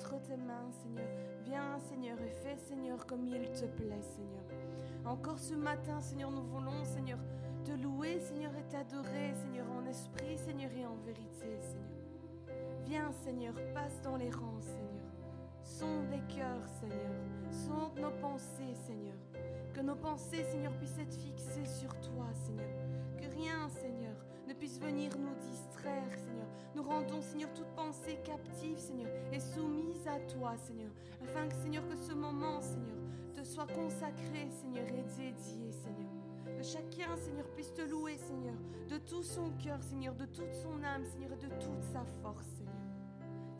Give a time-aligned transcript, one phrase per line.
[0.00, 1.08] entre tes mains, Seigneur.
[1.44, 4.44] Viens, Seigneur, et fais, Seigneur, comme il te plaît, Seigneur.
[5.04, 7.18] Encore ce matin, Seigneur, nous voulons, Seigneur,
[7.64, 12.56] te louer, Seigneur, et t'adorer, Seigneur, en esprit, Seigneur, et en vérité, Seigneur.
[12.86, 15.12] Viens, Seigneur, passe dans les rangs, Seigneur.
[15.62, 17.12] Sonde les cœurs, Seigneur.
[17.50, 19.16] Sonde nos pensées, Seigneur.
[19.74, 22.70] Que nos pensées, Seigneur, puissent être fixées sur toi, Seigneur.
[23.18, 24.09] Que rien, Seigneur, ne
[24.60, 26.46] puisse venir nous distraire, Seigneur.
[26.76, 30.90] Nous rendons, Seigneur, toute pensée captive, Seigneur, et soumise à toi, Seigneur.
[31.22, 32.98] Afin que, Seigneur, que ce moment, Seigneur,
[33.34, 36.10] te soit consacré, Seigneur, et dédié, Seigneur.
[36.44, 38.54] Que chacun, Seigneur, puisse te louer, Seigneur,
[38.90, 42.46] de tout son cœur, Seigneur, de toute son âme, Seigneur, et de toute sa force,
[42.58, 42.74] Seigneur.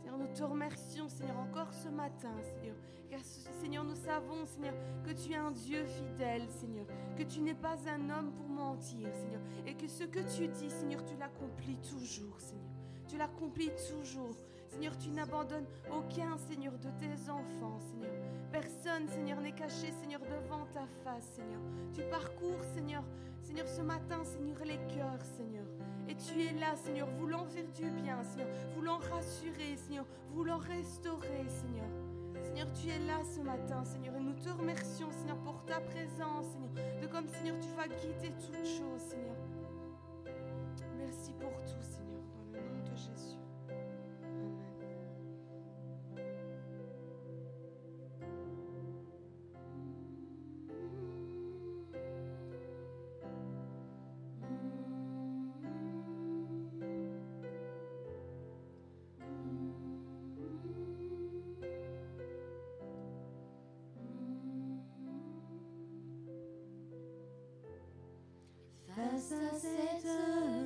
[0.03, 2.77] Seigneur, nous te remercions, Seigneur, encore ce matin, Seigneur.
[3.11, 3.21] Car,
[3.61, 6.87] Seigneur, nous savons, Seigneur, que tu es un Dieu fidèle, Seigneur.
[7.17, 9.41] Que tu n'es pas un homme pour mentir, Seigneur.
[9.67, 12.71] Et que ce que tu dis, Seigneur, tu l'accomplis toujours, Seigneur.
[13.09, 14.37] Tu l'accomplis toujours.
[14.69, 18.13] Seigneur, tu n'abandonnes aucun, Seigneur, de tes enfants, Seigneur.
[18.53, 21.61] Personne, Seigneur, n'est caché, Seigneur, devant ta face, Seigneur.
[21.93, 23.03] Tu parcours, Seigneur,
[23.43, 25.67] Seigneur, ce matin, Seigneur, les cœurs, Seigneur.
[26.09, 31.49] Et tu es là, Seigneur, voulant faire du bien, Seigneur, voulant rassurer, Seigneur, voulant restaurer,
[31.49, 31.91] Seigneur.
[32.51, 36.47] Seigneur, tu es là ce matin, Seigneur, et nous te remercions, Seigneur, pour ta présence,
[36.51, 39.37] Seigneur, de comme, Seigneur, tu vas guider toutes choses, Seigneur.
[40.99, 41.81] Merci pour tout,
[69.21, 69.33] Face
[70.07, 70.60] à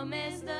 [0.00, 0.59] Ta promesse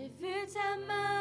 [0.00, 1.19] J'ai vu ta main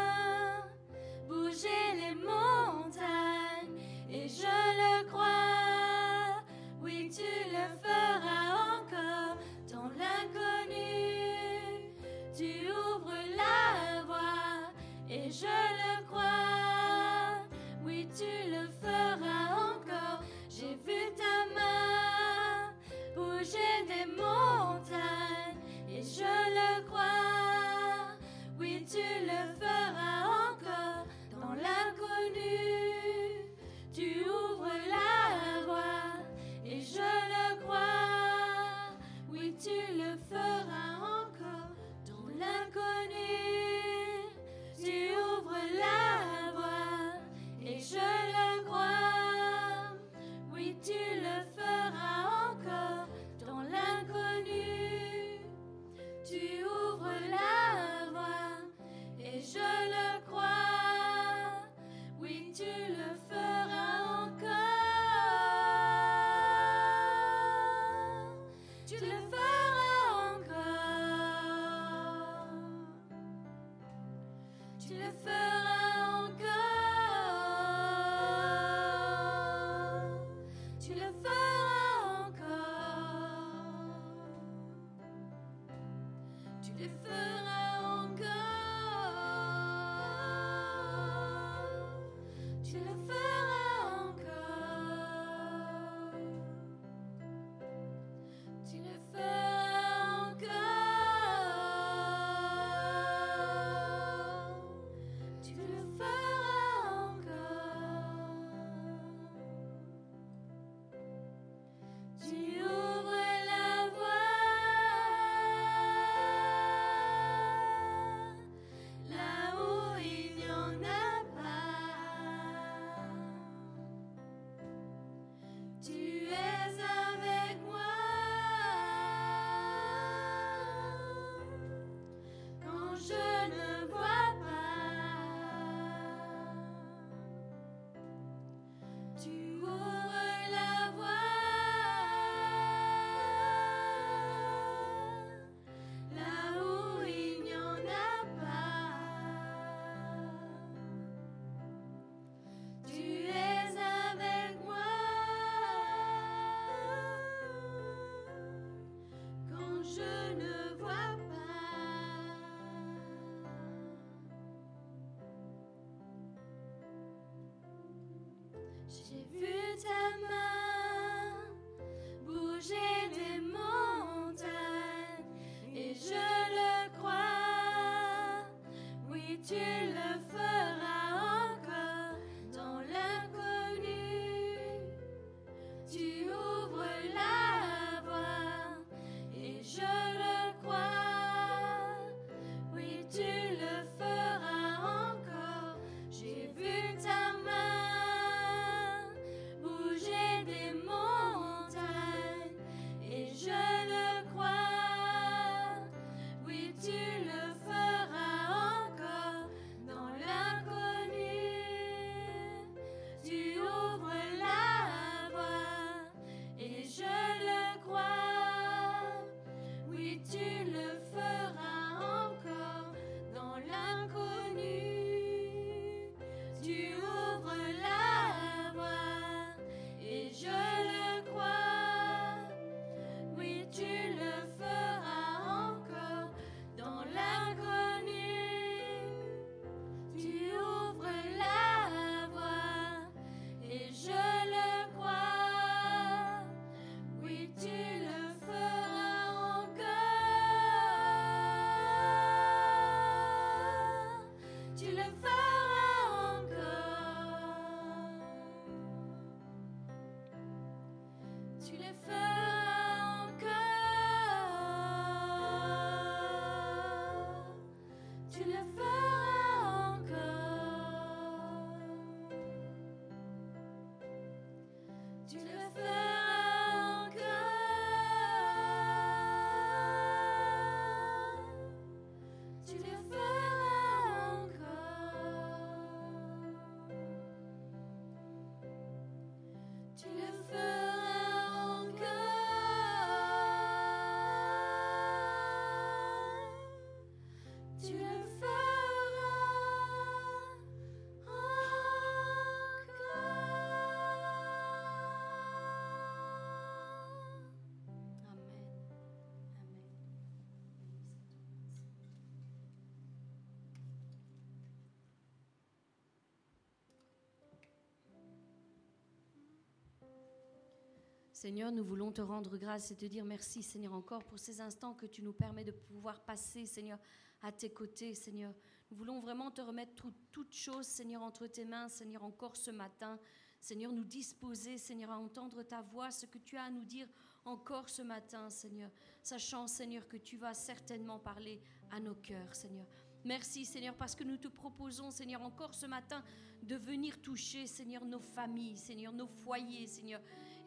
[321.41, 324.93] Seigneur, nous voulons te rendre grâce et te dire merci, Seigneur, encore pour ces instants
[324.93, 326.99] que tu nous permets de pouvoir passer, Seigneur,
[327.41, 328.53] à tes côtés, Seigneur.
[328.91, 330.03] Nous voulons vraiment te remettre
[330.33, 333.17] toutes choses, Seigneur, entre tes mains, Seigneur, encore ce matin.
[333.61, 337.07] Seigneur, nous disposer, Seigneur, à entendre ta voix, ce que tu as à nous dire
[337.45, 338.91] encore ce matin, Seigneur,
[339.23, 342.85] sachant, Seigneur, que tu vas certainement parler à nos cœurs, Seigneur.
[343.23, 346.21] Merci, Seigneur, parce que nous te proposons, Seigneur, encore ce matin,
[346.63, 350.21] de venir toucher, Seigneur, nos familles, Seigneur, nos foyers, Seigneur.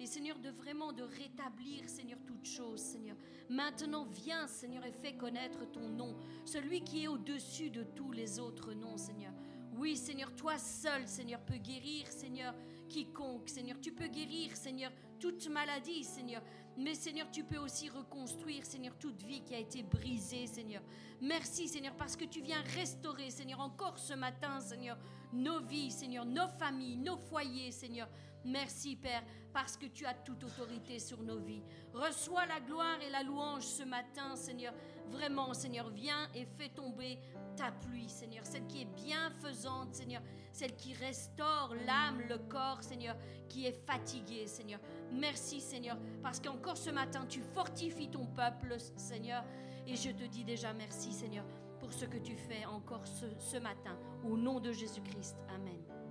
[0.06, 3.16] Seigneur, de vraiment de rétablir, Seigneur, toutes choses, Seigneur.
[3.48, 8.38] Maintenant, viens, Seigneur, et fais connaître ton nom, celui qui est au-dessus de tous les
[8.38, 9.32] autres noms, Seigneur.
[9.74, 12.54] Oui, Seigneur, toi seul, Seigneur, peux guérir, Seigneur,
[12.88, 13.80] quiconque, Seigneur.
[13.80, 16.42] Tu peux guérir, Seigneur, toute maladie, Seigneur.
[16.76, 20.82] Mais Seigneur, tu peux aussi reconstruire, Seigneur, toute vie qui a été brisée, Seigneur.
[21.22, 24.98] Merci, Seigneur, parce que tu viens restaurer, Seigneur, encore ce matin, Seigneur,
[25.32, 28.08] nos vies, Seigneur, nos familles, nos foyers, Seigneur.
[28.44, 29.22] Merci Père,
[29.52, 31.62] parce que tu as toute autorité sur nos vies.
[31.92, 34.74] Reçois la gloire et la louange ce matin, Seigneur.
[35.10, 37.18] Vraiment, Seigneur, viens et fais tomber
[37.56, 40.22] ta pluie, Seigneur, celle qui est bienfaisante, Seigneur,
[40.52, 43.16] celle qui restaure l'âme, le corps, Seigneur,
[43.48, 44.80] qui est fatigué, Seigneur.
[45.12, 49.44] Merci, Seigneur, parce qu'encore ce matin, tu fortifies ton peuple, Seigneur.
[49.86, 51.44] Et je te dis déjà merci, Seigneur,
[51.78, 53.98] pour ce que tu fais encore ce, matin.
[54.24, 55.44] Au nom de Jésus-Christ.
[55.54, 56.01] Amen.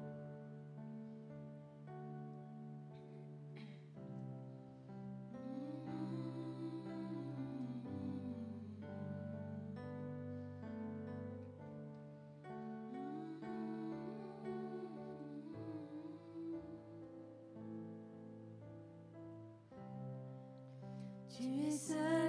[21.42, 22.21] 月色。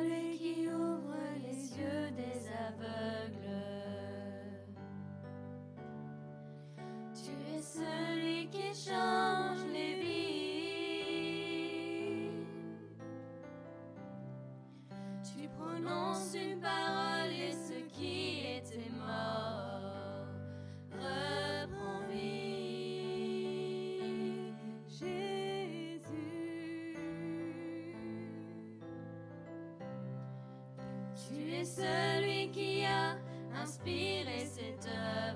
[31.65, 33.17] Celui qui a
[33.63, 35.32] inspiré cette œuvre,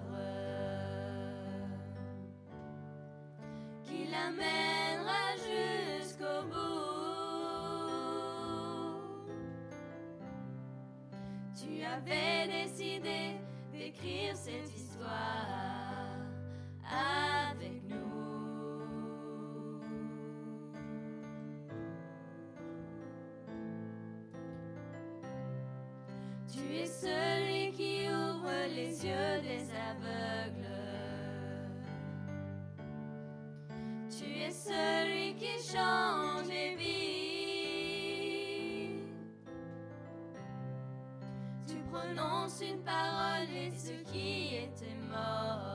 [42.63, 45.66] une parole et ce qui était mort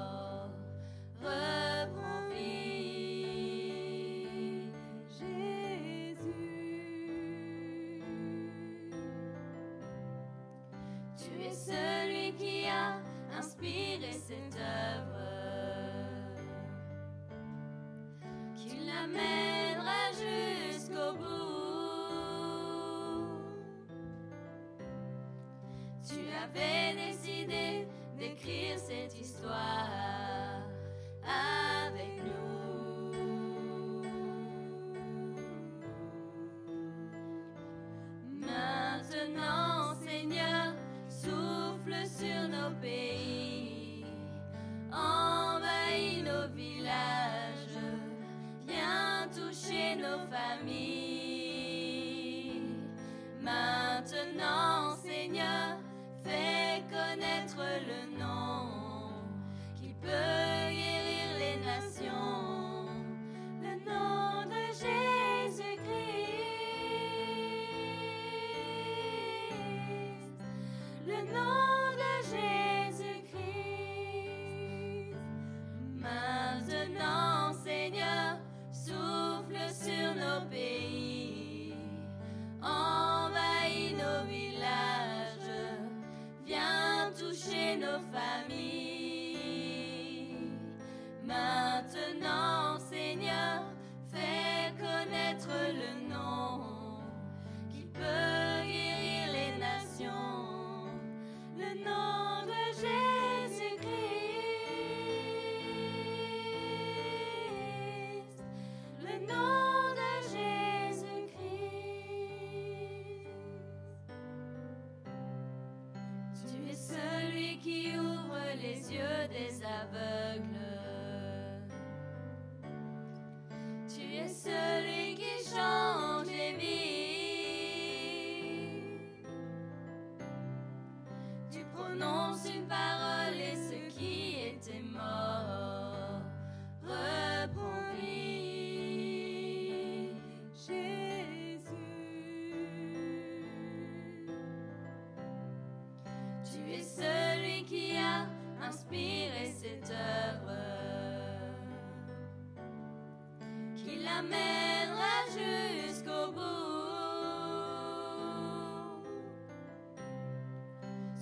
[154.22, 156.42] t'amènera jusqu'au bout.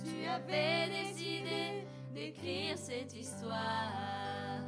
[0.04, 4.60] Tu avais décidé d'écrire cette histoire.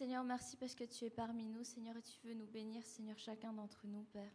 [0.00, 3.18] Seigneur, merci parce que tu es parmi nous, Seigneur, et tu veux nous bénir, Seigneur,
[3.18, 4.32] chacun d'entre nous, Père.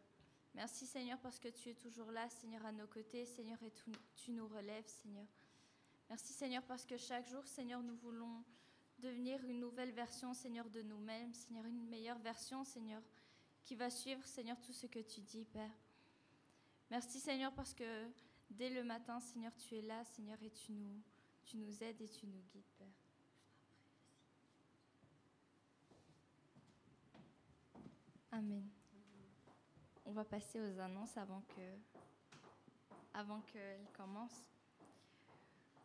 [0.53, 3.71] Merci, Seigneur, parce que tu es toujours là, Seigneur, à nos côtés, Seigneur, et
[4.15, 5.25] tu, nous relèves, Seigneur.
[6.07, 8.43] Merci, Seigneur, parce que chaque jour, Seigneur, nous voulons
[8.99, 13.01] devenir une nouvelle version, Seigneur, de nous-mêmes, Seigneur, une meilleure version, Seigneur,
[13.63, 15.73] qui va suivre, Seigneur, tout ce que tu dis, Père.
[16.91, 18.07] Merci, Seigneur, parce que
[18.51, 21.01] dès le matin, Seigneur, tu es là, Seigneur, et tu nous,
[21.43, 22.85] tu nous aides et tu nous guides, Père.
[28.35, 28.67] Amen.
[30.05, 31.95] On passer aux annonces avant que
[33.13, 34.45] avant qu'elles commencent.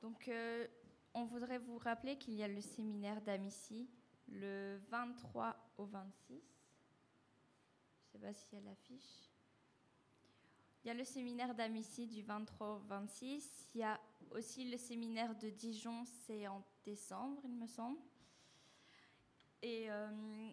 [0.02, 0.66] Donc, euh,
[1.14, 3.88] on voudrait vous rappeler qu'il y a le séminaire d'Amici
[4.28, 6.34] le 23 au 26.
[6.34, 9.30] Je ne sais pas s'il y a l'affiche.
[10.82, 13.68] Il y a le séminaire d'Amici du 23 au 26.
[13.74, 14.00] Il y a
[14.32, 18.00] aussi le séminaire de Dijon, c'est en décembre, il me semble.
[19.62, 20.50] Et euh,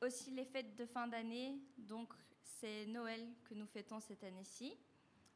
[0.00, 4.76] aussi les fêtes de fin d'année, donc c'est Noël que nous fêtons cette année-ci.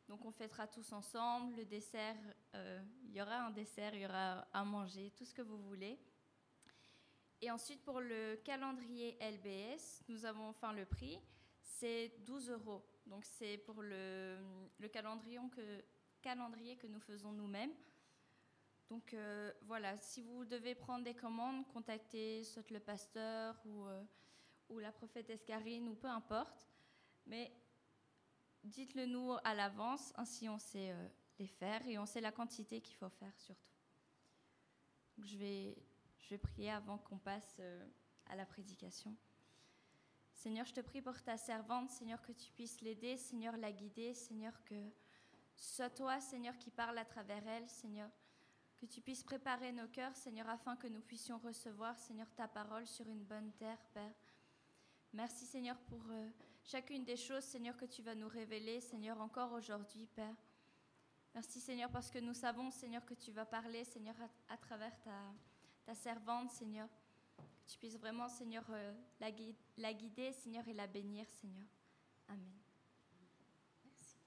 [0.08, 2.16] Donc on fêtera tous ensemble, le dessert,
[2.54, 5.58] euh, il y aura un dessert, il y aura à manger, tout ce que vous
[5.58, 5.98] voulez.
[7.40, 11.18] Et ensuite pour le calendrier LBS, nous avons enfin le prix,
[11.60, 12.86] c'est 12 euros.
[13.06, 14.38] Donc c'est pour le,
[14.78, 15.38] le calendrier,
[16.76, 17.72] que, nous faisons nous-mêmes.
[18.88, 24.02] Donc euh, voilà, si vous devez prendre des commandes, contactez soit le pasteur ou, euh,
[24.68, 26.66] ou la prophète Karine ou peu importe.
[27.26, 27.52] Mais
[28.62, 31.08] dites-le nous à l'avance, ainsi on sait euh,
[31.38, 33.62] les faire et on sait la quantité qu'il faut faire surtout.
[35.18, 35.76] Je, vais,
[36.18, 37.86] je vais prier avant qu'on passe euh,
[38.26, 39.16] à la prédication.
[40.34, 44.12] Seigneur, je te prie pour ta servante, Seigneur, que tu puisses l'aider, Seigneur, la guider,
[44.14, 44.90] Seigneur, que
[45.56, 48.10] ce soit toi, Seigneur, qui parle à travers elle, Seigneur,
[48.76, 52.86] que tu puisses préparer nos cœurs, Seigneur, afin que nous puissions recevoir, Seigneur, ta parole
[52.86, 54.14] sur une bonne terre, Père.
[55.12, 56.02] Merci, Seigneur, pour...
[56.10, 56.28] Euh,
[56.66, 60.34] chacune des choses, Seigneur, que tu vas nous révéler, Seigneur, encore aujourd'hui, Père.
[61.32, 64.16] Merci, Seigneur, parce que nous savons, Seigneur, que tu vas parler, Seigneur,
[64.48, 66.88] à, travers ta, servante, Seigneur.
[67.36, 69.28] Que tu puisses vraiment, Seigneur, euh, la,
[69.76, 71.66] la guider, Seigneur, et la bénir, Seigneur.
[72.28, 72.58] Amen.
[73.84, 74.18] Merci.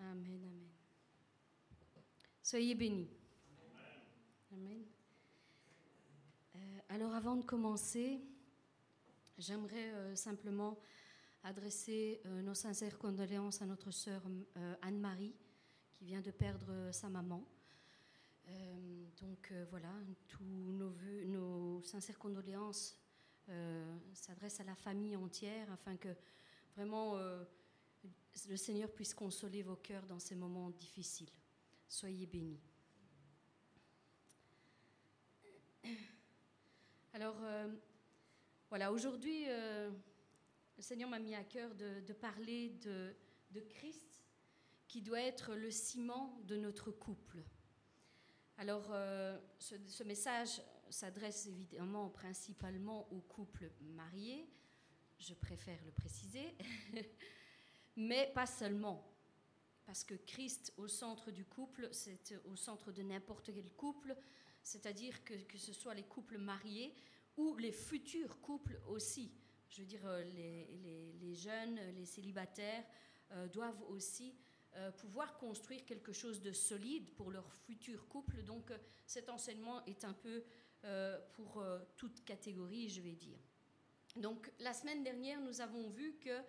[0.00, 0.22] Amen.
[0.24, 0.71] Amen, amen.
[2.52, 3.08] Soyez bénis.
[4.52, 4.84] Amen.
[6.54, 6.58] Euh,
[6.90, 8.20] alors avant de commencer,
[9.38, 10.78] j'aimerais euh, simplement
[11.44, 14.20] adresser euh, nos sincères condoléances à notre sœur
[14.82, 15.34] Anne-Marie,
[15.94, 17.42] qui vient de perdre sa maman.
[19.18, 19.94] donc voilà,
[20.28, 20.92] tous nos,
[21.24, 22.98] nos sincères condoléances
[24.12, 26.14] s'adressent à la famille entière afin que
[26.76, 31.30] vraiment le Seigneur puisse consoler vos cœurs dans ces moments difficiles.
[31.92, 32.58] Soyez bénis.
[37.12, 37.68] Alors, euh,
[38.70, 39.90] voilà, aujourd'hui, euh,
[40.78, 44.24] le Seigneur m'a mis à cœur de, parler de, Christ,
[44.88, 47.44] qui doit être le ciment de notre couple.
[48.56, 54.48] Alors, euh, ce, ce, message s'adresse évidemment principalement aux couples mariés,
[55.18, 56.56] je préfère le préciser,
[57.96, 59.11] mais pas seulement
[59.84, 64.16] parce que Christ au centre du couple, c'est au centre de n'importe quel couple,
[64.62, 66.94] c'est-à-dire que, que ce soit les couples mariés
[67.36, 69.32] ou les futurs couples aussi.
[69.68, 72.84] Je veux dire, euh, les, les, jeunes, les célibataires
[73.32, 74.34] euh, doivent aussi
[74.76, 78.42] euh, pouvoir construire quelque chose de solide pour leur futur couple.
[78.42, 78.70] Donc
[79.06, 80.44] cet enseignement est un peu
[81.34, 81.64] pour
[81.96, 83.38] toute catégorie, je vais dire.
[84.16, 86.42] Donc la semaine dernière, nous avons vu que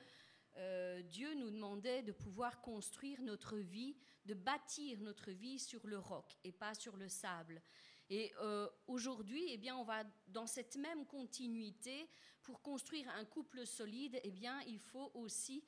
[0.58, 5.98] euh, Dieu nous demandait de pouvoir construire notre vie, de bâtir notre vie sur le
[5.98, 7.62] roc et pas sur le sable.
[8.10, 12.08] Et euh, aujourd'hui, eh bien, on va dans cette même continuité.
[12.44, 15.64] Pour construire un couple solide, eh bien, il faut aussi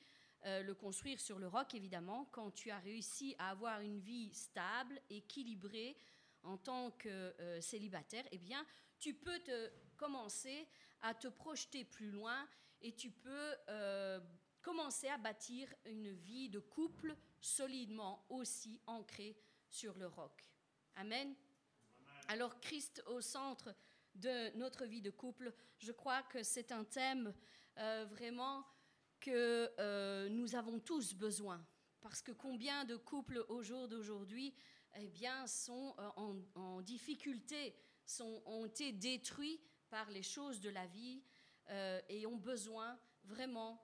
[0.46, 2.26] euh, le construire sur le roc, évidemment.
[2.32, 5.98] Quand tu as réussi à avoir une vie stable, équilibrée
[6.44, 8.64] en tant que célibataire, eh bien,
[9.00, 10.68] tu peux te commencer
[11.02, 12.48] à te projeter plus loin
[12.82, 13.56] et tu peux
[14.66, 19.38] commencer à bâtir une vie de couple solidement aussi ancrée
[19.70, 20.50] sur le roc.
[20.96, 21.36] Amen.
[22.30, 23.76] Alors Christ au centre
[24.16, 27.32] de notre vie de couple, je crois que c'est un thème
[27.78, 28.66] euh, vraiment
[29.20, 31.64] que euh, nous avons tous besoin.
[32.02, 34.56] Parce que combien de couples au jour d'aujourd'hui
[34.96, 40.72] eh bien, sont euh, en, en, difficulté, sont, ont été détruits par les choses de
[40.72, 41.22] la vie
[42.10, 43.84] et ont besoin vraiment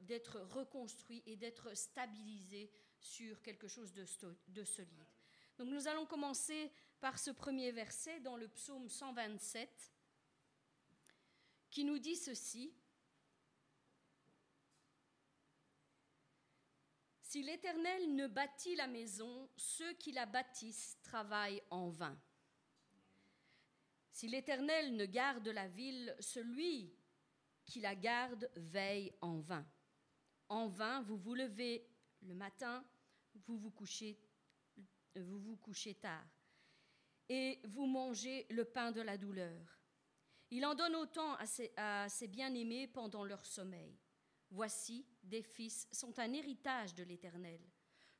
[0.00, 4.04] d'être reconstruit et d'être stabilisé sur quelque chose de,
[4.48, 5.06] de solide.
[5.58, 9.92] Donc nous allons commencer par ce premier verset dans le psaume 127
[11.70, 12.74] qui nous dit ceci.
[17.22, 22.18] Si l'Éternel ne bâtit la maison, ceux qui la bâtissent travaillent en vain.
[24.10, 26.94] Si l'Éternel ne garde la ville, celui
[27.66, 29.66] qui la garde veille en vain.
[30.48, 31.86] En vain, vous vous levez
[32.22, 32.84] le matin,
[33.46, 34.18] vous vous couchez,
[35.16, 36.26] vous vous couchez tard,
[37.28, 39.80] et vous mangez le pain de la douleur.
[40.50, 41.74] Il en donne autant à ses,
[42.08, 43.98] ses bien-aimés pendant leur sommeil.
[44.50, 47.60] Voici, des fils sont un héritage de l'Éternel.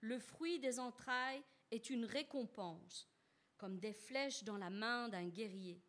[0.01, 3.09] Le fruit des entrailles est une récompense,
[3.57, 5.81] comme des flèches dans la main d'un guerrier.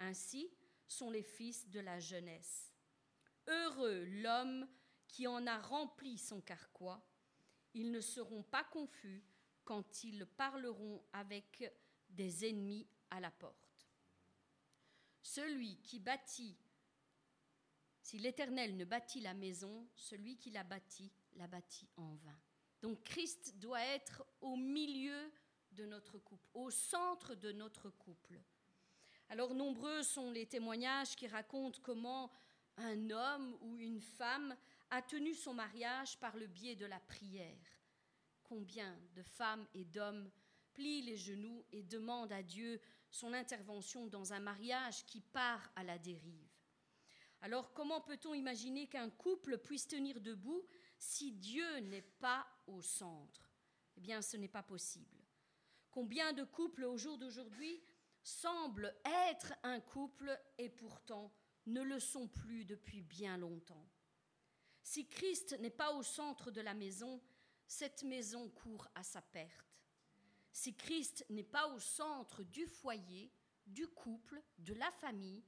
[0.00, 0.50] Ainsi
[0.88, 2.73] sont les fils de la jeunesse.
[3.46, 4.66] Heureux l'homme
[5.08, 7.04] qui en a rempli son carquois.
[7.74, 9.22] Ils ne seront pas confus
[9.64, 11.72] quand ils parleront avec
[12.08, 13.88] des ennemis à la porte.
[15.22, 16.56] Celui qui bâtit,
[18.02, 22.38] si l'Éternel ne bâtit la maison, celui qui la bâtit, la bâtit en vain.
[22.82, 25.32] Donc Christ doit être au milieu
[25.72, 28.40] de notre couple, au centre de notre couple.
[29.30, 32.30] Alors nombreux sont les témoignages qui racontent comment
[32.76, 34.56] un homme ou une femme
[34.90, 37.80] a tenu son mariage par le biais de la prière.
[38.42, 40.30] Combien de femmes et d'hommes
[40.72, 45.84] plient les genoux et demandent à Dieu son intervention dans un mariage qui part à
[45.84, 46.50] la dérive.
[47.40, 50.66] Alors comment peut-on imaginer qu'un couple puisse tenir debout
[50.98, 53.52] si Dieu n'est pas au centre?
[53.96, 55.22] Eh bien, ce n'est pas possible.
[55.90, 57.80] Combien de couples au jour d'aujourd'hui
[58.22, 61.32] semblent être un couple et pourtant
[61.66, 63.88] ne le sont plus depuis bien longtemps
[64.82, 67.22] Si Christ n'est pas au centre de la maison,
[67.66, 69.80] cette maison court à sa perte.
[70.52, 73.32] Si Christ n'est pas au centre du foyer,
[73.66, 75.42] du couple, de la famille,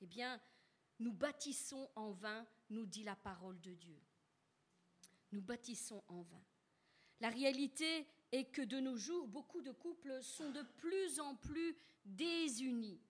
[0.00, 0.40] eh bien,
[0.98, 4.00] nous bâtissons en vain, nous dit la parole de Dieu.
[5.32, 6.44] Nous bâtissons en vain.
[7.20, 11.76] La réalité est que de nos jours, beaucoup de couples sont de plus en plus
[12.04, 13.00] désunis,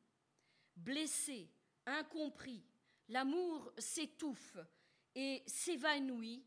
[0.77, 1.49] blessés,
[1.91, 2.65] incompris.
[3.09, 4.59] L'amour s'étouffe
[5.15, 6.45] et s'évanouit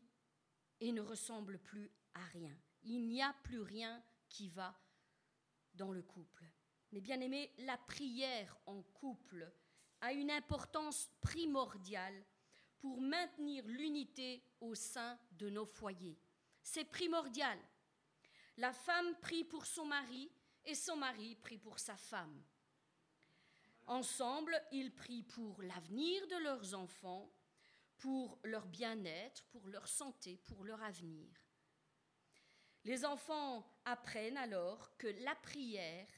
[0.80, 2.56] et ne ressemble plus à rien.
[2.82, 4.78] Il n'y a plus rien qui va
[5.74, 6.44] dans le couple.
[6.92, 9.50] Mais bien aimé, la prière en couple
[10.00, 12.24] a une importance primordiale
[12.78, 16.18] pour maintenir l'unité au sein de nos foyers.
[16.62, 17.58] C'est primordial.
[18.58, 20.30] La femme prie pour son mari
[20.64, 22.42] et son mari prie pour sa femme.
[23.86, 27.30] Ensemble, ils prient pour l'avenir de leurs enfants,
[27.98, 31.28] pour leur bien-être, pour leur santé, pour leur avenir.
[32.84, 36.08] Les enfants apprennent alors que la prière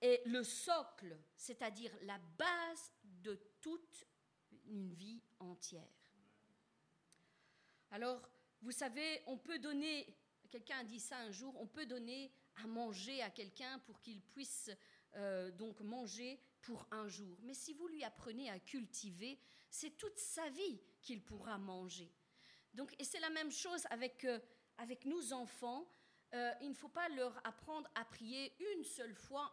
[0.00, 4.04] est le socle, c'est-à-dire la base de toute
[4.66, 5.82] une vie entière.
[7.90, 8.28] Alors,
[8.62, 10.16] vous savez, on peut donner,
[10.50, 14.20] quelqu'un a dit ça un jour, on peut donner à manger à quelqu'un pour qu'il
[14.20, 14.70] puisse
[15.14, 17.38] euh, donc manger pour un jour.
[17.42, 19.38] Mais si vous lui apprenez à cultiver,
[19.70, 22.12] c'est toute sa vie qu'il pourra manger.
[22.74, 24.40] Donc, et c'est la même chose avec, euh,
[24.78, 25.88] avec nos enfants.
[26.34, 29.52] Euh, il ne faut pas leur apprendre à prier une seule fois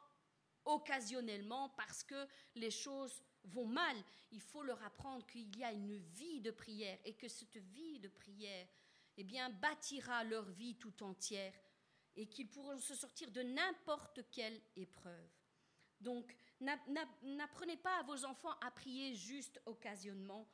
[0.65, 3.95] occasionnellement parce que les choses vont mal.
[4.31, 7.99] Il faut leur apprendre qu'il y a une vie de prière et que cette vie
[7.99, 8.67] de prière
[9.17, 11.53] eh bien, bâtira leur vie tout entière
[12.15, 15.29] et qu'ils pourront se sortir de n'importe quelle épreuve.
[15.99, 20.47] Donc, n'apprenez pas à vos enfants à prier juste occasionnement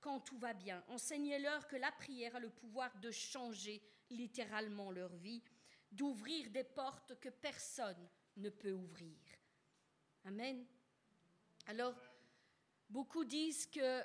[0.00, 0.84] quand tout va bien.
[0.88, 5.42] Enseignez-leur que la prière a le pouvoir de changer littéralement leur vie
[5.90, 9.18] d'ouvrir des portes que personne ne peut ouvrir.
[10.24, 10.66] Amen.
[11.66, 11.94] Alors,
[12.88, 14.02] beaucoup disent que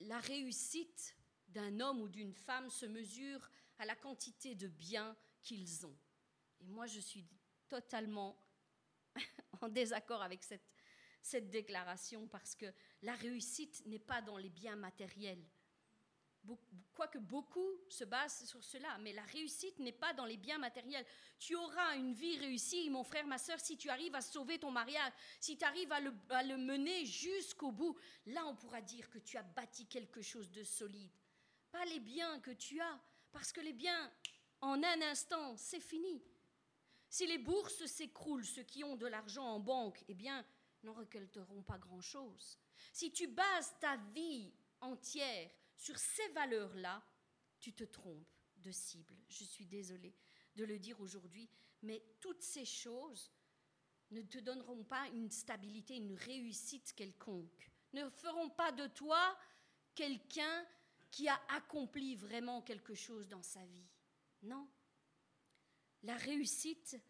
[0.00, 1.16] la réussite
[1.48, 5.98] d'un homme ou d'une femme se mesure à la quantité de biens qu'ils ont.
[6.60, 7.26] Et moi, je suis
[7.68, 8.41] totalement
[9.60, 10.68] en désaccord avec cette,
[11.22, 12.66] cette déclaration parce que
[13.02, 15.44] la réussite n'est pas dans les biens matériels
[16.94, 21.06] quoique beaucoup se basent sur cela, mais la réussite n'est pas dans les biens matériels.
[21.38, 24.70] Tu auras une vie réussie, mon frère, ma soeur, si tu arrives à sauver ton
[24.70, 27.96] mariage, si tu arrives à le, à le mener jusqu'au bout.
[28.26, 31.12] Là, on pourra dire que tu as bâti quelque chose de solide.
[31.70, 33.00] Pas les biens que tu as,
[33.30, 34.12] parce que les biens,
[34.60, 36.22] en un instant, c'est fini.
[37.12, 40.42] Si les bourses s'écroulent, ceux qui ont de l'argent en banque, eh bien,
[40.82, 42.58] n'en récolteront pas grand-chose.
[42.90, 44.50] Si tu bases ta vie
[44.80, 47.04] entière sur ces valeurs-là,
[47.60, 49.14] tu te trompes de cible.
[49.28, 50.14] Je suis désolée
[50.56, 51.50] de le dire aujourd'hui,
[51.82, 53.30] mais toutes ces choses
[54.10, 59.36] ne te donneront pas une stabilité, une réussite quelconque, ne feront pas de toi
[59.94, 60.66] quelqu'un
[61.10, 63.90] qui a accompli vraiment quelque chose dans sa vie.
[64.44, 64.66] Non.
[66.02, 67.00] La réussite,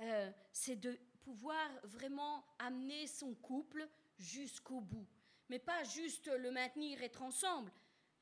[0.00, 3.88] euh, c'est de pouvoir vraiment amener son couple
[4.18, 5.06] jusqu'au bout.
[5.48, 7.72] Mais pas juste le maintenir, être ensemble,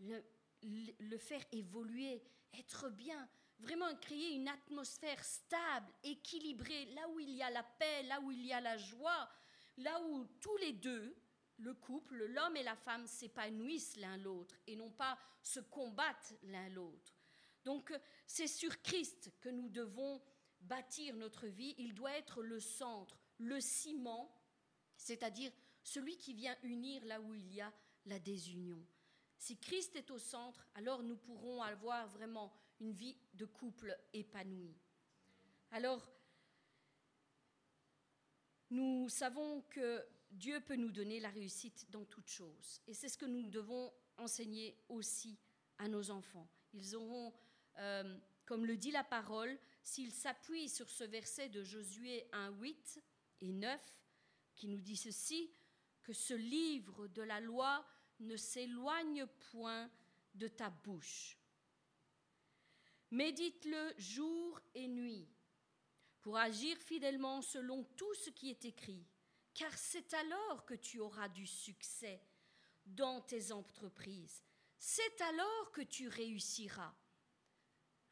[0.01, 0.23] le,
[0.63, 2.23] le faire évoluer,
[2.59, 3.29] être bien,
[3.59, 8.31] vraiment créer une atmosphère stable, équilibrée, là où il y a la paix, là où
[8.31, 9.29] il y a la joie,
[9.79, 11.17] là où tous les deux,
[11.59, 16.69] le couple, l'homme et la femme s'épanouissent l'un l'autre et non pas se combattent l'un
[16.71, 17.20] l'autre.
[17.65, 17.93] Donc
[18.27, 20.21] c'est sur Christ que nous devons
[20.61, 21.75] bâtir notre vie.
[21.79, 24.35] Il doit être le centre, le ciment,
[24.97, 25.53] c'est-à-dire
[25.83, 27.73] celui qui vient unir là où il y a
[28.07, 28.85] la désunion.
[29.39, 34.77] Si Christ est au centre, alors nous pourrons avoir vraiment une vie de couple épanouie.
[35.71, 36.07] Alors,
[38.71, 42.81] nous savons que Dieu peut nous donner la réussite dans toutes choses.
[42.87, 45.39] Et c'est ce que nous devons enseigner aussi
[45.79, 46.49] à nos enfants.
[46.73, 47.33] Ils auront,
[47.79, 53.03] euh, comme le dit la parole, s'ils s'appuient sur ce verset de Josué 1, 8
[53.43, 53.81] et 9,
[54.57, 55.51] qui nous dit ceci,
[56.03, 57.85] que ce livre de la loi
[58.21, 59.91] ne s'éloigne point
[60.35, 61.39] de ta bouche.
[63.11, 65.29] Médite-le jour et nuit
[66.21, 69.07] pour agir fidèlement selon tout ce qui est écrit,
[69.55, 72.23] car c'est alors que tu auras du succès
[72.87, 74.43] dans tes entreprises.
[74.79, 76.95] C'est alors que tu réussiras.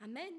[0.01, 0.33] Amen.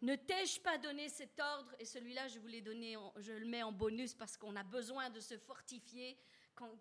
[0.00, 1.74] Ne t'ai-je pas donné cet ordre?
[1.80, 5.10] Et celui-là, je vous l'ai donné, je le mets en bonus parce qu'on a besoin
[5.10, 6.16] de se fortifier,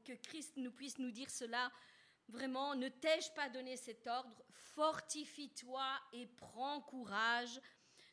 [0.03, 1.71] que Christ nous puisse nous dire cela.
[2.29, 4.43] Vraiment, ne t'ai-je pas donné cet ordre?
[4.51, 7.59] Fortifie-toi et prends courage.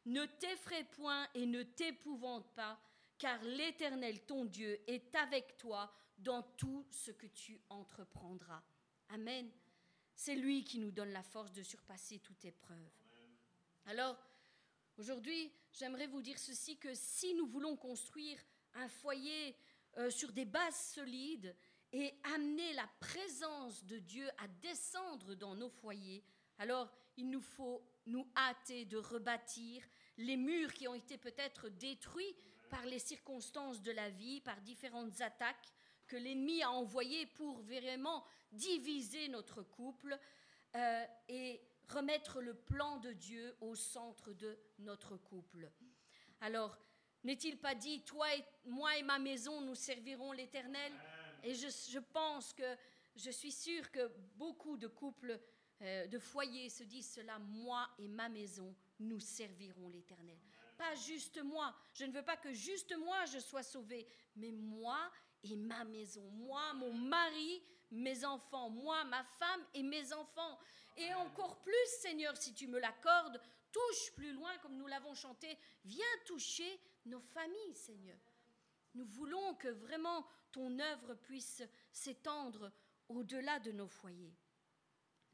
[0.07, 2.79] Ne t'effraie point et ne t'épouvante pas,
[3.19, 8.63] car l'Éternel, ton Dieu, est avec toi dans tout ce que tu entreprendras.
[9.09, 9.51] Amen.
[10.15, 12.91] C'est lui qui nous donne la force de surpasser toute épreuve.
[13.87, 14.17] Alors,
[14.99, 18.39] aujourd'hui, j'aimerais vous dire ceci, que si nous voulons construire
[18.75, 19.57] un foyer
[19.99, 21.55] euh, sur des bases solides,
[21.95, 26.25] et amener la présence de Dieu à descendre dans nos foyers,
[26.59, 29.81] alors il nous faut nous hâter de rebâtir
[30.17, 32.35] les murs qui ont été peut-être détruits
[32.69, 35.73] par les circonstances de la vie, par différentes attaques
[36.09, 40.19] que l'ennemi a envoyées pour vraiment diviser notre couple
[40.75, 45.71] euh, et remettre le plan de Dieu au centre de notre couple.
[46.41, 46.79] Alors,
[47.23, 50.93] n'est-il pas dit, toi et moi et ma maison, nous servirons l'Éternel?
[51.43, 52.77] Et je, pense que,
[53.17, 55.39] je suis sûre que beaucoup de couples,
[55.83, 60.39] euh, de foyers se disent cela, moi et ma maison, nous servirons l'Éternel.
[60.79, 61.75] Pas juste moi.
[61.93, 65.11] Je ne veux pas que juste moi je sois sauvé, mais moi
[65.43, 66.29] et ma maison.
[66.31, 68.71] Moi, mon mari, mes enfants.
[68.71, 70.59] Moi, ma femme et mes enfants.
[70.97, 73.41] Et encore plus, Seigneur, si tu me l'accordes,
[73.73, 75.59] touche plus loin, comme nous l'avons chanté.
[75.85, 78.19] Viens toucher nos familles, Seigneur.
[78.95, 82.71] Nous voulons que vraiment ton œuvre puisse s'étendre
[83.09, 84.35] au-delà de nos foyers.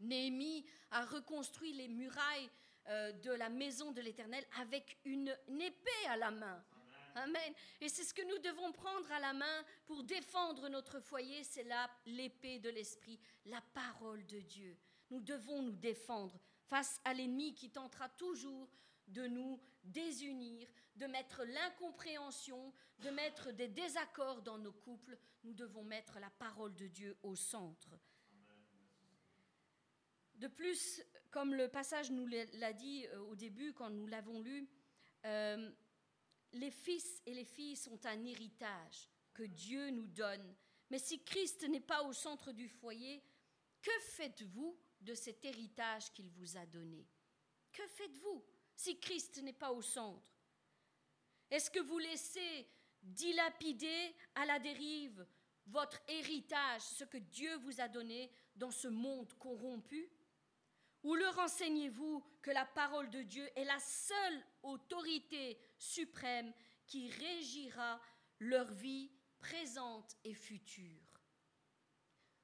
[0.00, 2.50] Néhémie a reconstruit les murailles
[2.88, 6.64] euh, de la maison de l'Éternel avec une, épée à la main.
[7.14, 7.54] Amen.
[7.80, 11.66] Et c'est ce que nous devons prendre à la main pour défendre notre foyer, c'est
[12.06, 14.76] l'épée de l'Esprit, la parole de Dieu.
[15.10, 18.68] Nous devons nous défendre face à l'ennemi qui tentera toujours
[19.08, 25.82] de nous désunir, de mettre l'incompréhension, de mettre des désaccords dans nos couples, nous devons
[25.82, 27.98] mettre la parole de Dieu au centre.
[30.36, 34.68] De plus, comme le passage nous l'a dit euh, au début quand nous l'avons lu,
[35.26, 35.70] euh,
[36.52, 40.54] les fils et les filles sont un héritage que Dieu nous donne.
[40.90, 43.22] Mais si Christ n'est pas au centre du foyer,
[43.82, 47.06] que faites-vous de cet héritage qu'il vous a donné.
[47.72, 48.44] Que faites-vous
[48.74, 50.32] si Christ n'est pas au centre?
[51.50, 52.68] Est-ce que vous laissez
[53.02, 55.26] dilapider à la dérive
[55.66, 60.10] votre héritage, ce que Dieu vous a donné dans ce monde corrompu?
[61.02, 66.52] Ou leur enseignez-vous que la parole de Dieu est la seule autorité suprême
[66.86, 68.00] qui régira
[68.38, 71.09] leur vie présente et future?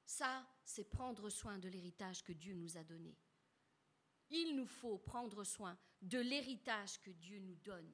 [0.07, 3.13] Ça, c'est prendre soin de l'héritage que Dieu nous a donné.
[4.29, 7.93] Il nous faut prendre soin de l'héritage que Dieu nous donne.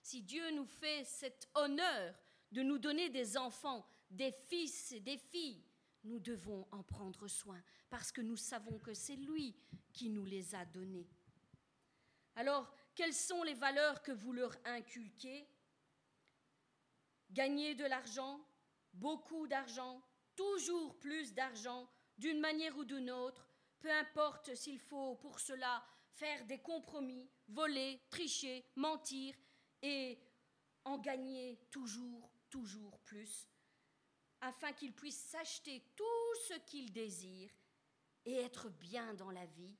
[0.00, 2.14] Si Dieu nous fait cet honneur
[2.52, 5.64] de nous donner des enfants, des fils et des filles,
[6.04, 9.56] nous devons en prendre soin parce que nous savons que c'est lui
[9.92, 11.10] qui nous les a donnés.
[12.36, 15.48] Alors, quelles sont les valeurs que vous leur inculquez?
[17.32, 18.40] Gagner de l'argent,
[18.94, 20.00] beaucoup d'argent,
[20.38, 23.44] toujours plus d'argent, d'une manière ou d'une autre,
[23.80, 29.34] peu importe s'il faut pour cela faire des compromis, voler, tricher, mentir
[29.82, 30.16] et
[30.84, 33.48] en gagner toujours, toujours plus,
[34.40, 37.56] afin qu'ils puissent s'acheter tout ce qu'ils désirent
[38.24, 39.76] et être bien dans la vie,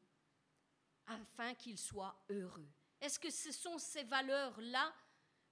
[1.07, 2.69] afin qu'ils soient heureux.
[3.01, 4.93] Est-ce que ce sont ces valeurs-là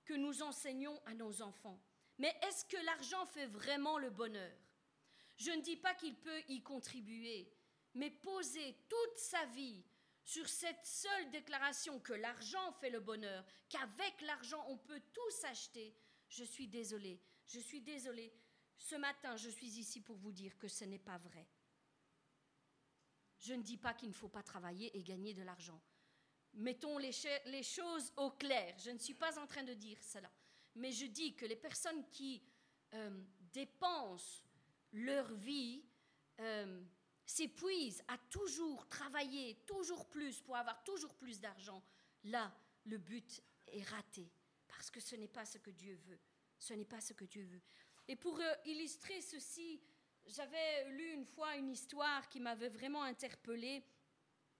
[0.04, 1.80] que nous enseignons à nos enfants?
[2.18, 4.65] Mais est-ce que l'argent fait vraiment le bonheur?
[5.36, 7.52] Je ne dis pas qu'il peut y contribuer,
[7.94, 9.84] mais poser toute sa vie
[10.24, 15.94] sur cette seule déclaration que l'argent fait le bonheur, qu'avec l'argent on peut tout s'acheter,
[16.28, 18.32] je suis désolée, je suis désolée.
[18.78, 21.46] Ce matin, je suis ici pour vous dire que ce n'est pas vrai.
[23.38, 25.80] Je ne dis pas qu'il ne faut pas travailler et gagner de l'argent.
[26.54, 27.12] Mettons les,
[27.62, 28.74] choses au clair.
[28.78, 30.30] Je ne suis pas en train de dire cela.
[30.74, 32.42] Mais je dis que les personnes qui
[32.94, 33.22] euh,
[33.52, 34.45] dépensent
[34.96, 35.84] leur vie
[36.40, 36.82] euh,
[37.24, 41.82] s'épuisent à toujours travailler, toujours plus, pour avoir toujours plus d'argent,
[42.24, 42.52] là,
[42.84, 44.30] le but est raté.
[44.66, 46.20] Parce que ce n'est pas ce que Dieu veut.
[46.58, 47.62] Ce n'est pas ce que Dieu veut.
[48.08, 49.80] Et pour euh, illustrer ceci,
[50.26, 53.84] j'avais lu une fois une histoire qui m'avait vraiment interpellée,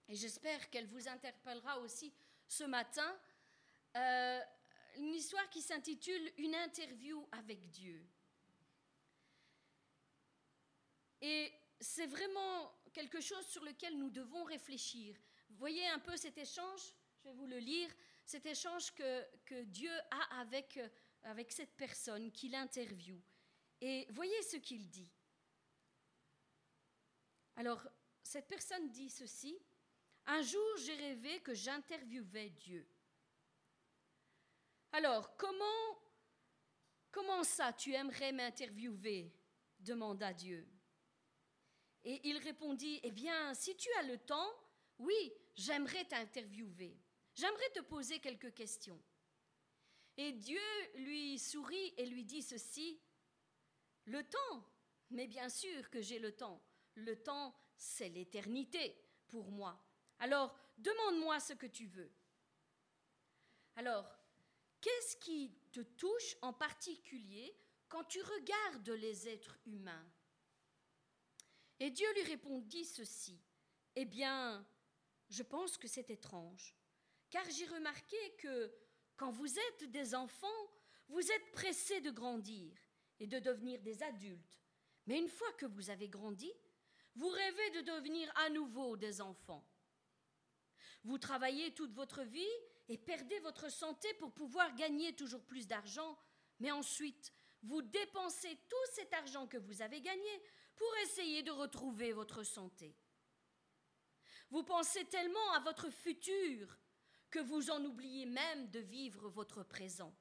[0.07, 2.13] et j'espère qu'elle vous interpellera aussi
[2.47, 3.19] ce matin.
[3.95, 4.39] Euh,
[4.97, 8.07] une histoire qui s'intitule Une interview avec Dieu.
[11.21, 15.15] Et c'est vraiment quelque chose sur lequel nous devons réfléchir.
[15.51, 16.81] Voyez un peu cet échange,
[17.19, 17.89] je vais vous le lire,
[18.25, 20.79] cet échange que, Dieu a avec,
[21.23, 23.21] avec cette personne qu'il interviewe.
[23.81, 25.11] Et voyez ce qu'il dit.
[27.55, 27.81] Alors,
[28.23, 29.57] cette personne dit ceci.
[30.25, 32.87] Un jour, j'ai rêvé que j'interviewais Dieu.
[34.91, 36.01] Alors, comment,
[37.11, 39.31] comment ça tu aimerais m'interviewer
[39.79, 40.67] demanda Dieu.
[42.09, 44.49] Et il répondit, Eh bien, si tu as le temps,
[44.97, 46.97] oui, j'aimerais t'interviewer.
[47.35, 48.97] J'aimerais te poser quelques questions.
[50.15, 50.61] Et Dieu
[50.95, 52.97] lui sourit et lui dit ceci,
[54.05, 54.65] Le temps,
[55.09, 56.63] mais bien sûr que j'ai le temps.
[56.95, 58.95] Le temps, c'est l'éternité
[59.27, 59.77] pour moi.
[60.19, 62.13] Alors, demande-moi ce que tu veux.
[63.75, 64.09] Alors,
[64.79, 67.53] qu'est-ce qui te touche en particulier
[67.89, 70.09] quand tu regardes les êtres humains?
[71.79, 73.39] Et Dieu lui répondit ceci.
[73.95, 74.65] Eh bien,
[75.29, 76.75] je pense que c'est étrange,
[77.29, 78.73] car j'ai remarqué que
[79.15, 80.47] quand vous êtes des enfants,
[81.09, 82.77] vous êtes pressés de grandir
[83.19, 84.59] et de devenir des adultes.
[85.07, 86.51] Mais une fois que vous avez grandi,
[87.15, 89.67] vous rêvez de devenir à nouveau des enfants.
[91.03, 92.45] Vous travaillez toute votre vie
[92.89, 96.17] et perdez votre santé pour pouvoir gagner toujours plus d'argent,
[96.59, 97.31] mais ensuite,
[97.63, 100.29] vous dépensez tout cet argent que vous avez gagné
[100.77, 102.95] pour essayer de retrouver votre santé.
[104.49, 106.79] Vous pensez tellement à votre futur
[107.29, 110.15] que vous en oubliez même de vivre votre présent.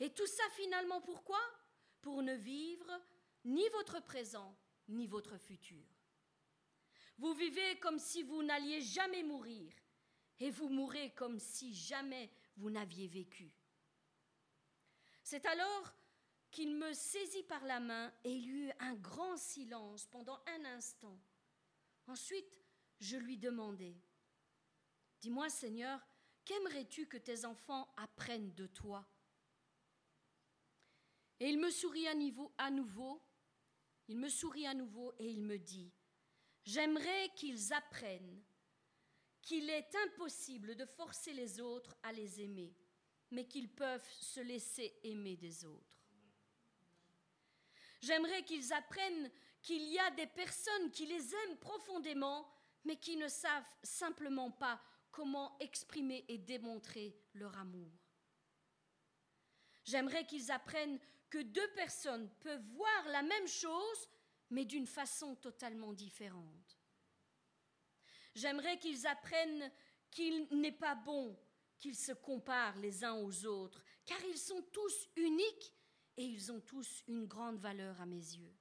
[0.00, 1.40] Et tout ça finalement pourquoi?
[2.00, 2.90] Pour ne vivre
[3.44, 4.56] ni votre présent
[4.88, 5.86] ni votre futur.
[7.18, 9.72] Vous vivez comme si vous n'alliez jamais mourir
[10.40, 13.52] et vous mourrez comme si jamais vous n'aviez vécu.
[15.22, 15.94] C'est alors
[16.50, 20.64] qu'il me saisit par la main et il y eut un grand silence pendant un
[20.64, 21.18] instant.
[22.06, 22.52] Ensuite,
[22.98, 23.96] je lui demandai,
[25.20, 26.00] Dis-moi Seigneur,
[26.44, 29.06] qu'aimerais-tu que tes enfants apprennent de toi?
[31.38, 32.14] Et il me sourit à,
[32.58, 33.22] à nouveau,
[34.08, 35.92] il me sourit à nouveau et il me dit,
[36.64, 38.42] J'aimerais qu'ils apprennent
[39.40, 42.74] qu'il est impossible de forcer les autres à les aimer,
[43.30, 45.99] mais qu'ils peuvent se laisser aimer des autres.
[48.00, 49.30] J'aimerais qu'ils apprennent
[49.62, 52.50] qu'il y a des personnes qui les aiment profondément,
[52.84, 54.80] mais qui ne savent simplement pas
[55.10, 57.92] comment exprimer et démontrer leur amour.
[59.84, 60.98] J'aimerais qu'ils apprennent
[61.28, 64.08] que deux personnes peuvent voir la même chose,
[64.50, 66.78] mais d'une façon totalement différente.
[68.34, 69.70] J'aimerais qu'ils apprennent
[70.10, 71.38] qu'il n'est pas bon
[71.78, 75.72] qu'ils se comparent les uns aux autres, car ils sont tous uniques
[76.16, 78.54] et ils ont tous une grande valeur à mes yeux.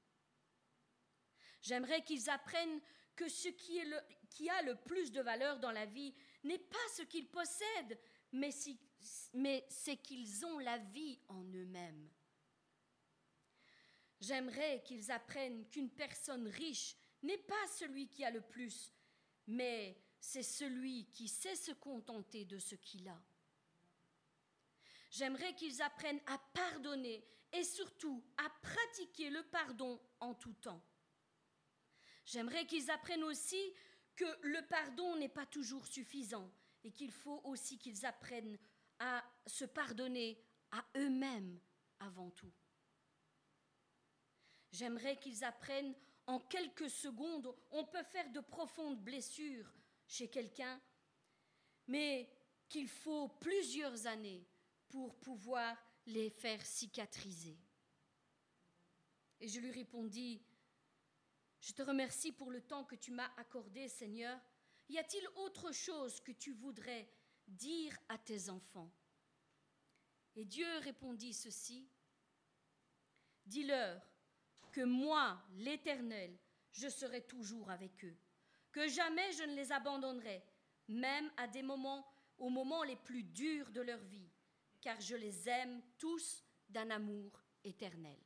[1.61, 2.81] J'aimerais qu'ils apprennent
[3.15, 7.27] que ce qui, a le plus de valeur dans la vie n'est pas ce qu'ils
[7.27, 7.99] possèdent,
[8.31, 8.51] mais,
[9.33, 12.09] mais c'est qu'ils ont la vie en eux-mêmes.
[14.21, 18.93] J'aimerais qu'ils apprennent qu'une personne riche n'est pas celui qui a le plus,
[19.47, 23.21] mais c'est celui qui sait se contenter de ce qu'il a.
[25.11, 30.83] J'aimerais qu'ils apprennent à pardonner et surtout à pratiquer le pardon en tout temps.
[32.25, 33.73] J'aimerais qu'ils apprennent aussi
[34.15, 36.51] que le pardon n'est pas toujours suffisant
[36.83, 38.57] et qu'il faut aussi qu'ils apprennent
[38.99, 41.59] à se pardonner à eux-mêmes
[41.99, 42.51] avant tout.
[44.71, 45.95] J'aimerais qu'ils apprennent
[46.27, 49.73] en quelques secondes, on peut faire de profondes blessures
[50.05, 50.79] chez quelqu'un,
[51.87, 52.29] mais
[52.67, 54.47] qu'il faut plusieurs années
[54.89, 55.75] pour pouvoir
[56.09, 57.57] les faire cicatriser.
[59.39, 60.41] Et je lui répondis,
[61.61, 64.39] je te remercie pour le temps que tu m'as accordé, Seigneur.
[64.89, 67.09] Y a-t-il autre chose que tu voudrais
[67.47, 68.91] dire à tes enfants?
[70.35, 71.89] Et Dieu répondit ceci,
[73.45, 73.99] Dis-leur
[74.71, 76.37] que moi, l'Éternel,
[76.71, 78.15] je serai toujours avec eux,
[78.71, 80.43] que jamais je ne les abandonnerai,
[80.87, 82.07] même à des moments,
[82.37, 84.29] aux moments les plus durs de leur vie,
[84.81, 88.17] car je les aime tous d'un amour éternel.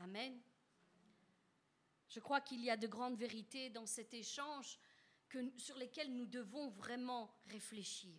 [0.00, 0.40] Amen.
[2.08, 4.78] Je crois qu'il y a de grandes vérités dans cet échange
[5.56, 8.18] sur lesquelles nous devons vraiment réfléchir,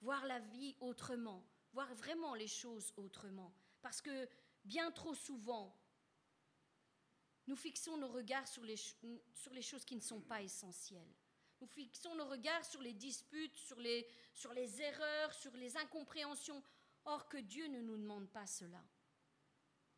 [0.00, 3.54] voir la vie autrement, voir vraiment les choses autrement.
[3.82, 4.28] Parce que
[4.64, 5.76] bien trop souvent,
[7.46, 8.76] nous fixons nos regards sur les,
[9.62, 11.14] choses qui ne sont pas essentielles.
[11.60, 16.62] Nous fixons nos regards sur les disputes, sur les, sur les erreurs, sur les incompréhensions.
[17.04, 18.82] Or que Dieu ne nous demande pas cela.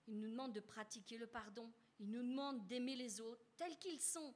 [0.06, 1.70] Il nous demande de pratiquer le pardon.
[1.98, 4.34] Il nous demande d'aimer les autres tels qu'ils sont,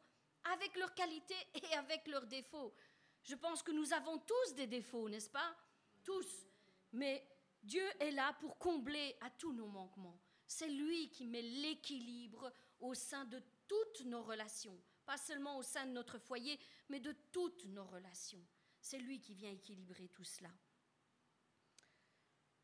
[0.52, 2.74] avec leurs qualités et avec leurs défauts.
[3.22, 5.56] Je pense que nous avons tous des défauts, n'est-ce pas?
[6.02, 6.46] Tous.
[6.92, 7.26] Mais
[7.62, 10.20] Dieu est là pour combler à tous nos manquements.
[10.46, 15.86] C'est lui qui met l'équilibre au sein de toutes nos relations pas seulement au sein
[15.86, 18.44] de notre foyer, mais de toutes nos relations.
[18.80, 20.50] C'est lui qui vient équilibrer tout cela.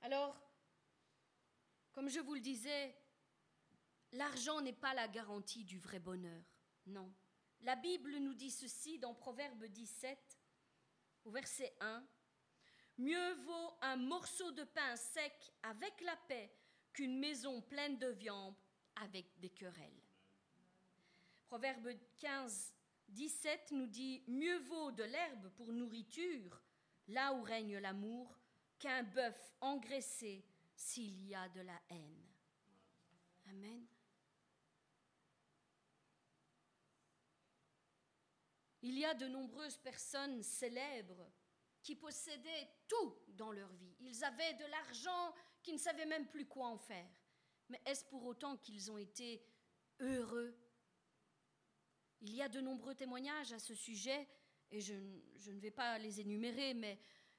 [0.02, 0.40] Alors,
[1.92, 2.96] comme je vous le disais,
[4.12, 6.44] l'argent n'est pas la garantie du vrai bonheur.
[6.86, 7.12] Non.
[7.62, 10.18] La Bible nous dit ceci dans Proverbe 17,
[11.24, 12.06] au verset 1.
[12.98, 16.54] Mieux vaut un morceau de pain sec avec la paix
[16.92, 18.56] qu'une maison pleine de viande
[18.96, 20.02] avec des querelles.
[21.50, 22.72] Proverbe 15,
[23.08, 26.62] 17 nous dit Mieux vaut de l'herbe pour nourriture,
[27.08, 28.38] là où règne l'amour,
[28.78, 30.44] qu'un bœuf engraissé
[30.76, 32.24] s'il y a de la haine.
[33.48, 33.84] Amen.
[38.82, 41.32] Il y a de nombreuses personnes célèbres
[41.82, 43.96] qui possédaient tout dans leur vie.
[43.98, 45.34] Ils avaient de l'argent
[45.64, 47.10] qui ne savaient même plus quoi en faire.
[47.68, 49.44] Mais est-ce pour autant qu'ils ont été
[49.98, 50.56] heureux
[52.20, 54.28] il y a de nombreux témoignages à ce sujet,
[54.70, 56.98] et je, ne vais pas les énumérer, mais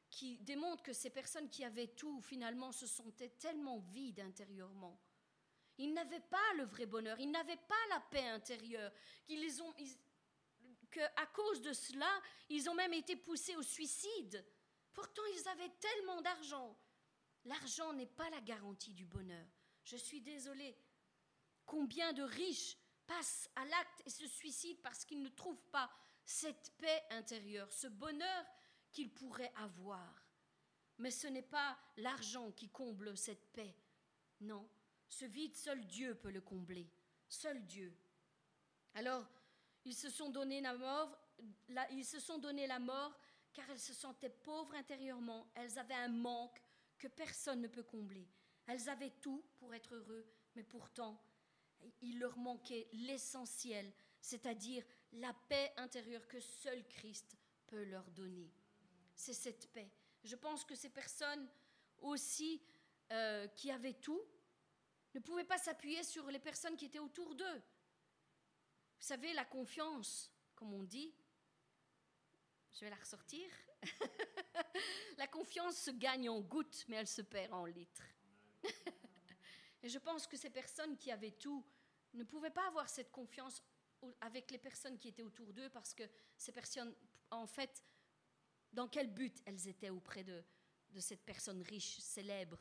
[0.10, 5.00] qui démontrent que ces personnes qui avaient tout, finalement, se sentaient tellement vides intérieurement.
[5.78, 8.92] Ils n'avaient pas le vrai bonheur, ils n'avaient pas la paix intérieure,
[9.26, 9.74] qu'ils ont,
[10.92, 12.12] qu'à cause de cela,
[12.50, 14.46] ils ont même été poussés au suicide.
[14.94, 16.78] Pourtant, ils avaient tellement d'argent.
[17.46, 19.48] L'argent n'est pas la garantie du bonheur.
[19.84, 20.78] Je suis désolée.
[21.66, 22.78] Combien de riches
[23.12, 25.92] passent à l'acte et se suicident parce qu'ils ne trouvent pas
[26.24, 28.46] cette paix intérieure, ce bonheur
[28.92, 30.26] qu'ils pourraient avoir.
[30.98, 33.76] Mais ce n'est pas l'argent qui comble cette paix.
[34.40, 34.70] Non,
[35.10, 36.90] ce vide, seul Dieu peut le combler.
[37.28, 37.94] Seul Dieu.
[38.94, 39.28] Alors,
[39.84, 41.18] ils se sont donné la mort,
[41.92, 43.20] ils se sont la mort
[43.54, 45.52] car elles se sentaient pauvres intérieurement.
[45.56, 46.62] Elles avaient un manque
[46.98, 48.30] que personne ne peut combler.
[48.68, 51.22] Elles avaient tout pour être heureux, mais pourtant,
[52.02, 57.36] il leur manquait l'essentiel, c'est-à-dire la paix intérieure que seul Christ
[57.68, 58.52] peut leur donner.
[59.16, 59.92] C'est cette paix.
[60.24, 61.50] Je pense que ces personnes
[62.00, 62.62] aussi
[63.12, 64.22] euh, qui avaient tout
[65.14, 67.62] ne pouvaient pas s'appuyer sur les personnes qui étaient autour d'eux.
[69.02, 71.14] Vous savez, la confiance, comme on dit,
[72.74, 73.50] je vais la ressortir,
[75.18, 78.04] la confiance se gagne en gouttes, mais elle se perd en litres.
[79.84, 81.66] Et je pense que ces personnes qui avaient tout
[82.14, 83.64] ne pouvaient pas avoir cette confiance
[84.22, 86.04] avec les personnes qui étaient autour d'eux parce que
[86.38, 86.94] ces personnes,
[87.30, 87.84] en fait,
[88.74, 90.44] dans quel but elles étaient auprès de,
[91.00, 92.60] cette personne riche, célèbre?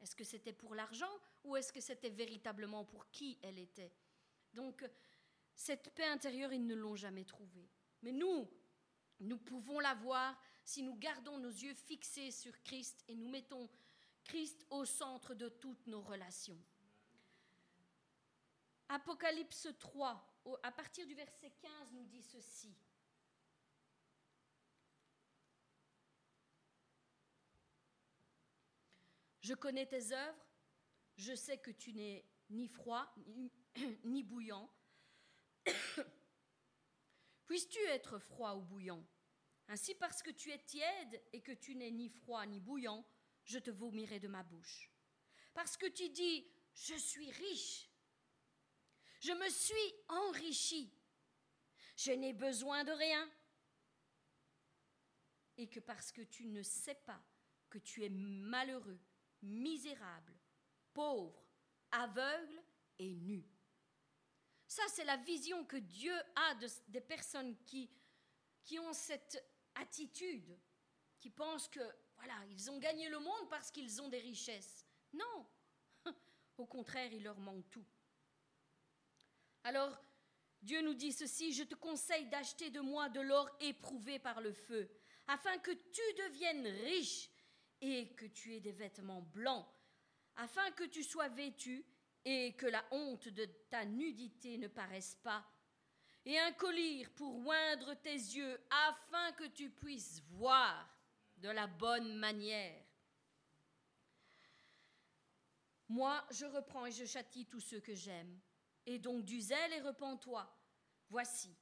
[0.00, 1.10] Est-ce que c'était pour l'argent
[1.44, 3.92] ou est-ce que c'était véritablement pour qui elle était?
[4.52, 4.84] Donc,
[5.54, 7.68] cette paix intérieure, ils ne l'ont jamais trouvée.
[8.02, 8.50] Mais nous,
[9.20, 13.68] nous pouvons l'avoir si nous gardons nos yeux fixés sur Christ et nous mettons
[14.24, 16.58] Christ au centre de toutes nos relations.
[18.88, 22.76] Apocalypse 3, à partir du verset 15, nous dit ceci.
[29.40, 30.46] Je connais tes œuvres,
[31.16, 33.12] je sais que tu n'es ni froid
[34.04, 34.70] ni, bouillant.
[37.46, 39.04] Puisses-tu être froid ou bouillant?
[39.68, 43.04] Ainsi parce que tu es tiède et que tu n'es ni froid ni bouillant,
[43.44, 44.90] je te vomirai de ma bouche.
[45.54, 47.90] Parce que tu dis, je suis riche,
[49.20, 50.92] je me suis enrichi,
[51.96, 53.30] je n'ai besoin de rien.
[55.58, 57.22] Et que parce que tu ne sais pas
[57.68, 59.00] que tu es malheureux,
[59.42, 60.38] misérable,
[60.92, 61.44] pauvre,
[61.90, 62.62] aveugle
[62.98, 63.46] et nu.
[64.66, 66.54] Ça, c'est la vision que Dieu a
[66.88, 67.90] des personnes qui,
[68.64, 70.58] qui ont cette attitude,
[71.18, 71.80] qui pensent que,
[72.52, 74.86] ils ont gagné le monde parce qu'ils ont des richesses.
[75.12, 75.46] Non,
[76.58, 77.84] au contraire, il leur manque tout.
[79.64, 79.96] Alors,
[80.60, 84.52] Dieu nous dit ceci, je te conseille d'acheter de moi de l'or éprouvé par le
[84.52, 84.88] feu,
[85.26, 87.30] afin que tu deviennes riche
[87.80, 89.66] et que tu aies des vêtements blancs,
[90.36, 91.84] afin que tu sois vêtu
[92.24, 95.44] et que la honte de ta nudité ne paraisse pas,
[96.24, 100.91] et un collier pour oindre tes yeux, afin que tu puisses voir
[101.42, 102.82] de la bonne manière.
[105.88, 108.40] Moi, je reprends et je châtie tous ceux que j'aime.
[108.86, 110.50] Et donc du zèle et repens-toi.
[111.10, 111.54] Voici,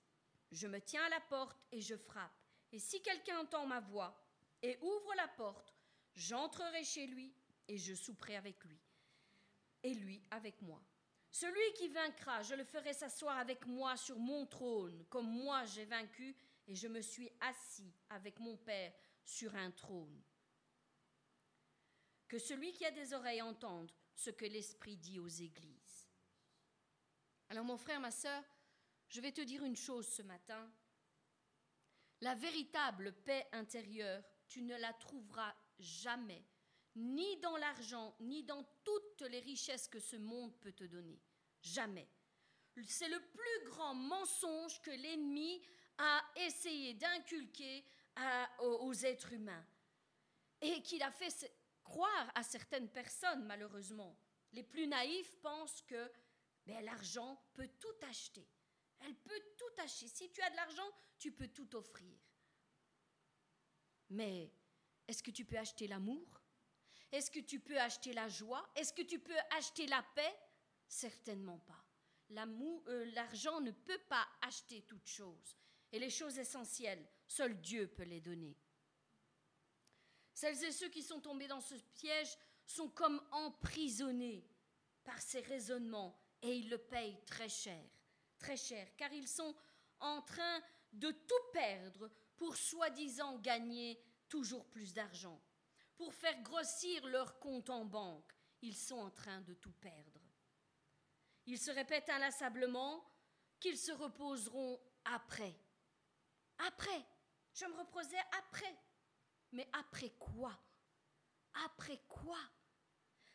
[0.52, 2.32] je me tiens à la porte et je frappe.
[2.70, 4.16] Et si quelqu'un entend ma voix
[4.62, 5.74] et ouvre la porte,
[6.14, 7.32] J'entrerai chez lui
[7.68, 8.78] et je souperai avec lui,
[9.82, 10.82] et lui avec moi.
[11.30, 15.84] Celui qui vaincra, je le ferai s'asseoir avec moi sur mon trône, comme moi j'ai
[15.84, 18.92] vaincu et je me suis assis avec mon Père
[19.30, 20.22] sur un trône.
[22.26, 26.08] Que celui qui a des oreilles entende ce que l'Esprit dit aux églises.
[27.48, 28.44] Alors mon frère, ma sœur,
[29.08, 30.70] je vais te dire une chose ce matin.
[32.20, 36.44] La véritable paix intérieure, tu ne la trouveras jamais,
[36.96, 41.20] ni dans l'argent, ni dans toutes les richesses que ce monde peut te donner.
[41.62, 42.08] Jamais.
[42.86, 45.62] C'est le plus grand mensonge que l'ennemi
[45.98, 47.84] a essayé d'inculquer
[48.60, 49.64] aux, êtres humains
[50.60, 51.52] et qu'il a fait
[51.82, 54.16] croire à certaines personnes, malheureusement.
[54.52, 56.10] Les plus naïfs pensent que
[56.66, 58.46] ben, l'argent peut tout acheter.
[59.00, 60.08] Elle peut tout acheter.
[60.08, 62.18] Si tu as de l'argent, tu peux tout offrir.
[64.10, 64.52] Mais
[65.06, 66.42] est-ce que tu peux acheter l'amour?
[67.12, 68.68] Est-ce que tu peux acheter la joie?
[68.74, 70.36] Est-ce que tu peux acheter la paix?
[70.86, 71.84] Certainement pas.
[72.32, 75.56] Euh, l'argent ne peut pas acheter toutes choses.
[75.92, 78.56] Et les choses essentielles, seul Dieu peut les donner.
[80.34, 84.44] Celles et ceux qui sont tombés dans ce piège sont comme emprisonnés
[85.04, 87.84] par ces raisonnements et ils le payent très cher,
[88.38, 89.54] très cher, car ils sont
[90.00, 90.60] en train
[90.92, 95.40] de tout perdre pour soi-disant gagner toujours plus d'argent.
[95.96, 100.20] Pour faire grossir leur compte en banque, ils sont en train de tout perdre.
[101.46, 103.04] Ils se répètent inlassablement
[103.60, 105.54] qu'ils se reposeront après.
[106.58, 107.06] Après.
[107.54, 108.76] Je me reposais après.
[109.52, 110.58] Mais après quoi?
[111.66, 112.38] Après quoi?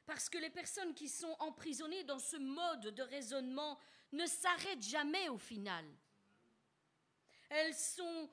[0.05, 3.79] Parce que les personnes qui sont emprisonnées dans ce mode de raisonnement
[4.11, 5.85] ne s'arrêtent jamais au final.
[7.49, 8.29] Elles sont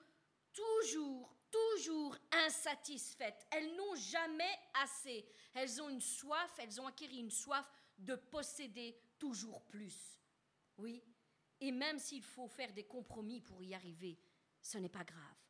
[0.53, 2.17] toujours toujours
[2.47, 3.47] insatisfaites.
[3.51, 5.25] Elles n'ont jamais assez.
[5.55, 10.19] Elles ont une soif, elles ont acquis une soif de posséder toujours plus.
[10.79, 11.05] Oui,
[11.61, 14.19] et même s'il faut faire des compromis pour y arriver,
[14.61, 15.42] ce n'est pas grave.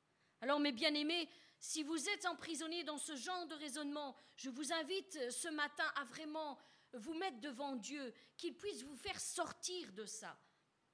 [0.42, 1.28] Alors mes bien-aimés,
[1.58, 6.04] si vous êtes emprisonnés dans ce genre de raisonnement, je vous invite ce matin à
[6.04, 6.58] vraiment
[6.92, 10.36] vous mettre devant Dieu, qu'il puisse vous faire sortir de ça.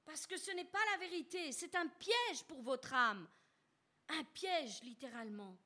[0.04, 3.26] Parce que ce n'est pas la vérité, c'est un piège pour votre âme
[4.08, 5.56] un piège littéralement.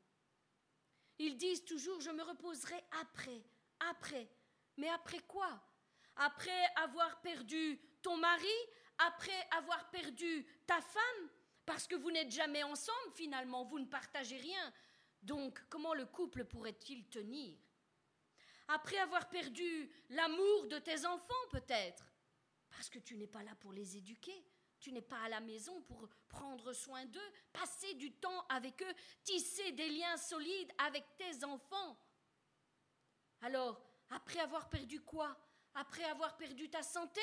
[1.18, 3.42] Ils disent toujours, je me reposerai après,
[3.90, 4.28] après.
[4.76, 5.60] Mais après quoi?
[6.16, 8.46] Après avoir perdu ton mari
[8.98, 11.30] Après avoir perdu ta femme
[11.64, 14.72] Parce que vous n'êtes jamais ensemble finalement, vous ne partagez rien.
[15.22, 17.56] Donc comment le couple pourrait-il tenir?
[18.68, 22.04] Après avoir perdu l'amour de tes enfants peut-être?
[22.70, 24.44] Parce que tu n'es pas là pour les éduquer.
[24.80, 28.94] Tu n'es pas à la maison pour prendre soin d'eux, passer du temps avec eux,
[29.22, 31.96] tisser des liens solides avec tes enfants.
[33.42, 35.36] Alors, après avoir perdu quoi?
[35.74, 37.20] Après avoir perdu ta santé?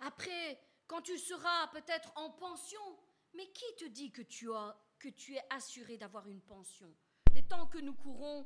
[0.00, 0.60] Après,
[0.90, 2.80] quand tu seras peut-être en pension
[3.34, 6.92] Mais qui te dit que tu, as, que tu es assuré d'avoir une pension?
[7.32, 8.44] Les temps que nous courons,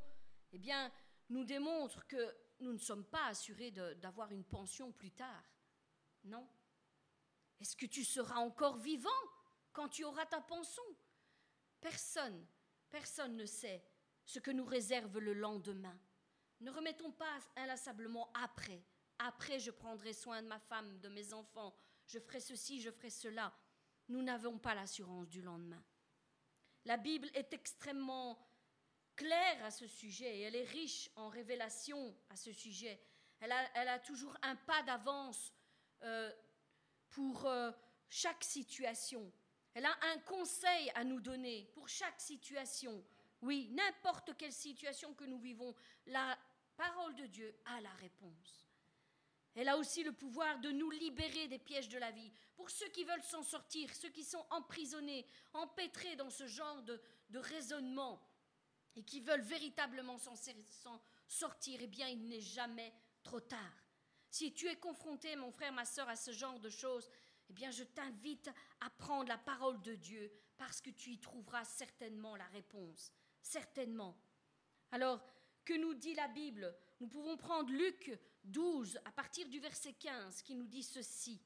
[0.53, 0.93] eh bien,
[1.31, 5.43] nous démontrent que nous ne sommes pas assurés d'avoir une pension plus tard.
[6.25, 6.47] Non.
[7.61, 9.09] Est-ce que tu seras encore vivant
[9.73, 10.83] quand tu auras ta pension?
[11.81, 12.47] Personne,
[12.91, 13.83] personne ne sait
[14.27, 15.99] ce que nous réserve le lendemain.
[16.61, 18.85] Ne remettons pas inlassablement après.
[19.19, 21.75] Après, je prendrai soin de ma femme, de mes enfants,
[22.07, 23.53] je ferai ceci, je ferai cela.
[24.09, 25.83] Nous n'avons pas l'assurance du lendemain.
[26.85, 28.39] La Bible est extrêmement
[29.17, 33.01] claire à ce sujet et elle est riche en révélations à ce sujet.
[33.41, 35.53] Elle a, toujours un pas d'avance
[36.03, 36.33] euh,
[37.11, 37.71] pour euh,
[38.09, 39.33] chaque situation.
[39.75, 43.05] Elle a un conseil à nous donner pour chaque situation.
[43.43, 45.75] Oui, n'importe quelle situation que nous vivons,
[46.07, 46.39] la
[46.77, 48.64] parole de Dieu a la réponse.
[49.55, 52.33] Elle a aussi le pouvoir de nous libérer des pièges de la vie.
[52.57, 57.01] Pour ceux qui veulent s'en sortir, ceux qui sont emprisonnés, empêtrés dans ce genre de,
[57.33, 58.21] raisonnement
[58.97, 60.35] et qui veulent véritablement s'en
[61.27, 62.93] sortir, eh bien, il n'est jamais
[63.23, 63.85] trop tard.
[64.31, 67.09] Si tu es confronté, mon frère, ma soeur, à ce genre de choses,
[67.49, 68.51] eh bien, je t'invite
[68.81, 73.13] à prendre la parole de Dieu parce que tu y trouveras certainement la réponse.
[73.41, 74.17] Certainement.
[74.91, 75.25] Alors,
[75.65, 76.75] que nous dit la Bible?
[77.01, 81.41] Nous pouvons prendre Luc 12 à partir du verset 15 qui nous dit ceci.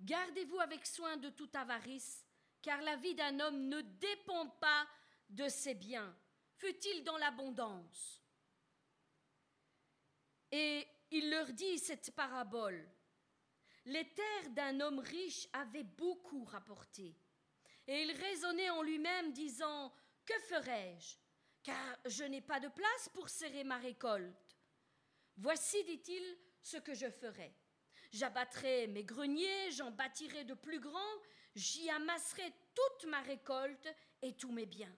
[0.00, 2.24] Gardez-vous avec soin de toute avarice,
[2.60, 4.86] car la vie d'un homme ne dépend pas
[5.30, 6.14] de ses biens,
[6.56, 8.20] fut-il dans l'abondance?
[10.50, 12.88] Et il leur dit cette parabole.
[13.86, 17.16] Les terres d'un homme riche avaient beaucoup rapporté.
[17.86, 19.92] Et il raisonnait en lui-même, disant,
[20.24, 21.16] Que ferai-je?
[21.64, 24.56] Car je n'ai pas de place pour serrer ma récolte.
[25.38, 27.52] Voici, dit-il, ce que je ferai.
[28.12, 31.18] J'abattrai mes greniers, j'en bâtirai de plus grands,
[31.56, 33.88] j'y amasserai toute ma récolte
[34.22, 34.94] et tous mes biens.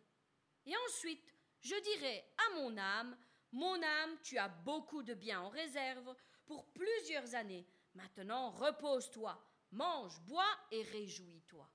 [0.67, 3.17] Et ensuite, je dirai à mon âme,
[3.53, 6.15] mon âme, tu as beaucoup de biens en réserve
[6.45, 7.67] pour plusieurs années.
[7.95, 9.41] Maintenant, repose-toi,
[9.71, 11.71] mange, bois et réjouis-toi.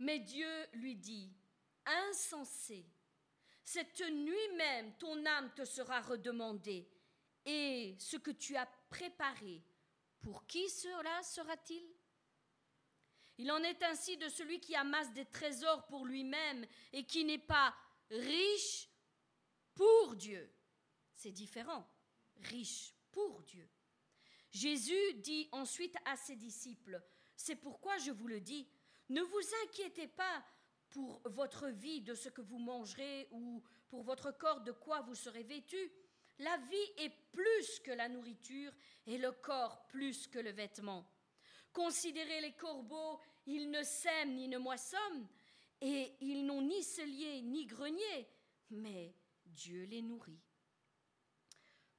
[0.00, 1.32] Mais Dieu lui dit,
[1.86, 2.84] Insensé,
[3.64, 6.88] cette nuit même ton âme te sera redemandée,
[7.44, 9.62] et ce que tu as préparé,
[10.20, 11.88] pour qui cela sera-t-il?
[13.38, 17.38] Il en est ainsi de celui qui amasse des trésors pour lui-même et qui n'est
[17.38, 17.74] pas
[18.10, 18.88] riche
[19.74, 20.50] pour Dieu.
[21.14, 21.86] C'est différent.
[22.38, 23.68] Riche pour Dieu.
[24.50, 27.00] Jésus dit ensuite à ses disciples,
[27.36, 28.66] C'est pourquoi je vous le dis,
[29.10, 30.44] ne vous inquiétez pas
[30.90, 35.14] pour votre vie de ce que vous mangerez ou pour votre corps de quoi vous
[35.14, 35.92] serez vêtu.
[36.38, 38.72] La vie est plus que la nourriture
[39.06, 41.06] et le corps plus que le vêtement.
[41.72, 45.28] Considérez les corbeaux, ils ne sèment ni ne moissonnent,
[45.80, 48.28] et ils n'ont ni cellier ni grenier,
[48.70, 49.14] mais
[49.44, 50.40] Dieu les nourrit.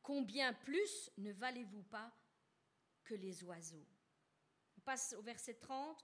[0.01, 2.11] Combien plus ne valez-vous pas
[3.03, 3.85] que les oiseaux?
[4.77, 6.03] On passe au verset 30.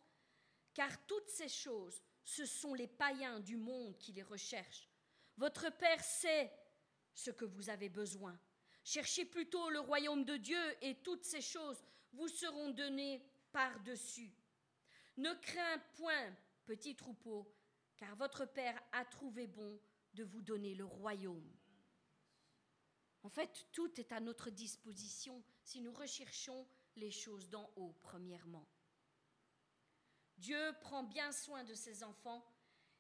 [0.74, 4.90] Car toutes ces choses, ce sont les païens du monde qui les recherchent.
[5.38, 6.52] Votre Père sait
[7.14, 8.38] ce que vous avez besoin.
[8.84, 14.32] Cherchez plutôt le royaume de Dieu et toutes ces choses vous seront données par-dessus.
[15.18, 17.52] Ne crains point, petit troupeau,
[17.98, 19.80] car votre Père a trouvé bon
[20.14, 21.52] de vous donner le royaume.
[23.24, 28.68] En fait, tout est à notre disposition si nous recherchons les choses d'en haut, premièrement.
[30.38, 32.46] Dieu prend bien soin de ses enfants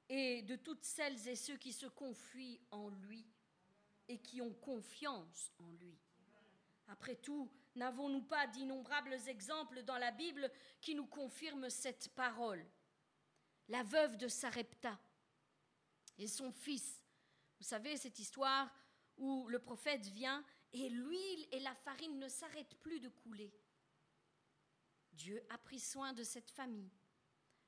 [0.09, 3.25] et de toutes celles et ceux qui se confient en lui
[4.07, 5.97] et qui ont confiance en lui.
[6.87, 12.65] Après tout, n'avons-nous pas d'innombrables exemples dans la Bible qui nous confirment cette parole?
[13.69, 14.99] La veuve de Sarepta
[16.17, 17.03] et son fils
[17.63, 18.69] vous savez, cette histoire
[19.15, 23.53] où le prophète vient et l'huile et la farine ne s'arrêtent plus de couler.
[25.13, 26.91] Dieu a pris soin de cette famille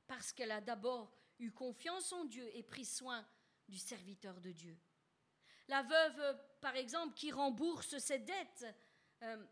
[0.07, 3.25] parce qu'elle a d'abord eu confiance en Dieu et pris soin
[3.67, 4.77] du serviteur de Dieu.
[5.67, 8.65] La veuve, par exemple, qui rembourse ses dettes
[9.23, 9.43] euh,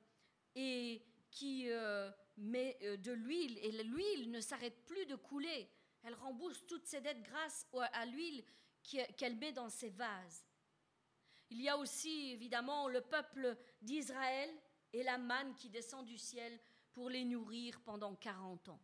[0.56, 5.70] et qui euh, met euh, de l'huile, et l'huile ne s'arrête plus de couler.
[6.04, 8.44] Elle rembourse toutes ses dettes grâce à l'huile
[9.18, 10.46] qu'elle met dans ses vases.
[11.50, 14.50] Il y a aussi évidemment le peuple d'Israël
[14.92, 16.60] et la manne qui descend du ciel
[16.92, 18.82] pour les nourrir pendant 40 ans.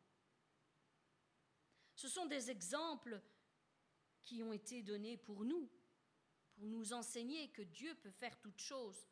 [1.99, 3.21] Ce sont des exemples
[4.21, 5.69] qui ont été donnés pour nous,
[6.53, 9.05] pour nous enseigner que Dieu peut faire toutes choses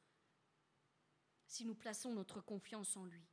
[1.48, 3.28] si nous plaçons notre confiance en lui.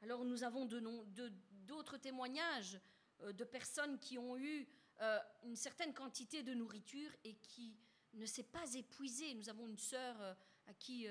[0.00, 2.80] Alors nous avons d'autres témoignages
[3.20, 4.66] euh, de personnes qui ont eu
[5.02, 7.76] euh, une certaine quantité de nourriture et qui
[8.14, 9.34] ne s'est pas épuisée.
[9.34, 11.08] Nous avons une sœur euh, à qui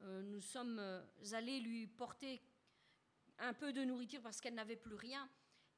[0.00, 0.80] nous sommes
[1.32, 2.40] allés lui porter
[3.38, 5.28] un peu de nourriture parce qu'elle n'avait plus rien.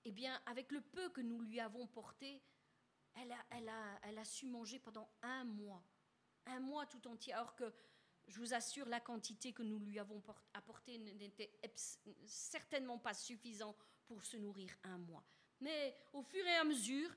[0.09, 2.41] Eh bien, avec le peu que nous lui avons porté,
[3.17, 3.33] elle
[3.69, 5.83] a, su manger pendant un mois.
[6.47, 7.33] Un mois tout entier.
[7.33, 7.75] Alors que
[8.29, 10.23] je vous assure, la quantité que nous lui avons
[10.55, 11.59] apportée n'était
[12.25, 13.77] certainement pas suffisante
[14.07, 15.25] pour se nourrir un mois.
[15.61, 17.11] Mais au fur et à mesure,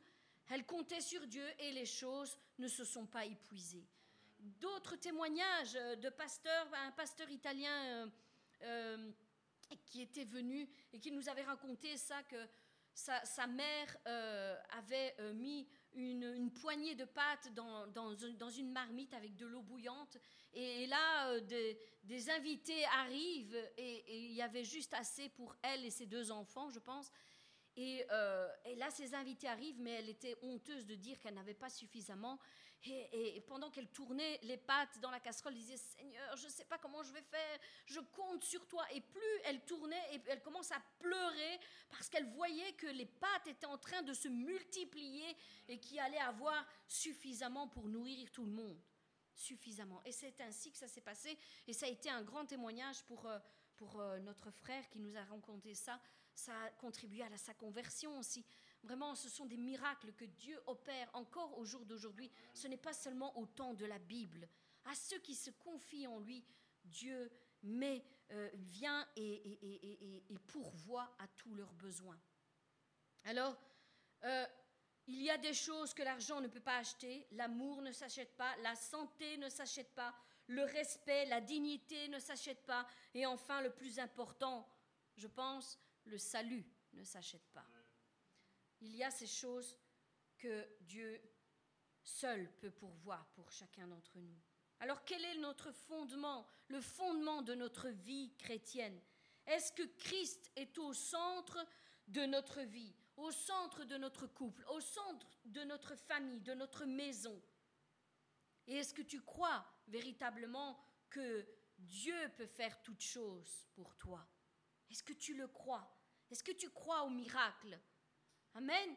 [0.47, 3.85] elle comptait sur Dieu et les choses ne se sont pas épuisées.
[4.39, 8.09] D'autres témoignages de pasteurs, un pasteur italien euh,
[8.63, 9.11] euh,
[9.85, 12.47] qui était venu et qui nous avait raconté ça, que
[13.23, 19.61] sa, mère euh, avait mis une, poignée de pâtes dans, une marmite avec de l'eau
[19.61, 20.17] bouillante.
[20.53, 26.05] Et, là, des, invités arrivent et il y avait juste assez pour elle et ses
[26.05, 27.11] deux enfants, je pense.
[27.77, 31.69] Euh, et, là, ses invités arrivent, mais elle était honteuse de dire qu'elle n'avait pas
[31.69, 32.39] suffisamment.
[32.85, 36.63] Et, pendant qu'elle tournait les pâtes dans la casserole, elle disait Seigneur, je ne sais
[36.63, 38.85] pas comment je vais faire, je compte sur toi.
[38.93, 41.59] Et plus elle tournait, elle commence à pleurer
[41.89, 45.35] parce qu'elle voyait que les pâtes étaient en train de se multiplier
[45.67, 48.79] et qu'il allait avoir suffisamment pour nourrir tout le monde.
[49.33, 50.01] Suffisamment.
[50.05, 51.37] Et c'est ainsi que ça s'est passé.
[51.67, 53.39] Et ça a été un grand témoignage pour, euh,
[53.75, 55.99] pour euh, notre frère qui nous a raconté ça
[56.39, 58.45] ça a contribué à sa conversion aussi.
[58.83, 62.31] Vraiment, ce sont des miracles que Dieu opère encore au jour d'aujourd'hui.
[62.53, 64.47] Ce n'est pas seulement au temps de la Bible.
[64.85, 66.43] À ceux qui se confient en lui,
[66.85, 67.29] Dieu
[67.63, 72.19] met, euh, vient et, pourvoit à tous leurs besoins.
[73.25, 73.57] Alors,
[74.23, 74.45] euh,
[75.07, 77.27] il y a des choses que l'argent ne peut pas acheter.
[77.31, 80.15] L'amour ne s'achète pas, la santé ne s'achète pas,
[80.47, 82.87] le respect, la dignité ne s'achètent pas.
[83.13, 84.67] Et enfin, le plus important,
[85.15, 87.65] je pense, le salut ne s'achète pas.
[88.81, 89.77] Il y a ces choses
[90.37, 91.21] que Dieu
[92.03, 94.39] seul peut pourvoir pour chacun d'entre nous.
[94.79, 98.99] Alors quel est notre fondement, le fondement de notre vie chrétienne?
[99.45, 101.57] Est-ce que Christ est au centre
[102.07, 106.85] de notre vie, au centre de notre couple, au centre de notre famille, de notre
[106.85, 107.41] maison?
[108.67, 111.45] Et est-ce que tu crois véritablement que
[111.77, 114.25] Dieu peut faire toutes choses pour toi?
[114.89, 115.91] Est-ce que tu le crois?
[116.29, 117.79] Est-ce que tu crois au miracle?
[118.59, 118.93] Amen.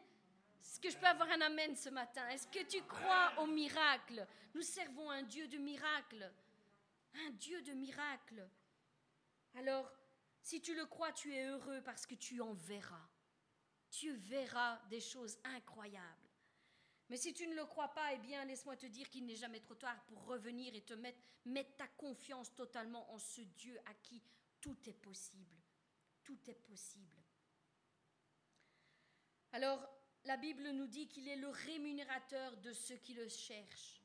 [0.61, 2.27] Est-ce que je peux avoir un amen ce matin?
[2.27, 4.27] Est-ce que tu crois au miracle?
[4.53, 6.29] Nous servons un Dieu de miracle.
[7.13, 8.45] Un Dieu de miracle.
[9.55, 9.89] Alors,
[10.41, 13.07] si tu le crois, tu es heureux parce que tu en verras.
[13.89, 16.29] Tu verras des choses incroyables.
[17.07, 19.61] Mais si tu ne le crois pas, eh bien, laisse-moi te dire qu'il n'est jamais
[19.61, 23.93] trop tard pour revenir et te mettre, mettre ta confiance totalement en ce Dieu à
[23.93, 24.21] qui
[24.59, 25.55] tout est possible.
[26.21, 27.22] Tout est possible.
[29.53, 29.87] Alors,
[30.25, 34.01] la Bible nous dit qu'il est le rémunérateur de ceux qui le cherchent.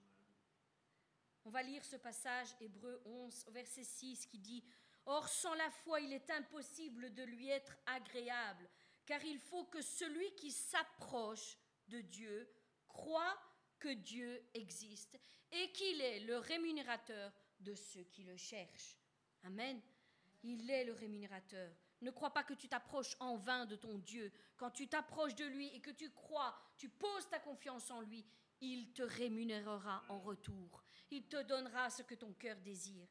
[1.46, 4.62] On va lire ce passage, Hébreu 11, verset 6, qui dit
[5.06, 8.68] Or, sans la foi, il est impossible de lui être agréable,
[9.06, 11.56] car il faut que celui qui s'approche
[11.88, 12.46] de Dieu
[12.86, 13.38] croit
[13.78, 15.18] que Dieu existe
[15.50, 18.98] et qu'il est le rémunérateur de ceux qui le cherchent.
[19.44, 19.80] Amen.
[20.42, 21.72] Il est le rémunérateur.
[22.00, 24.32] Ne crois pas que tu t'approches en vain de ton Dieu.
[24.56, 28.24] Quand tu t'approches de lui et que tu crois, tu poses ta confiance en lui,
[28.60, 30.84] il te rémunérera en retour.
[31.10, 33.08] Il te donnera ce que ton cœur désire.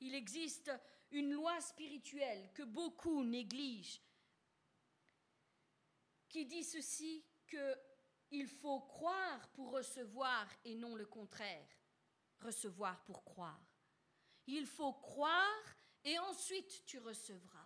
[0.00, 0.70] Il existe
[1.10, 4.00] une loi spirituelle que beaucoup négligent,
[6.28, 7.76] qui dit ceci que
[8.30, 11.68] il faut croire pour recevoir et non le contraire.
[12.40, 13.60] Recevoir pour croire.
[14.46, 17.61] Il faut croire et ensuite tu recevras.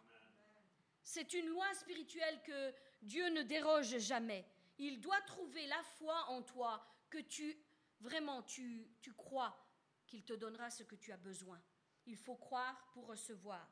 [1.08, 4.44] C'est une loi spirituelle que Dieu ne déroge jamais.
[4.76, 7.56] Il doit trouver la foi en toi, que tu
[8.00, 9.56] vraiment tu, tu crois
[10.04, 11.62] qu'il te donnera ce que tu as besoin.
[12.06, 13.70] Il faut croire pour recevoir.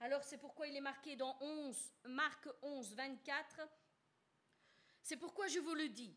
[0.00, 3.66] Alors c'est pourquoi il est marqué dans 11, Marc 11, 24.
[5.02, 6.14] C'est pourquoi je vous le dis,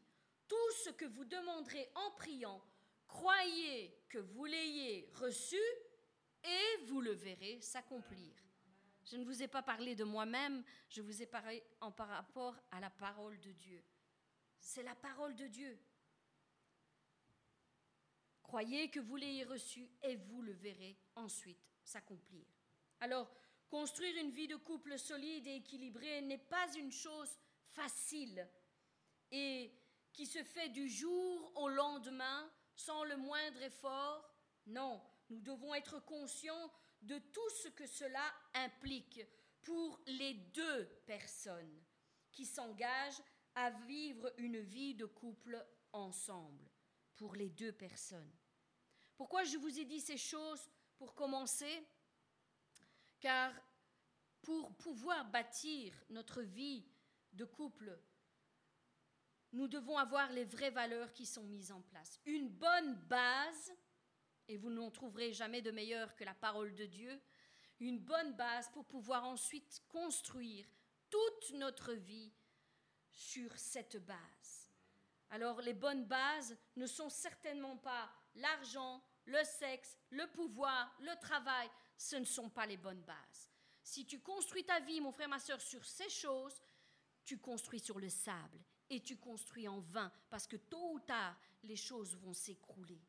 [0.49, 2.61] tout ce que vous demanderez en priant,
[3.07, 5.61] croyez que vous l'ayez reçu
[6.43, 8.35] et vous le verrez s'accomplir.
[9.03, 12.55] Je ne vous ai pas parlé de moi-même, je vous ai parlé en par rapport
[12.71, 13.83] à la parole de Dieu.
[14.59, 15.79] C'est la parole de Dieu.
[18.43, 22.45] Croyez que vous l'ayez reçu et vous le verrez ensuite s'accomplir.
[22.99, 23.33] Alors,
[23.69, 27.39] construire une vie de couple solide et équilibrée n'est pas une chose
[27.71, 28.47] facile
[29.31, 29.73] et
[30.11, 34.29] qui se fait du jour au lendemain sans le moindre effort.
[34.67, 36.71] Non, nous devons être conscients
[37.01, 38.23] de tout ce que cela
[38.53, 39.21] implique
[39.61, 41.81] pour les deux personnes
[42.31, 43.21] qui s'engagent
[43.55, 46.69] à vivre une vie de couple ensemble
[47.15, 48.31] pour les deux personnes.
[49.15, 51.87] Pourquoi je vous ai dit ces choses pour commencer?
[53.19, 53.53] Car
[54.41, 56.83] pour pouvoir bâtir notre vie
[57.33, 57.99] de couple,
[59.51, 62.19] nous devons avoir les vraies valeurs qui sont mises en place.
[62.25, 63.73] Une bonne base,
[64.47, 67.21] et vous n'en trouverez jamais de meilleure que la parole de Dieu,
[67.79, 70.67] une bonne base pour pouvoir ensuite construire
[71.09, 72.31] toute notre vie
[73.09, 74.69] sur cette base.
[75.29, 81.69] Alors les bonnes bases ne sont certainement pas l'argent, le sexe, le pouvoir, le travail,
[81.97, 83.51] ce ne sont pas les bonnes bases.
[83.83, 86.61] Si tu construis ta vie, mon frère, ma soeur, sur ces choses,
[87.23, 91.37] tu construis sur le sable et tu construis en vain parce que tôt ou tard,
[91.63, 93.01] les choses vont s'écrouler.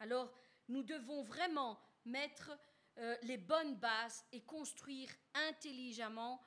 [0.00, 0.32] Alors,
[0.68, 2.50] nous devons vraiment mettre
[2.98, 6.42] euh, les bonnes bases et construire intelligemment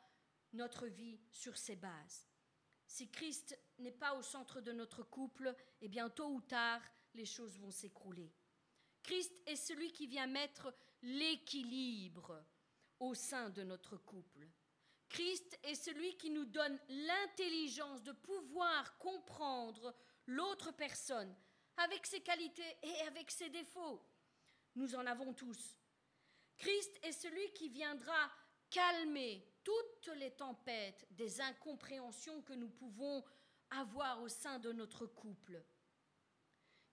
[0.54, 2.28] notre vie sur ces bases.
[2.86, 6.82] Si Christ n'est pas au centre de notre couple, eh bien tôt ou tard,
[7.14, 8.34] les choses vont s'écrouler.
[9.02, 12.44] Christ est celui qui vient mettre l'équilibre
[13.00, 14.48] au sein de notre couple.
[15.10, 19.96] Christ est celui qui nous donne l'intelligence de pouvoir comprendre
[20.28, 21.36] l'autre personne
[21.78, 24.02] avec ses qualités et avec ses défauts.
[24.76, 25.78] Nous en avons tous.
[26.58, 28.32] Christ est celui qui viendra
[28.70, 33.24] calmer toutes les tempêtes des incompréhensions que nous pouvons
[33.70, 35.64] avoir au sein de notre couple.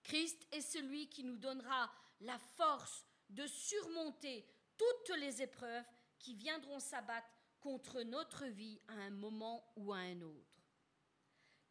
[0.03, 4.45] Christ est celui qui nous donnera la force de surmonter
[4.77, 5.85] toutes les épreuves
[6.17, 10.59] qui viendront s'abattre contre notre vie à un moment ou à un autre.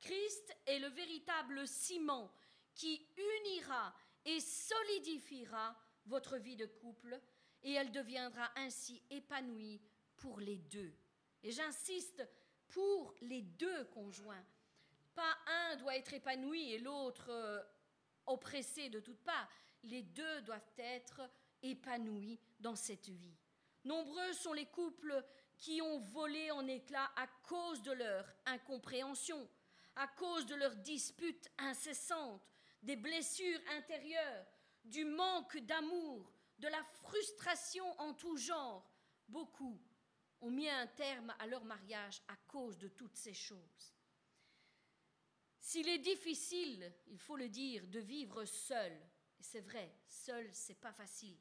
[0.00, 2.32] Christ est le véritable ciment
[2.74, 3.94] qui unira
[4.24, 5.76] et solidifiera
[6.09, 7.20] votre vie de couple
[7.62, 9.80] et elle deviendra ainsi épanouie
[10.16, 10.92] pour les deux.
[11.42, 12.26] Et j'insiste,
[12.68, 14.44] pour les deux conjoints.
[15.14, 17.62] Pas un doit être épanoui et l'autre euh,
[18.26, 19.48] oppressé de toutes parts.
[19.84, 21.22] Les deux doivent être
[21.62, 23.36] épanouis dans cette vie.
[23.84, 25.24] Nombreux sont les couples
[25.56, 29.48] qui ont volé en éclats à cause de leur incompréhension,
[29.96, 32.42] à cause de leurs disputes incessantes,
[32.82, 34.46] des blessures intérieures,
[34.89, 38.91] du manque d'amour, de la frustration en tout genre.
[39.28, 39.80] Beaucoup
[40.41, 43.95] ont mis un terme à leur mariage à cause de toutes ces choses.
[45.61, 48.93] S'il est difficile, il faut le dire, de vivre seul,
[49.39, 51.36] et c'est vrai, seul, c'est pas facile.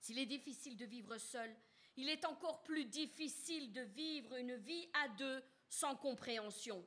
[0.00, 1.54] S'il est difficile de vivre seul,
[1.96, 6.86] il est encore plus difficile de vivre une vie à deux sans compréhension.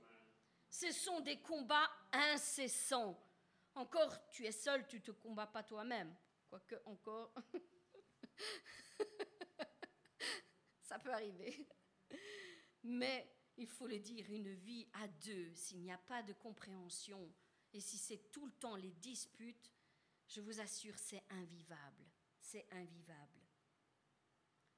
[0.69, 3.19] Ce sont des combats incessants.
[3.79, 6.13] Encore, tu es seul, tu ne te combats pas toi-même.
[6.49, 7.33] Quoique, encore.
[10.81, 11.65] Ça peut arriver.
[12.83, 17.33] Mais il faut le dire, une vie à deux, s'il n'y a pas de compréhension,
[17.71, 19.71] et si c'est tout le temps les disputes,
[20.27, 22.03] je vous assure, c'est invivable.
[22.41, 23.39] C'est invivable.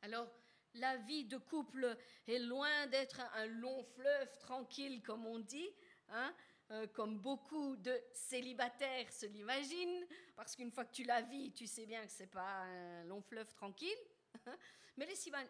[0.04, 0.32] Alors,
[0.76, 1.98] la vie de couple
[2.28, 5.72] est loin d'être un long fleuve tranquille, comme on dit,
[6.10, 6.36] hein,
[6.72, 10.08] euh, comme beaucoup de célibataires se l'imaginent,
[10.38, 13.04] parce qu'une fois que tu la vis, tu sais bien que ce n'est pas un
[13.04, 13.98] long fleuve tranquille.
[14.96, 15.06] Mais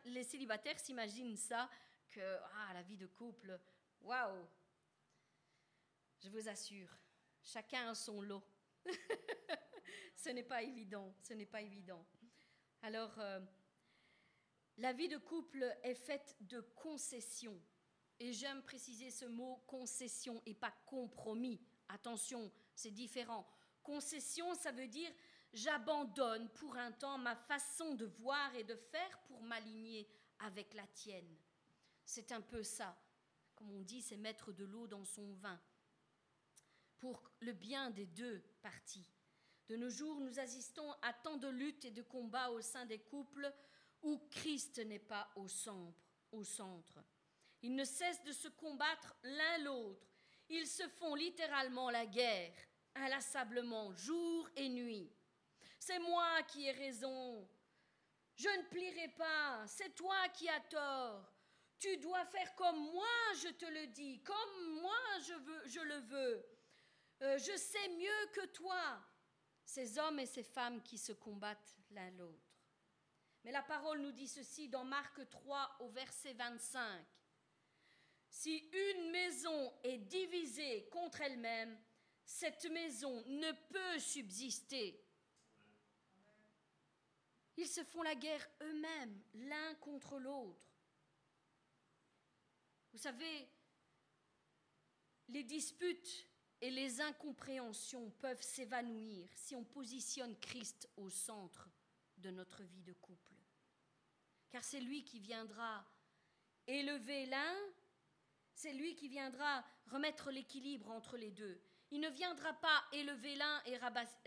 [0.05, 1.69] les, célibataires s'imaginent ça,
[2.09, 3.59] que ah, la vie de couple,
[4.01, 4.47] waouh
[6.23, 6.89] Je vous assure,
[7.43, 8.43] chacun a son lot.
[10.15, 12.03] ce n'est pas évident, ce n'est pas évident.
[12.81, 13.39] Alors, euh,
[14.77, 17.61] la vie de couple est faite de concessions.
[18.23, 21.59] Et j'aime préciser ce mot concession et pas compromis.
[21.89, 23.47] Attention, c'est différent.
[23.81, 25.11] Concession, ça veut dire
[25.53, 30.07] j'abandonne pour un temps ma façon de voir et de faire pour m'aligner
[30.37, 31.35] avec la tienne.
[32.05, 32.95] C'est un peu ça.
[33.55, 35.59] Comme on dit, c'est mettre de l'eau dans son vin.
[36.99, 39.09] Pour le bien des deux parties.
[39.67, 42.99] De nos jours, nous assistons à tant de luttes et de combats au sein des
[42.99, 43.51] couples
[44.03, 45.97] où Christ n'est pas au centre.
[46.31, 47.03] Au centre.
[47.61, 50.07] Ils ne cessent de se combattre l'un l'autre.
[50.49, 52.53] Ils se font littéralement la guerre,
[52.95, 55.11] inlassablement, jour et nuit.
[55.79, 57.47] C'est moi qui ai raison.
[58.35, 59.65] Je ne plierai pas.
[59.67, 61.31] C'est toi qui as tort.
[61.77, 63.05] Tu dois faire comme moi
[63.41, 66.45] je te le dis, comme moi je, veux, je le veux.
[67.23, 68.99] Euh, je sais mieux que toi.
[69.65, 72.51] Ces hommes et ces femmes qui se combattent l'un l'autre.
[73.43, 77.05] Mais la parole nous dit ceci dans Marc 3 au verset 25.
[78.31, 81.77] Si une maison est divisée contre elle-même,
[82.23, 84.97] cette maison ne peut subsister.
[87.57, 90.65] Ils se font la guerre eux-mêmes, l'un contre l'autre.
[92.93, 93.49] Vous savez,
[95.27, 96.27] les disputes
[96.61, 101.69] et les incompréhensions peuvent s'évanouir si on positionne Christ au centre
[102.17, 103.35] de notre vie de couple.
[104.49, 105.85] Car c'est lui qui viendra
[106.65, 107.55] élever l'un,
[108.53, 111.59] c'est lui qui viendra remettre l'équilibre entre les deux.
[111.91, 113.77] Il ne viendra pas élever l'un et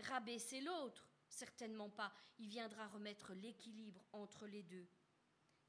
[0.03, 2.13] rabaisser l'autre, certainement pas.
[2.37, 4.87] Il viendra remettre l'équilibre entre les deux.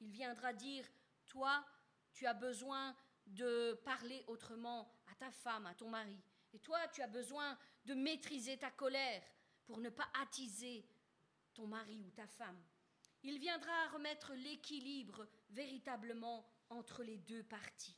[0.01, 0.85] Il viendra dire,
[1.27, 1.65] toi,
[2.13, 2.95] tu as besoin
[3.27, 6.19] de parler autrement à ta femme, à ton mari.
[6.53, 9.23] Et toi, tu as besoin de maîtriser ta colère
[9.65, 10.87] pour ne pas attiser
[11.55, 12.63] ton mari ou ta femme.
[13.23, 17.97] Il viendra remettre l'équilibre véritablement entre les deux parties.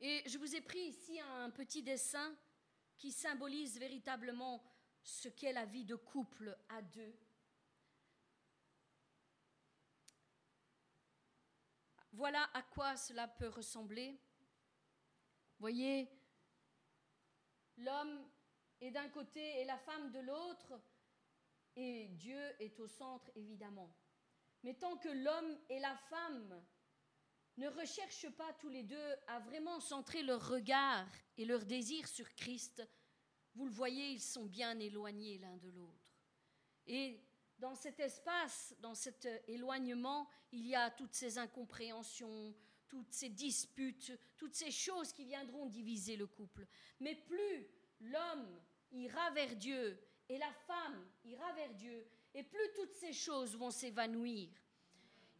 [0.00, 2.34] Et je vous ai pris ici un petit dessin
[2.96, 4.62] qui symbolise véritablement
[5.02, 7.14] ce qu'est la vie de couple à deux.
[12.12, 14.18] Voilà à quoi cela peut ressembler.
[15.58, 16.10] Voyez,
[17.76, 18.26] l'homme
[18.80, 20.80] est d'un côté et la femme de l'autre,
[21.76, 23.94] et Dieu est au centre, évidemment.
[24.62, 26.64] Mais tant que l'homme et la femme
[27.60, 31.06] ne recherchent pas tous les deux à vraiment centrer leur regard
[31.36, 32.82] et leur désir sur Christ,
[33.54, 36.16] vous le voyez, ils sont bien éloignés l'un de l'autre.
[36.86, 37.20] Et
[37.58, 42.54] dans cet espace, dans cet éloignement, il y a toutes ces incompréhensions,
[42.88, 46.66] toutes ces disputes, toutes ces choses qui viendront diviser le couple.
[46.98, 47.68] Mais plus
[48.00, 48.58] l'homme
[48.90, 50.00] ira vers Dieu
[50.30, 54.48] et la femme ira vers Dieu, et plus toutes ces choses vont s'évanouir,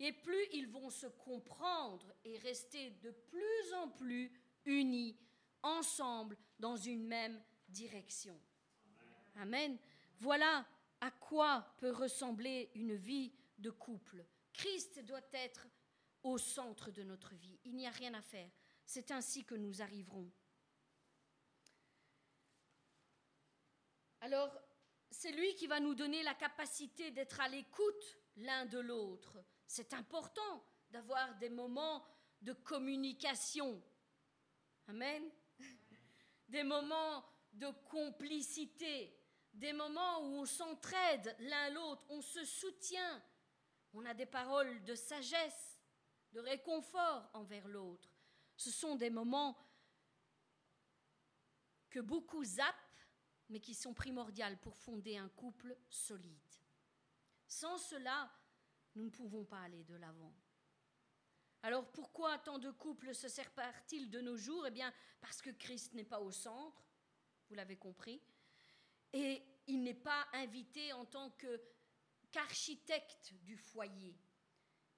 [0.00, 4.32] et plus ils vont se comprendre et rester de plus en plus
[4.64, 5.16] unis,
[5.62, 8.40] ensemble, dans une même direction.
[9.36, 9.78] Amen.
[10.18, 10.66] Voilà
[11.00, 14.24] à quoi peut ressembler une vie de couple.
[14.52, 15.68] Christ doit être
[16.22, 17.58] au centre de notre vie.
[17.64, 18.50] Il n'y a rien à faire.
[18.84, 20.30] C'est ainsi que nous arriverons.
[24.22, 24.54] Alors,
[25.10, 29.38] c'est lui qui va nous donner la capacité d'être à l'écoute l'un de l'autre.
[29.72, 32.04] C'est important d'avoir des moments
[32.42, 33.80] de communication.
[34.88, 35.22] Amen.
[36.48, 39.16] Des moments de complicité,
[39.54, 43.22] des moments où on s'entraide l'un l'autre, on se soutient,
[43.94, 45.78] on a des paroles de sagesse,
[46.32, 48.10] de réconfort envers l'autre.
[48.56, 49.56] Ce sont des moments
[51.90, 52.74] que beaucoup zappent,
[53.48, 56.56] mais qui sont primordiales pour fonder un couple solide.
[57.46, 58.32] Sans cela,
[58.94, 60.34] nous ne pouvons pas aller de l'avant.
[61.62, 64.66] Alors pourquoi tant de couples se séparent-ils de nos jours?
[64.66, 66.82] Eh bien, parce que Christ n'est pas au centre,
[67.48, 68.22] vous l'avez compris,
[69.12, 71.36] et il n'est pas invité en tant
[72.32, 74.18] qu'architecte du foyer.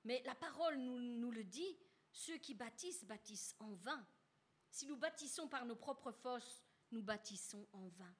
[0.05, 1.79] Mais la parole nous, le dit,
[2.13, 4.07] ceux qui bâtissent bâtissent en vain.
[4.71, 8.15] Si nous bâtissons par nos propres forces, nous bâtissons en vain.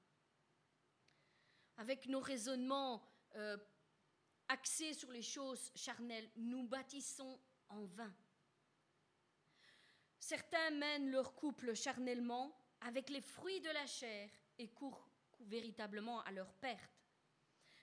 [1.77, 3.03] Avec nos raisonnements
[3.35, 3.57] euh,
[4.47, 7.39] axés sur les choses charnelles, nous bâtissons
[7.69, 8.13] en vain.
[10.19, 15.09] Certains mènent leur couple charnellement avec les fruits de la chair et courent
[15.41, 17.03] véritablement à leur perte.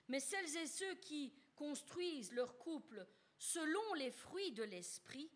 [0.07, 3.07] Mais celles et ceux qui construisent leur couple
[3.37, 5.31] selon les fruits de l'esprit,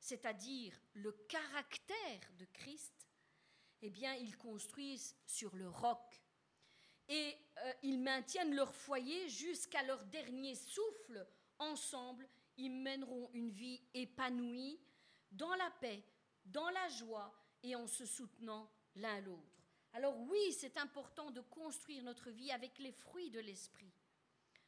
[0.00, 3.08] c'est-à-dire le caractère de Christ,
[3.82, 6.22] eh bien, ils construisent sur le roc.
[7.08, 11.26] Et euh, ils maintiennent leur foyer jusqu'à leur dernier souffle.
[11.58, 14.80] Ensemble, ils mèneront une vie épanouie,
[15.32, 16.02] dans la paix,
[16.44, 17.32] dans la joie
[17.62, 19.58] et en se soutenant l'un l'autre.
[19.92, 23.92] Alors oui, c'est important de construire notre vie avec les fruits de l'esprit.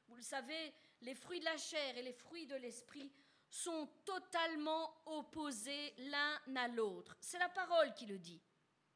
[0.09, 3.13] Vous le savez, les fruits de la chair et les fruits de l'esprit
[3.49, 7.17] sont totalement opposés l'un à l'autre.
[7.21, 8.41] C'est la parole qui le dit.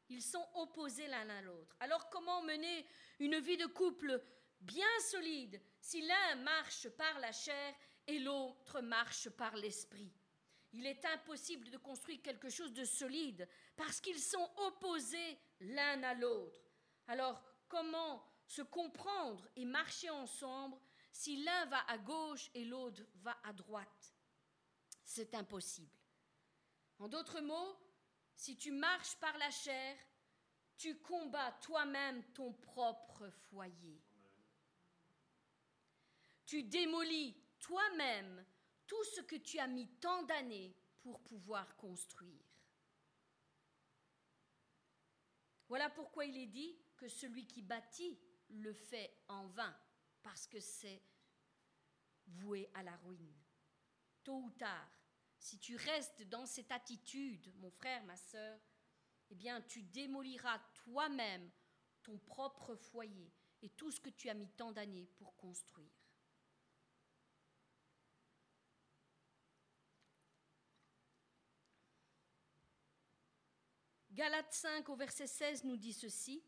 [0.08, 1.74] Ils sont opposés l'un à l'autre.
[1.80, 2.86] Alors comment mener
[3.18, 4.22] une vie de couple
[4.60, 7.74] bien solide si l'un marche par la chair
[8.06, 10.12] et l'autre marche par l'esprit?
[10.72, 16.14] Il est impossible de construire quelque chose de solide parce qu'ils sont opposés l'un à
[16.14, 16.60] l'autre.
[17.06, 20.76] Alors, comment se comprendre et marcher ensemble
[21.12, 24.14] si l'un va à gauche et l'autre va à droite?
[25.04, 25.96] C'est impossible.
[26.98, 27.78] En d'autres mots,
[28.36, 29.96] si tu marches par la chair,
[30.76, 34.02] tu combats toi-même ton propre foyer.
[36.44, 38.44] Tu démolis toi-même
[38.86, 42.44] tout ce que tu as mis tant d'années pour pouvoir construire.
[45.68, 49.74] Voilà pourquoi il est dit que celui qui bâtit le fait en vain,
[50.22, 51.02] parce que c'est
[52.26, 53.34] voué à la ruine.
[54.22, 54.90] Tôt ou tard,
[55.44, 58.58] si tu restes dans cette attitude, mon frère, ma sœur,
[59.28, 61.50] eh bien, tu démoliras toi-même
[62.02, 63.30] ton propre foyer
[63.60, 65.92] et tout ce que tu as mis tant d'années pour construire.
[74.12, 76.42] Galates 5 au verset 16 nous dit ceci.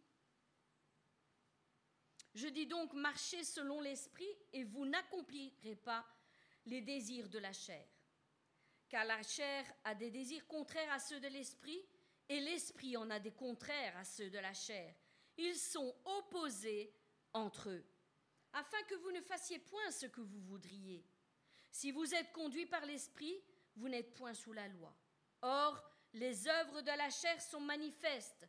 [2.35, 4.25] Je dis donc, marchez selon l'esprit
[4.55, 6.07] et vous n'accomplirez pas
[6.65, 7.87] les désirs de la chair.
[8.97, 11.85] Car la chair a des désirs contraires à ceux de l'esprit
[12.31, 14.95] et l'esprit en a des contraires à ceux de la chair.
[15.37, 16.95] Ils sont opposés
[17.35, 17.85] entre eux,
[18.55, 21.05] afin que vous ne fassiez point ce que vous voudriez.
[21.71, 23.39] Si vous êtes conduit par l'esprit,
[23.75, 24.97] vous n'êtes point sous la loi.
[25.43, 25.79] Or,
[26.15, 28.49] les œuvres de la chair sont manifestes.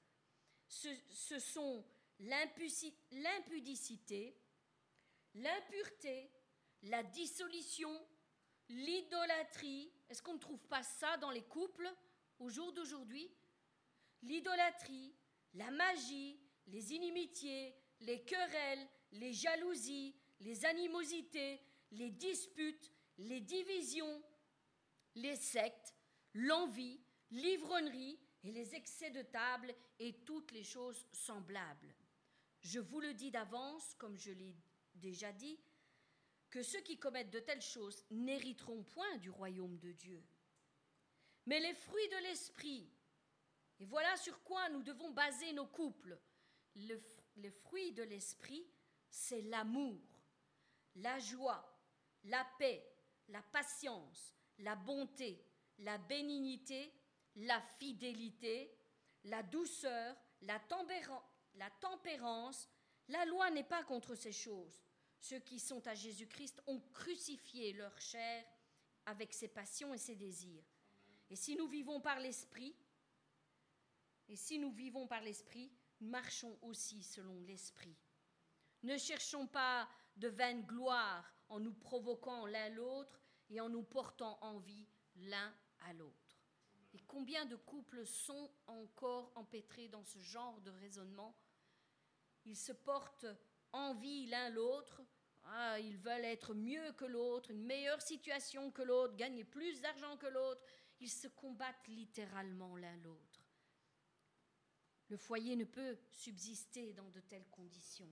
[0.69, 1.85] Ce, ce sont
[2.19, 4.39] l'impudicité,
[5.33, 6.31] l'impureté,
[6.83, 7.91] la dissolution,
[8.69, 9.91] l'idolâtrie.
[10.09, 11.91] Est-ce qu'on ne trouve pas ça dans les couples
[12.39, 13.29] au jour d'aujourd'hui?
[14.23, 15.13] L'idolâtrie,
[15.53, 21.61] la magie, les inimitiés, les querelles, les jalousies, les animosités,
[21.91, 24.21] les disputes, les divisions,
[25.15, 25.95] les sectes,
[26.33, 26.99] l'envie,
[27.31, 31.93] l'ivronnerie et les excès de table et toutes les choses semblables.
[32.61, 34.55] Je vous le dis d'avance, comme je l'ai
[34.95, 35.59] déjà dit,
[36.49, 40.23] que ceux qui commettent de telles choses n'hériteront point du royaume de Dieu.
[41.45, 42.89] Mais les fruits de l'esprit,
[43.79, 46.19] et voilà sur quoi nous devons baser nos couples,
[46.75, 47.01] le,
[47.37, 48.67] les fruits de l'esprit,
[49.09, 50.01] c'est l'amour,
[50.95, 51.65] la joie,
[52.25, 52.85] la paix,
[53.29, 55.45] la patience, la bonté,
[55.79, 56.93] la bénignité,
[57.35, 58.75] la fidélité,
[59.25, 60.59] la douceur, la
[61.79, 62.69] tempérance.
[63.09, 64.83] La loi n'est pas contre ces choses.
[65.27, 68.45] Ceux qui sont à Jésus-Christ ont crucifié leur chair
[69.05, 70.63] avec ses passions et ses désirs.
[71.29, 72.73] Et si nous vivons par l'Esprit,
[74.29, 77.97] et si nous vivons par l'Esprit, marchons aussi selon l'Esprit.
[78.83, 84.39] Ne cherchons pas de vaine gloire en nous provoquant l'un l'autre et en nous portant
[84.41, 84.87] envie
[85.17, 86.39] l'un à l'autre.
[86.93, 91.35] Et combien de couples sont encore empêtrés dans ce genre de raisonnement?
[92.45, 93.25] Ils se portent
[93.73, 95.01] envie l'un l'autre,
[95.49, 100.17] ah, ils veulent être mieux que l'autre, une meilleure situation que l'autre, gagner plus d'argent
[100.17, 100.61] que l'autre.
[100.99, 103.45] Ils se combattent littéralement l'un l'autre.
[105.09, 108.11] Le foyer ne peut subsister dans de telles conditions.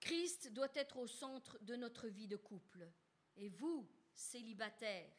[0.00, 2.90] Christ doit être au centre de notre vie de couple.
[3.36, 5.14] Et vous, célibataires,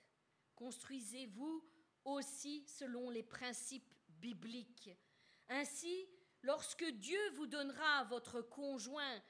[0.56, 1.64] construisez-vous
[2.04, 4.92] aussi selon les principes bibliques.
[5.48, 6.08] Ainsi,
[6.42, 9.22] lorsque Dieu vous donnera votre conjoint,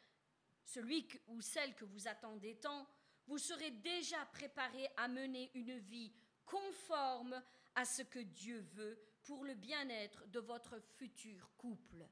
[0.66, 2.88] celui ou celle que vous attendez tant,
[3.28, 6.12] vous serez déjà préparé à mener une vie
[6.46, 7.42] conforme
[7.76, 12.06] à ce que Dieu veut pour le bien-être de votre futur couple.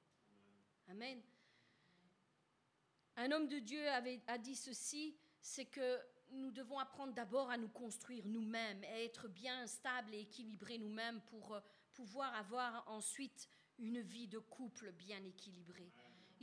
[0.87, 1.21] Amen.
[3.15, 5.99] Un homme de Dieu avait, a dit ceci, c'est que
[6.31, 11.21] nous devons apprendre d'abord à nous construire nous-mêmes, à être bien stables et équilibrés nous-mêmes
[11.21, 11.61] pour euh,
[11.93, 13.47] pouvoir avoir ensuite
[13.77, 15.91] une vie de couple bien équilibrée.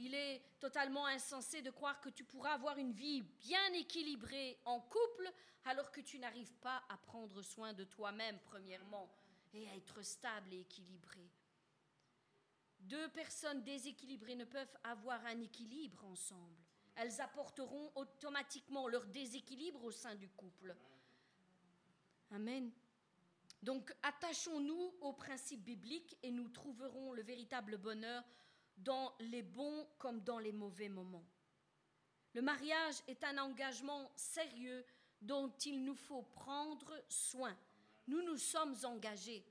[0.00, 4.80] Il est totalement insensé de croire que tu pourras avoir une vie bien équilibrée en
[4.80, 5.30] couple
[5.64, 9.08] alors que tu n'arrives pas à prendre soin de toi-même premièrement
[9.54, 11.30] et à être stable et équilibré.
[12.80, 16.56] Deux personnes déséquilibrées ne peuvent avoir un équilibre ensemble
[17.00, 20.76] elles apporteront automatiquement leur déséquilibre au sein du couple.
[22.30, 22.70] Amen.
[23.62, 28.22] Donc attachons-nous aux principes bibliques et nous trouverons le véritable bonheur
[28.82, 31.24] dans les bons comme dans les mauvais moments.
[32.32, 34.84] Le mariage est un engagement sérieux
[35.20, 37.56] dont il nous faut prendre soin.
[38.06, 39.44] Nous nous sommes engagés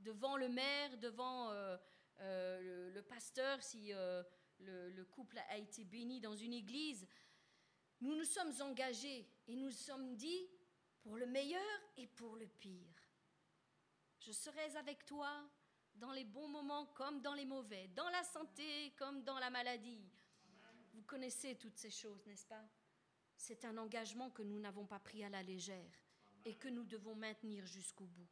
[0.00, 1.76] devant le maire, devant euh,
[2.20, 4.22] euh, le, pasteur, si euh,
[4.60, 7.06] le, couple a été béni dans une église,
[8.00, 10.48] nous nous sommes engagés et nous sommes dit
[11.00, 12.94] pour le meilleur et pour le pire.
[14.20, 15.30] Je serai avec toi
[15.96, 20.04] dans les bons moments comme dans les mauvais, dans la santé comme dans la maladie.
[20.92, 22.64] Vous connaissez toutes ces choses, n'est-ce pas?
[23.36, 25.92] C'est un engagement que nous n'avons pas pris à la légère
[26.44, 28.28] et que nous devons maintenir jusqu'au bout.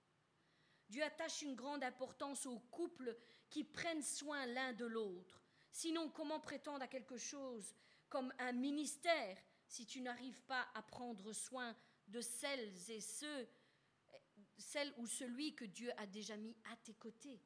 [0.88, 3.16] Dieu attache une grande importance aux couples
[3.48, 7.74] qui prennent soin l'un de l'autre, Sinon, comment prétendre à quelque chose
[8.10, 11.74] comme un ministère si tu n'arrives pas à prendre soin
[12.08, 13.48] de celles et ceux,
[14.58, 17.40] celle ou celui que Dieu a déjà mis à tes côtés?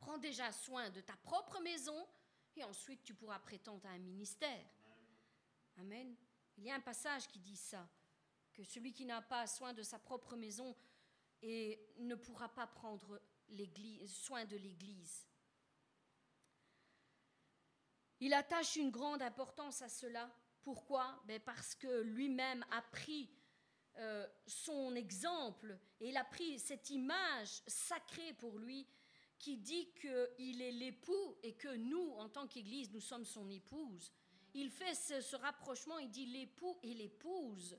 [0.00, 2.08] Prends déjà soin de ta propre maison
[2.56, 4.66] et ensuite tu pourras prétendre à un ministère.
[5.76, 6.16] Amen.
[6.56, 7.88] Il y a un passage qui dit ça,
[8.52, 10.76] que celui qui n'a pas soin de sa propre maison
[11.42, 13.20] ne pourra pas prendre
[14.06, 15.26] soin de l'Église.
[18.20, 20.30] Il attache une grande importance à cela.
[20.62, 21.22] Pourquoi?
[21.26, 23.30] Ben Parce que lui-même a pris
[23.96, 28.86] euh, son exemple et il a pris cette image sacrée pour lui
[29.40, 34.12] qui dit qu'il est l'époux et que nous, en tant qu'Église, nous sommes son épouse.
[34.52, 37.78] Il fait ce, rapprochement, il dit l'époux et l'épouse.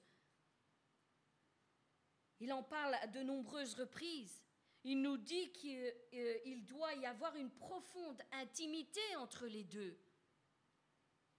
[2.39, 4.43] Il en parle à de nombreuses reprises.
[4.83, 9.95] Il nous dit qu'il euh, doit y avoir une profonde intimité entre les deux,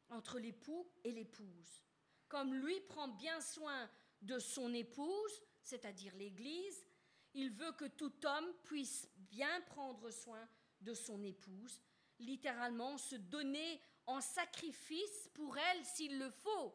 [0.08, 1.82] entre l'époux et l'épouse.
[2.28, 3.90] Comme lui prend bien soin
[4.20, 6.86] de son épouse, c'est-à-dire l'Église,
[7.34, 10.48] il veut que tout homme puisse bien prendre soin
[10.80, 11.80] de son épouse,
[12.18, 16.74] littéralement se donner en sacrifice pour elle s'il le faut.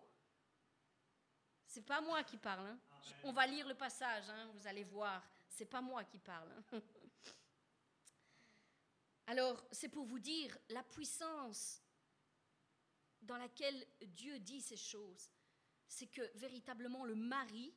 [1.65, 2.65] C'est pas moi qui parle.
[2.65, 2.79] Hein.
[3.23, 5.21] On va lire le passage, hein, vous allez voir.
[5.49, 6.49] C'est pas moi qui parle.
[6.71, 6.81] Hein.
[9.27, 11.83] Alors, c'est pour vous dire la puissance
[13.21, 15.29] dans laquelle Dieu dit ces choses.
[15.87, 17.73] C'est que véritablement le mari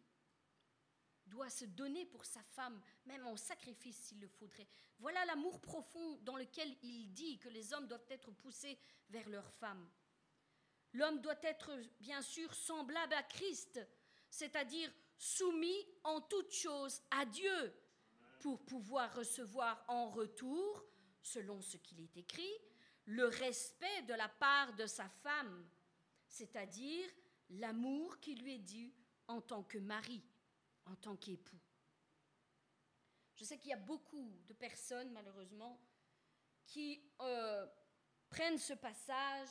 [1.31, 4.69] doit se donner pour sa femme, même en sacrifice s'il le faudrait.
[4.99, 8.79] Voilà l'amour profond dans lequel il dit que les hommes doivent être poussés
[9.09, 9.89] vers leur femme.
[10.93, 11.71] L'homme doit être
[12.01, 13.81] bien sûr semblable à Christ,
[14.29, 17.75] c'est-à-dire soumis en toutes choses à Dieu
[18.41, 20.85] pour pouvoir recevoir en retour,
[21.23, 22.53] selon ce qu'il est écrit,
[23.05, 25.69] le respect de la part de sa femme,
[26.27, 27.09] c'est-à-dire
[27.51, 28.93] l'amour qui lui est dû
[29.29, 30.23] en tant que mari
[30.87, 31.61] en tant qu'époux.
[33.37, 35.81] Je sais qu'il y a beaucoup de personnes, malheureusement,
[36.67, 37.67] qui euh,
[38.29, 39.49] prennent ce passage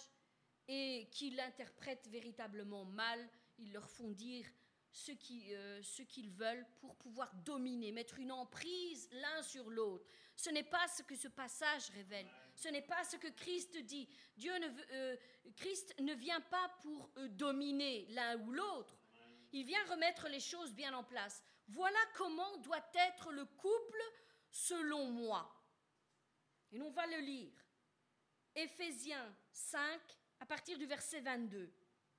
[0.67, 3.19] et qui l'interprètent véritablement mal.
[3.57, 4.45] Ils leur font dire
[5.29, 10.05] euh, ce qu'ils veulent pour pouvoir dominer, mettre une emprise l'un sur l'autre.
[10.35, 12.27] Ce n'est pas ce que ce passage révèle.
[12.55, 14.07] Ce n'est pas ce que Christ dit.
[14.37, 14.51] Dieu
[14.91, 15.15] euh,
[15.55, 18.98] Christ ne vient pas pour dominer l'un ou l'autre
[19.51, 21.43] il vient remettre les choses bien en place.
[21.67, 24.01] Voilà comment doit être le couple
[24.49, 25.55] selon moi.
[26.71, 27.53] Et on va le lire.
[28.55, 30.01] Éphésiens 5,
[30.39, 31.71] à partir du verset 22,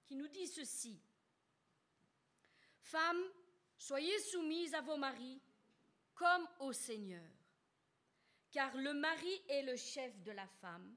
[0.04, 1.00] qui nous dit ceci.
[2.80, 3.24] Femmes,
[3.76, 5.40] soyez soumises à vos maris
[6.14, 7.30] comme au Seigneur,
[8.50, 10.96] car le mari est le chef de la femme,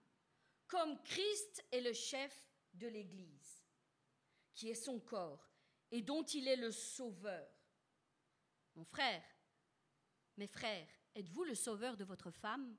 [0.67, 2.33] comme Christ est le chef
[2.73, 3.63] de l'Église,
[4.53, 5.52] qui est son corps
[5.93, 7.47] et dont il est le sauveur.
[8.73, 9.23] Mon frère,
[10.37, 12.75] mes frères, êtes-vous le sauveur de votre femme?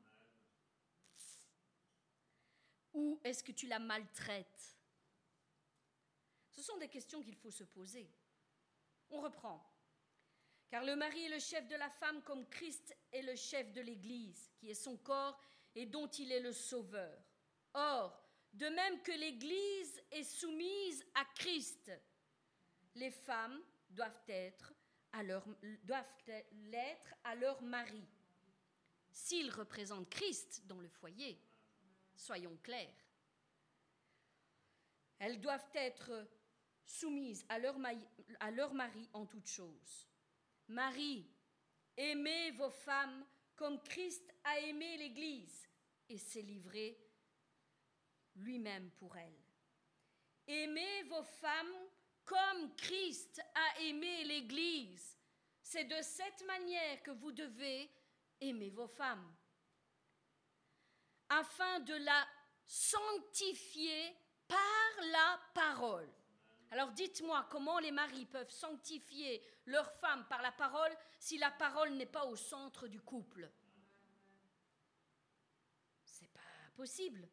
[2.92, 4.76] Ou est-ce que tu la maltraites?
[6.50, 8.12] Ce sont des questions qu'il faut se poser.
[9.10, 9.64] On reprend.
[10.68, 13.80] Car le mari est le chef de la femme comme Christ est le chef de
[13.80, 15.40] l'Église, qui est son corps
[15.76, 17.16] et dont il est le sauveur.
[17.74, 18.20] Or,
[18.54, 21.92] de même que l'Église est soumise à Christ,
[22.94, 23.60] les femmes
[23.90, 24.74] doivent être
[25.12, 25.46] à leur,
[25.84, 26.06] doivent
[26.52, 28.04] l'être à leur mari.
[29.10, 31.40] S'ils représentent Christ dans le foyer,
[32.14, 33.04] soyons clairs.
[35.18, 36.28] Elles doivent être
[36.84, 37.78] soumises à leur,
[38.74, 40.08] mari en toutes choses.
[40.68, 41.26] Marie,
[41.96, 43.24] aimez vos femmes
[43.56, 45.68] comme Christ a aimé l'Église
[46.08, 46.98] et s'est livré
[48.36, 49.38] lui-même pour elle.
[50.46, 51.88] Aimez vos femmes
[52.24, 55.18] comme Christ a aimé l'Église.
[55.62, 57.90] C'est de cette manière que vous devez
[58.40, 59.34] aimer vos femmes,
[61.28, 62.26] afin de la
[62.66, 66.08] sanctifier par la parole.
[66.70, 71.92] Alors dites-moi comment les maris peuvent sanctifier leur femme par la parole si la parole
[71.92, 73.50] n'est pas au centre du couple?
[76.04, 76.40] C'est pas
[76.74, 77.28] possible.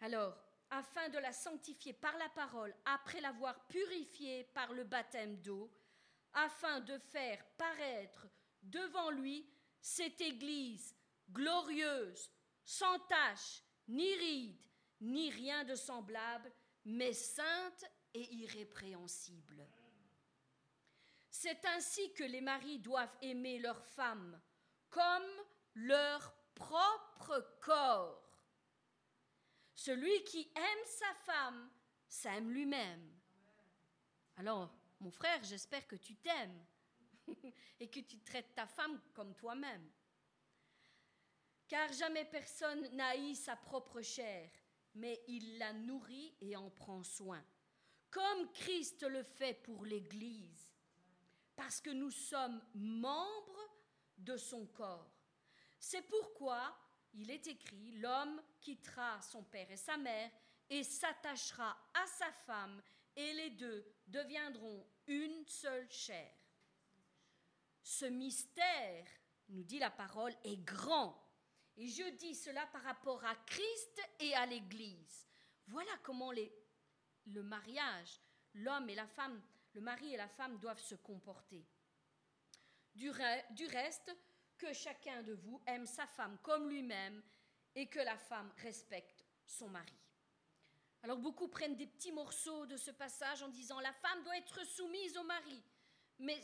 [0.00, 0.36] Alors,
[0.70, 5.70] afin de la sanctifier par la parole, après l'avoir purifiée par le baptême d'eau,
[6.32, 8.26] afin de faire paraître
[8.62, 9.48] devant lui
[9.80, 10.94] cette Église
[11.30, 12.30] glorieuse,
[12.64, 14.62] sans tache, ni ride,
[15.00, 16.52] ni rien de semblable,
[16.84, 17.84] mais sainte
[18.14, 19.66] et irrépréhensible.
[21.30, 24.40] C'est ainsi que les maris doivent aimer leurs femmes
[24.90, 25.30] comme
[25.74, 28.27] leur propre corps.
[29.78, 31.70] Celui qui aime sa femme
[32.08, 33.16] s'aime lui-même.
[34.36, 36.66] Alors, mon frère, j'espère que tu t'aimes
[37.78, 39.88] et que tu traites ta femme comme toi-même.
[41.68, 44.50] Car jamais personne n'haït sa propre chair,
[44.96, 47.44] mais il la nourrit et en prend soin,
[48.10, 50.68] comme Christ le fait pour l'Église,
[51.54, 53.76] parce que nous sommes membres
[54.16, 55.14] de son corps.
[55.78, 56.76] C'est pourquoi
[57.18, 60.30] il est écrit, l'homme quittera son père et sa mère
[60.70, 62.80] et s'attachera à sa femme,
[63.16, 66.32] et les deux deviendront une seule chair.
[67.82, 69.06] Ce mystère,
[69.48, 71.20] nous dit la parole, est grand.
[71.76, 75.26] Et je dis cela par rapport à Christ et à l'Église.
[75.66, 76.52] Voilà comment les,
[77.26, 78.20] le mariage,
[78.54, 79.42] l'homme et la femme,
[79.72, 81.66] le mari et la femme doivent se comporter.
[82.94, 83.10] Du,
[83.50, 84.16] du reste,
[84.58, 87.22] que chacun de vous aime sa femme comme lui-même
[87.74, 89.98] et que la femme respecte son mari.
[91.02, 94.66] Alors beaucoup prennent des petits morceaux de ce passage en disant la femme doit être
[94.66, 95.62] soumise au mari.
[96.18, 96.40] Mais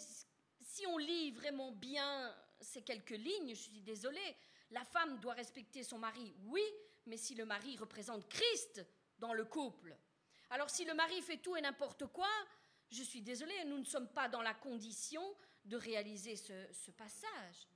[0.63, 4.37] si on lit vraiment bien ces quelques lignes, je suis désolée,
[4.71, 6.63] la femme doit respecter son mari, oui,
[7.07, 8.87] mais si le mari représente Christ
[9.19, 9.97] dans le couple.
[10.51, 12.31] Alors si le mari fait tout et n'importe quoi,
[12.91, 15.23] je suis désolée, nous ne sommes pas dans la condition
[15.65, 17.67] de réaliser ce, ce passage.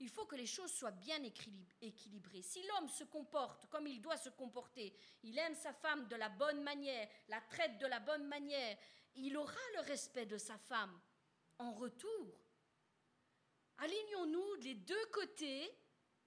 [0.00, 2.42] Il faut que les choses soient bien équilibrées.
[2.42, 6.30] Si l'homme se comporte comme il doit se comporter, il aime sa femme de la
[6.30, 8.78] bonne manière, la traite de la bonne manière,
[9.16, 10.98] il aura le respect de sa femme
[11.58, 12.40] en retour.
[13.78, 15.70] Alignons-nous les deux côtés,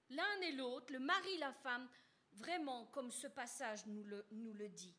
[0.09, 1.89] l'un et l'autre, le mari, la femme,
[2.33, 4.95] vraiment comme ce passage nous le, nous le dit.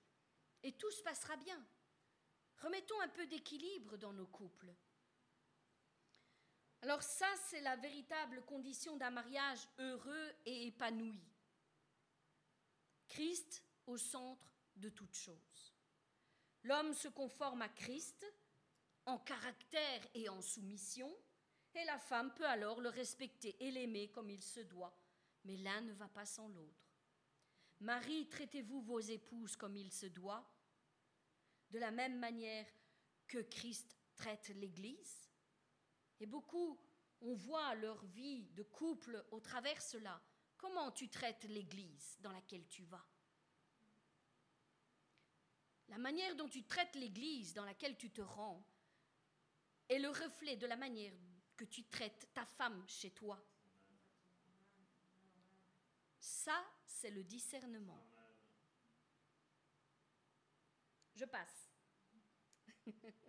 [0.62, 1.64] Et tout se passera bien.
[2.59, 4.74] Remettons un peu d'équilibre dans nos couples.
[6.85, 11.19] Alors ça, c'est la véritable condition d'un mariage heureux et épanoui.
[13.09, 14.47] Christ au centre
[14.77, 15.73] de toute chose.
[16.62, 18.31] L'homme se conforme à Christ
[19.06, 21.11] en caractère et en soumission,
[21.74, 24.94] et la femme peut alors le respecter et l'aimer comme il se doit,
[25.44, 26.93] mais l'un ne va pas sans l'autre.
[27.81, 30.47] Marie, traitez-vous vos épouses comme il se doit,
[31.70, 32.66] de la même manière
[33.27, 35.23] que Christ traite l'Église
[36.20, 36.78] et beaucoup,
[37.20, 40.20] on voit leur vie de couple au travers cela.
[40.57, 43.05] Comment tu traites l'Église dans laquelle tu vas?
[45.89, 48.65] La manière dont tu traites l'Église dans laquelle tu te rends
[49.89, 51.12] est le reflet de la manière
[51.57, 53.43] que tu traites ta femme chez toi.
[56.19, 58.03] Ça, c'est le discernement.
[61.15, 61.70] Je passe.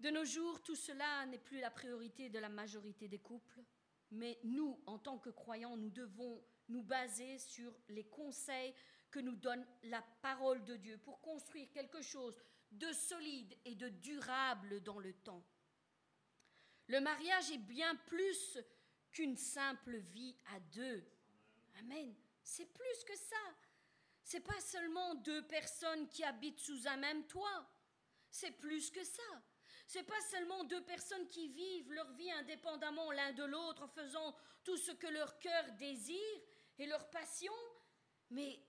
[0.00, 3.62] De nos jours, tout cela n'est plus la priorité de la majorité des couples,
[4.10, 8.74] mais nous, en tant que croyants, nous devons nous baser sur les conseils
[9.10, 12.34] que nous donne la parole de Dieu pour construire quelque chose
[12.70, 15.44] de solide et de durable dans le temps.
[16.86, 18.58] Le mariage est bien plus
[19.12, 21.04] qu'une simple vie à deux.
[21.80, 22.14] Amen.
[22.42, 23.36] C'est plus que ça.
[24.22, 27.68] C'est pas seulement deux personnes qui habitent sous un même toit.
[28.30, 29.42] C'est plus que ça.
[29.92, 34.76] C'est pas seulement deux personnes qui vivent leur vie indépendamment l'un de l'autre faisant tout
[34.76, 36.40] ce que leur cœur désire
[36.78, 37.52] et leur passion,
[38.30, 38.62] mais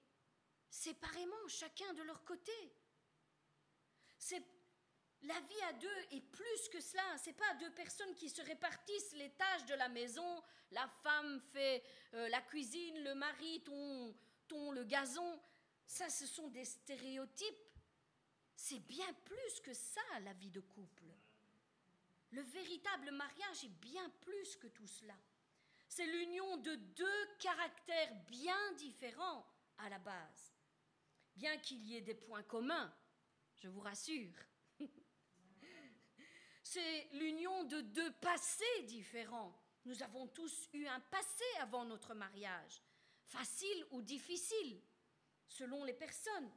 [0.68, 2.52] séparément, chacun de leur côté.
[5.22, 7.04] La vie à deux est plus que cela.
[7.20, 10.42] C'est pas deux personnes qui se répartissent les tâches de la maison.
[10.72, 11.84] La femme fait
[12.16, 15.40] euh, la cuisine, le mari ton le gazon.
[15.86, 17.72] Ça, ce sont des stéréotypes
[18.62, 21.11] c'est bien plus que ça, la vie de couple.
[22.32, 25.18] Le véritable mariage est bien plus que tout cela.
[25.88, 29.46] C'est l'union de deux caractères bien différents
[29.78, 30.56] à la base.
[31.36, 32.94] Bien qu'il y ait des points communs,
[33.58, 34.34] je vous rassure.
[36.64, 39.54] C'est l'union de deux passés différents.
[39.84, 42.82] Nous avons tous eu un passé avant notre mariage,
[43.26, 44.82] facile ou difficile,
[45.48, 46.52] selon les personnes.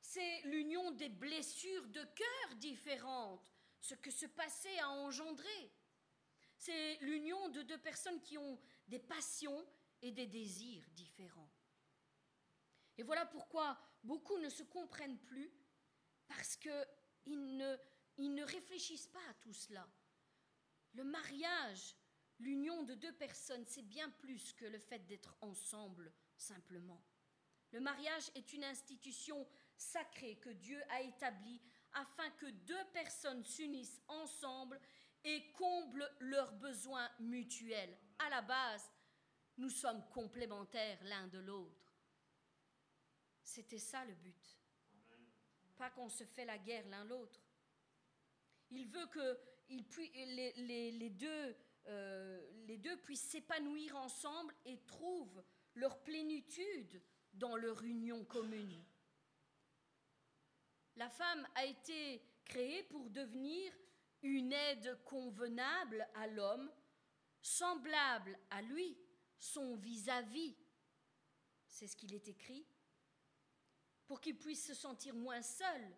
[0.00, 3.50] C'est l'union des blessures de cœur différentes,
[3.80, 5.72] ce que ce passé a engendré.
[6.56, 9.66] C'est l'union de deux personnes qui ont des passions
[10.02, 11.50] et des désirs différents.
[12.96, 15.52] Et voilà pourquoi beaucoup ne se comprennent plus,
[16.26, 17.76] parce qu'ils ne,
[18.16, 19.88] ils ne réfléchissent pas à tout cela.
[20.94, 21.94] Le mariage,
[22.40, 27.02] l'union de deux personnes, c'est bien plus que le fait d'être ensemble simplement.
[27.70, 29.46] Le mariage est une institution
[29.76, 31.60] sacrée que Dieu a établie
[31.94, 34.80] afin que deux personnes s'unissent ensemble
[35.24, 37.96] et comblent leurs besoins mutuels.
[38.18, 38.90] À la base,
[39.56, 41.94] nous sommes complémentaires l'un de l'autre.
[43.42, 44.58] C'était ça le but.
[45.76, 47.40] Pas qu'on se fait la guerre l'un l'autre.
[48.70, 49.38] Il veut que
[49.70, 51.56] les, deux,
[51.86, 55.42] euh, les deux puissent s'épanouir ensemble et trouvent
[55.74, 57.00] leur plénitude
[57.32, 58.84] dans leur union commune.
[60.98, 63.72] La femme a été créé pour devenir
[64.20, 66.68] une aide convenable à l'homme,
[67.40, 68.98] semblable à lui,
[69.38, 70.56] son vis-à-vis.
[71.68, 72.66] C'est ce qu'il est écrit.
[74.08, 75.96] Pour qu'il puisse se sentir moins seul,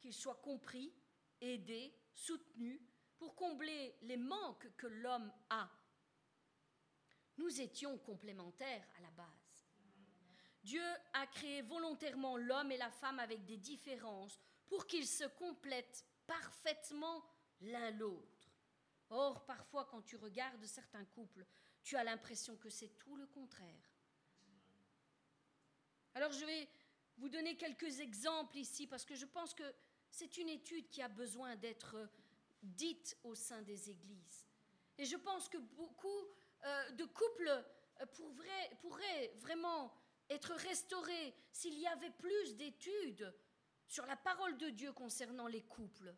[0.00, 0.92] qu'il soit compris,
[1.40, 2.84] aidé, soutenu,
[3.18, 5.70] pour combler les manques que l'homme a.
[7.36, 9.39] Nous étions complémentaires à la base.
[10.62, 10.84] Dieu
[11.14, 14.38] a créé volontairement l'homme et la femme avec des différences
[14.68, 17.24] pour qu'ils se complètent parfaitement
[17.62, 18.50] l'un l'autre.
[19.10, 21.44] Or, parfois, quand tu regardes certains couples,
[21.82, 23.90] tu as l'impression que c'est tout le contraire.
[26.14, 26.68] Alors, je vais
[27.16, 29.74] vous donner quelques exemples ici parce que je pense que
[30.10, 31.96] c'est une étude qui a besoin d'être
[32.62, 34.46] dite au sein des églises.
[34.98, 36.26] Et je pense que beaucoup
[36.64, 39.92] euh, de couples euh, pourraient, pourraient vraiment
[40.30, 43.34] être restaurés s'il y avait plus d'études
[43.86, 46.14] sur la parole de Dieu concernant les couples.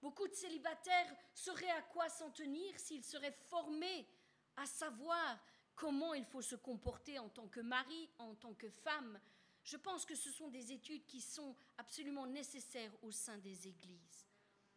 [0.00, 4.08] Beaucoup de célibataires sauraient à quoi s'en tenir s'ils seraient formés
[4.56, 5.38] à savoir
[5.74, 9.20] comment il faut se comporter en tant que mari, en tant que femme.
[9.62, 14.26] Je pense que ce sont des études qui sont absolument nécessaires au sein des églises.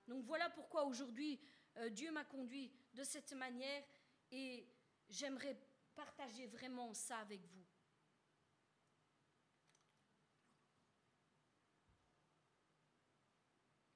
[0.07, 1.39] Donc voilà pourquoi aujourd'hui
[1.77, 3.83] euh, Dieu m'a conduit de cette manière
[4.31, 4.67] et
[5.09, 5.57] j'aimerais
[5.95, 7.64] partager vraiment ça avec vous.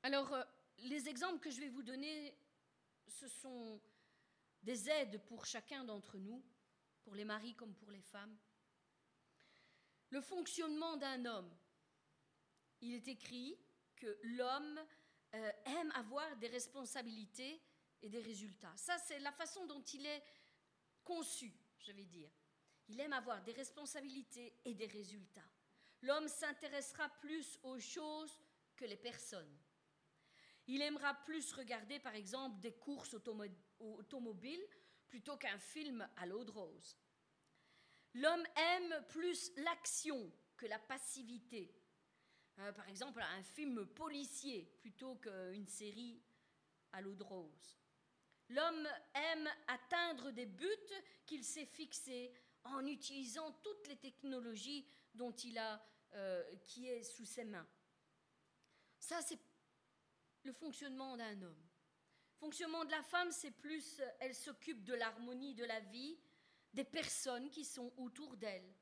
[0.03, 0.43] Alors, euh,
[0.79, 2.37] les exemples que je vais vous donner,
[3.07, 3.81] ce sont
[4.63, 6.43] des aides pour chacun d'entre nous,
[7.03, 8.37] pour les maris comme pour les femmes.
[10.09, 11.53] Le fonctionnement d'un homme.
[12.81, 13.57] Il est écrit
[13.97, 14.79] que l'homme
[15.35, 17.61] euh, aime avoir des responsabilités
[18.01, 18.73] et des résultats.
[18.77, 20.23] Ça, c'est la façon dont il est
[21.03, 22.31] conçu, je vais dire.
[22.87, 25.49] Il aime avoir des responsabilités et des résultats.
[26.01, 28.39] L'homme s'intéressera plus aux choses
[28.77, 29.59] que les personnes.
[30.71, 33.15] Il aimera plus regarder, par exemple, des courses
[33.79, 34.67] automobiles
[35.07, 36.95] plutôt qu'un film à l'eau de rose.
[38.13, 41.73] L'homme aime plus l'action que la passivité.
[42.59, 46.21] Euh, par exemple, un film policier plutôt qu'une série
[46.91, 47.79] à l'eau de rose.
[48.49, 50.93] L'homme aime atteindre des buts
[51.25, 52.31] qu'il s'est fixés
[52.63, 54.85] en utilisant toutes les technologies
[55.15, 55.83] dont il a,
[56.13, 57.67] euh, qui est sous ses mains.
[58.99, 59.48] Ça, c'est
[60.43, 61.67] le fonctionnement d'un homme.
[62.33, 66.17] Le fonctionnement de la femme, c'est plus, elle s'occupe de l'harmonie de la vie,
[66.73, 68.73] des personnes qui sont autour d'elle.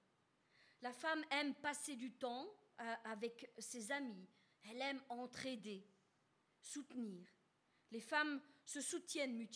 [0.82, 2.48] La femme aime passer du temps
[2.80, 4.28] euh, avec ses amis,
[4.64, 5.84] elle aime entraider,
[6.62, 7.28] soutenir.
[7.92, 9.48] Les femmes se soutiennent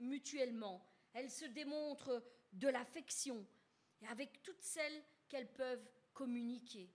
[0.00, 3.46] mutuellement, elles se démontrent de l'affection
[4.00, 6.90] et avec toutes celles qu'elles peuvent communiquer.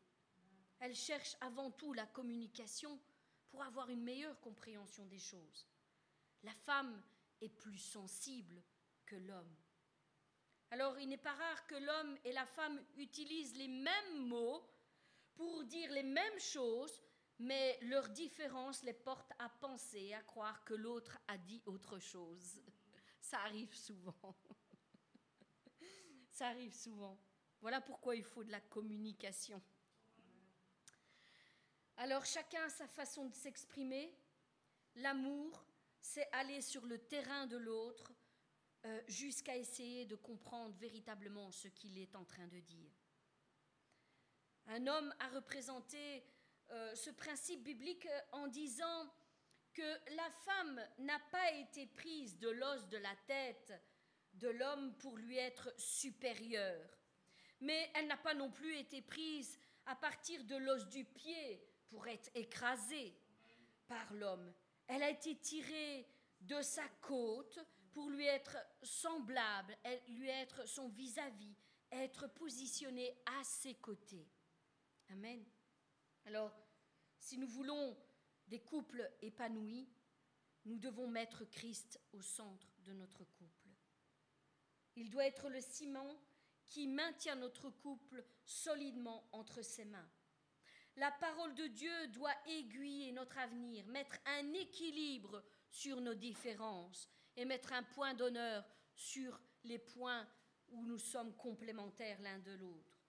[0.79, 2.99] Elles cherchent avant tout la communication
[3.49, 5.67] pour avoir une meilleure compréhension des choses.
[6.43, 7.01] La femme
[7.41, 8.61] est plus sensible
[9.05, 9.55] que l'homme.
[10.71, 14.63] Alors il n'est pas rare que l'homme et la femme utilisent les mêmes mots
[15.33, 17.01] pour dire les mêmes choses,
[17.39, 22.61] mais leur différence les porte à penser, à croire que l'autre a dit autre chose.
[23.21, 24.35] Ça arrive souvent.
[26.31, 27.17] Ça arrive souvent.
[27.61, 29.61] Voilà pourquoi il faut de la communication.
[32.01, 34.15] Alors chacun a sa façon de s'exprimer.
[34.95, 35.65] L'amour,
[35.99, 38.13] c'est aller sur le terrain de l'autre
[38.85, 42.93] euh, jusqu'à essayer de comprendre véritablement ce qu'il est en train de dire.
[44.67, 46.23] Un homme a représenté
[46.71, 49.13] euh, ce principe biblique en disant
[49.73, 53.73] que la femme n'a pas été prise de l'os de la tête
[54.35, 56.97] de l'homme pour lui être supérieure,
[57.59, 62.07] mais elle n'a pas non plus été prise à partir de l'os du pied pour
[62.07, 63.13] être écrasée
[63.87, 64.53] par l'homme.
[64.87, 66.07] Elle a été tirée
[66.41, 67.59] de sa côte
[67.91, 69.77] pour lui être semblable,
[70.09, 71.55] lui être son vis-à-vis,
[71.91, 74.27] être positionnée à ses côtés.
[75.09, 75.43] Amen.
[76.25, 76.55] Alors,
[77.17, 77.97] si nous voulons
[78.47, 79.87] des couples épanouis,
[80.65, 83.69] nous devons mettre Christ au centre de notre couple.
[84.95, 86.19] Il doit être le ciment
[86.67, 90.09] qui maintient notre couple solidement entre ses mains.
[90.99, 97.07] La parole de Dieu doit aiguiller notre avenir, mettre un équilibre sur nos différences
[97.37, 100.27] et mettre un point d'honneur sur les points
[100.67, 102.99] où nous sommes complémentaires l'un de l'autre.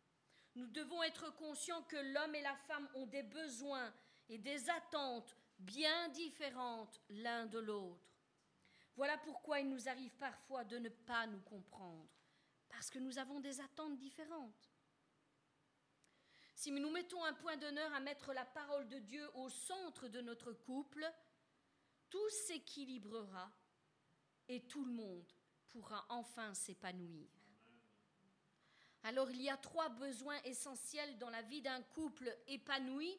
[0.54, 3.92] Nous devons être conscients que l'homme et la femme ont des besoins
[4.28, 8.06] et des attentes bien différentes l'un de l'autre.
[8.94, 12.08] Voilà pourquoi il nous arrive parfois de ne pas nous comprendre,
[12.68, 14.69] parce que nous avons des attentes différentes.
[16.60, 20.20] Si nous mettons un point d'honneur à mettre la parole de Dieu au centre de
[20.20, 21.10] notre couple,
[22.10, 23.50] tout s'équilibrera
[24.46, 25.32] et tout le monde
[25.70, 27.30] pourra enfin s'épanouir.
[29.04, 33.18] Alors il y a trois besoins essentiels dans la vie d'un couple épanoui.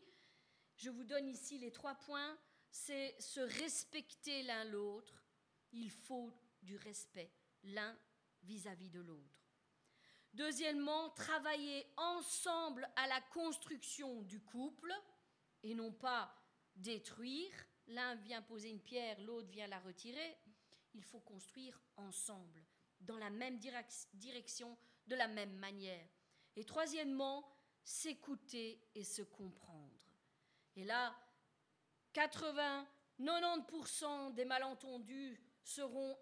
[0.76, 2.38] Je vous donne ici les trois points.
[2.70, 5.26] C'est se respecter l'un l'autre.
[5.72, 6.32] Il faut
[6.62, 7.32] du respect
[7.64, 7.98] l'un
[8.44, 9.41] vis-à-vis de l'autre.
[10.34, 14.94] Deuxièmement, travailler ensemble à la construction du couple
[15.64, 16.34] et non pas
[16.76, 17.52] détruire.
[17.88, 20.38] L'un vient poser une pierre, l'autre vient la retirer.
[20.94, 22.64] Il faut construire ensemble,
[23.02, 24.78] dans la même direction,
[25.08, 26.08] de la même manière.
[26.56, 27.46] Et troisièmement,
[27.84, 30.06] s'écouter et se comprendre.
[30.76, 31.16] Et là,
[32.14, 32.88] 80,
[33.20, 36.18] 90% des malentendus seront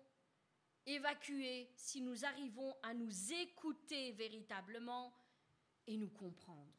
[0.85, 5.13] évacués si nous arrivons à nous écouter véritablement
[5.87, 6.73] et nous comprendre.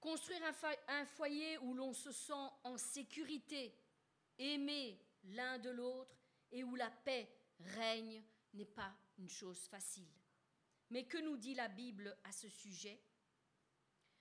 [0.00, 0.42] Construire
[0.88, 2.32] un, foyer où l'on se sent
[2.62, 3.76] en sécurité,
[4.38, 6.16] aimé l'un de l'autre
[6.52, 8.22] et où la paix règne
[8.54, 10.08] n'est pas une chose facile.
[10.90, 13.02] Mais que nous dit la Bible à ce sujet?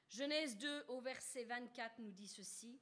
[0.09, 2.79] Genèse 2 au verset 24 nous dit ceci.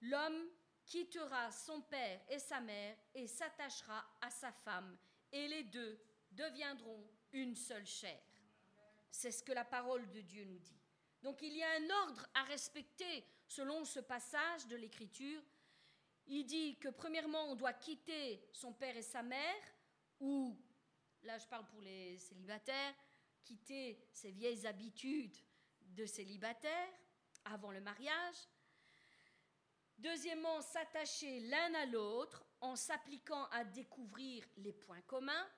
[0.00, 0.50] L'homme
[0.86, 4.96] quittera son père et sa mère et s'attachera à sa femme,
[5.32, 5.98] et les deux
[6.30, 8.20] deviendront une seule chair.
[9.10, 10.80] C'est ce que la parole de Dieu nous dit.
[11.22, 15.42] Donc il y a un ordre à respecter selon ce passage de l'Écriture.
[16.26, 19.62] Il dit que premièrement, on doit quitter son père et sa mère,
[20.20, 20.56] ou,
[21.22, 22.94] là je parle pour les célibataires,
[23.44, 25.36] quitter ses vieilles habitudes
[25.80, 26.88] de célibataire
[27.44, 28.36] avant le mariage.
[29.98, 35.48] Deuxièmement, s'attacher l'un à l'autre en s'appliquant à découvrir les points communs.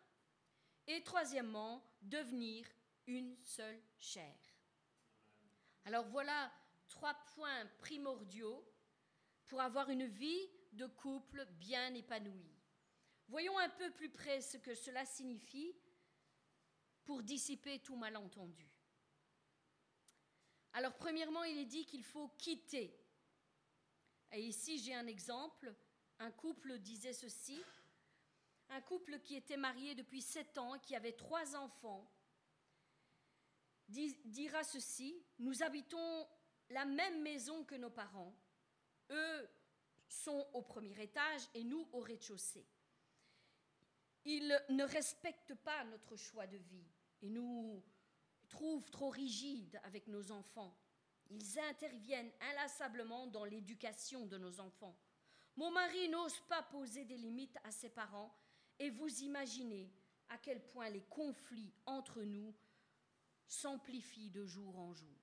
[0.87, 2.67] Et troisièmement, devenir
[3.07, 4.37] une seule chair.
[5.85, 6.53] Alors voilà
[6.89, 8.65] trois points primordiaux
[9.47, 12.55] pour avoir une vie de couple bien épanouie.
[13.29, 15.75] Voyons un peu plus près ce que cela signifie
[17.05, 18.69] pour dissiper tout malentendu.
[20.75, 22.95] Alors premièrement, il est dit qu'il faut quitter.
[24.33, 25.75] Et ici, j'ai un exemple.
[26.19, 27.63] Un couple disait ceci.
[28.71, 32.07] Un couple qui était marié depuis sept ans, qui avait trois enfants,
[33.89, 36.29] dira ceci, nous habitons
[36.71, 38.35] la même maison que nos parents.
[39.11, 39.49] Eux
[40.09, 42.67] sont au premier étage et nous au rez-de-chaussée.
[44.25, 46.87] Ils ne respectent pas notre choix de vie
[47.23, 47.83] et nous
[48.49, 50.77] trouvent trop rigides avec nos enfants.
[51.31, 54.99] Ils interviennent inlassablement dans l'éducation de nos enfants.
[55.57, 58.35] Mon mari n'ose pas poser des limites à ses parents
[58.79, 59.93] et vous imaginez
[60.29, 62.55] à quel point les conflits entre nous
[63.47, 65.19] s'amplifie de jour en jour.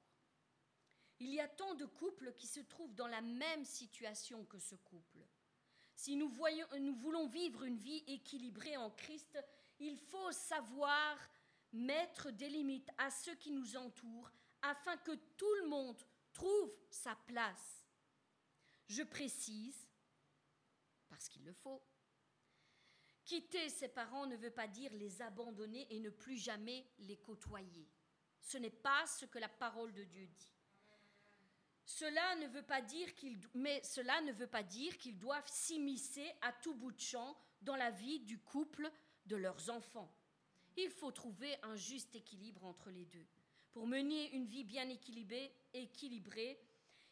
[1.20, 4.76] Il y a tant de couples qui se trouvent dans la même situation que ce
[4.76, 5.26] couple.
[5.96, 9.40] Si nous voulons vivre une vie équilibrée en Christ,
[9.80, 11.18] il faut savoir
[11.72, 14.30] mettre des limites à ceux qui nous entourent
[14.70, 16.02] afin que tout le monde
[16.34, 17.86] trouve sa place.
[18.88, 19.88] Je précise,
[21.10, 21.82] parce qu'il le faut,
[23.24, 27.88] quitter ses parents ne veut pas dire les abandonner et ne plus jamais les côtoyer.
[28.42, 30.54] Ce n'est pas ce que la parole de Dieu dit.
[31.86, 36.32] Cela ne veut pas dire qu'ils, mais cela ne veut pas dire qu'ils doivent s'immiscer
[36.42, 38.92] à tout bout de champ dans la vie du couple
[39.26, 40.12] de leurs enfants.
[40.78, 43.26] Il faut trouver un juste équilibre entre les deux.
[43.76, 46.58] Pour mener une vie bien équilibrée,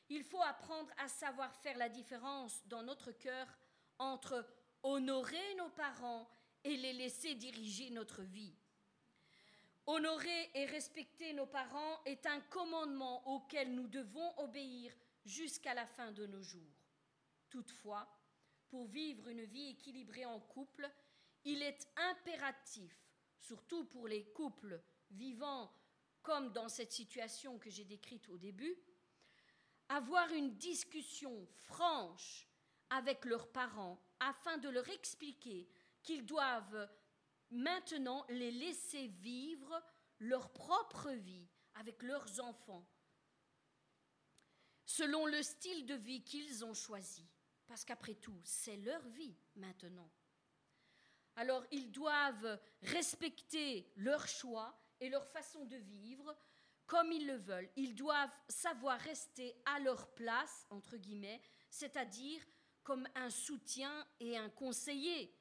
[0.08, 3.46] il faut apprendre à savoir faire la différence dans notre cœur
[4.00, 4.48] entre
[4.82, 6.26] honorer nos parents
[6.64, 8.56] et les laisser diriger notre vie.
[9.88, 14.94] Honorer et respecter nos parents est un commandement auquel nous devons obéir
[15.26, 16.80] jusqu'à la fin de nos jours.
[17.50, 18.08] Toutefois,
[18.70, 20.90] pour vivre une vie équilibrée en couple,
[21.44, 22.96] il est impératif,
[23.38, 24.82] surtout pour les couples
[25.12, 25.70] vivant
[26.24, 28.76] comme dans cette situation que j'ai décrite au début,
[29.90, 32.48] avoir une discussion franche
[32.90, 35.68] avec leurs parents afin de leur expliquer
[36.02, 36.90] qu'ils doivent
[37.52, 39.84] maintenant les laisser vivre
[40.20, 42.88] leur propre vie avec leurs enfants,
[44.86, 47.28] selon le style de vie qu'ils ont choisi.
[47.68, 50.10] Parce qu'après tout, c'est leur vie maintenant.
[51.36, 56.36] Alors ils doivent respecter leur choix et leur façon de vivre
[56.88, 57.70] comme ils le veulent.
[57.76, 62.42] Ils doivent savoir rester à leur place, entre guillemets, c'est-à-dire
[62.84, 65.34] comme un soutien et un conseiller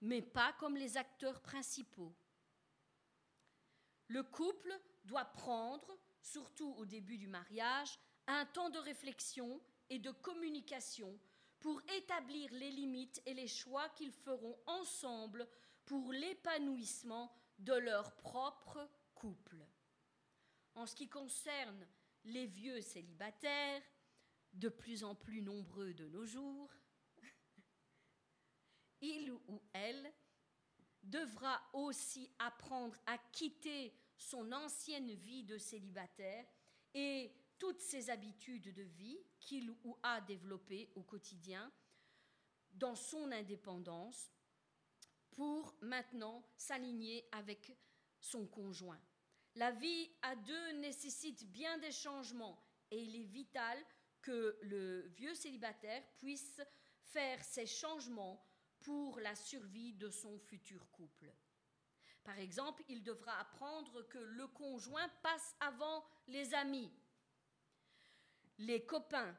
[0.00, 2.14] mais pas comme les acteurs principaux.
[4.08, 4.72] Le couple
[5.04, 11.18] doit prendre, surtout au début du mariage, un temps de réflexion et de communication
[11.58, 15.46] pour établir les limites et les choix qu'ils feront ensemble
[15.84, 17.30] pour l'épanouissement
[17.60, 19.64] de leur propre couple.
[20.74, 21.86] En ce qui concerne
[22.24, 23.82] les vieux célibataires,
[24.52, 26.70] de plus en plus nombreux de nos jours,
[29.00, 30.12] il ou elle
[31.02, 36.44] devra aussi apprendre à quitter son ancienne vie de célibataire
[36.94, 41.70] et toutes ses habitudes de vie qu'il ou a développées au quotidien
[42.72, 44.30] dans son indépendance
[45.30, 47.76] pour maintenant s'aligner avec
[48.20, 49.00] son conjoint.
[49.54, 53.78] La vie à deux nécessite bien des changements et il est vital
[54.22, 56.60] que le vieux célibataire puisse
[57.02, 58.44] faire ces changements
[58.80, 61.32] pour la survie de son futur couple.
[62.22, 66.92] Par exemple, il devra apprendre que le conjoint passe avant les amis,
[68.58, 69.36] les copains,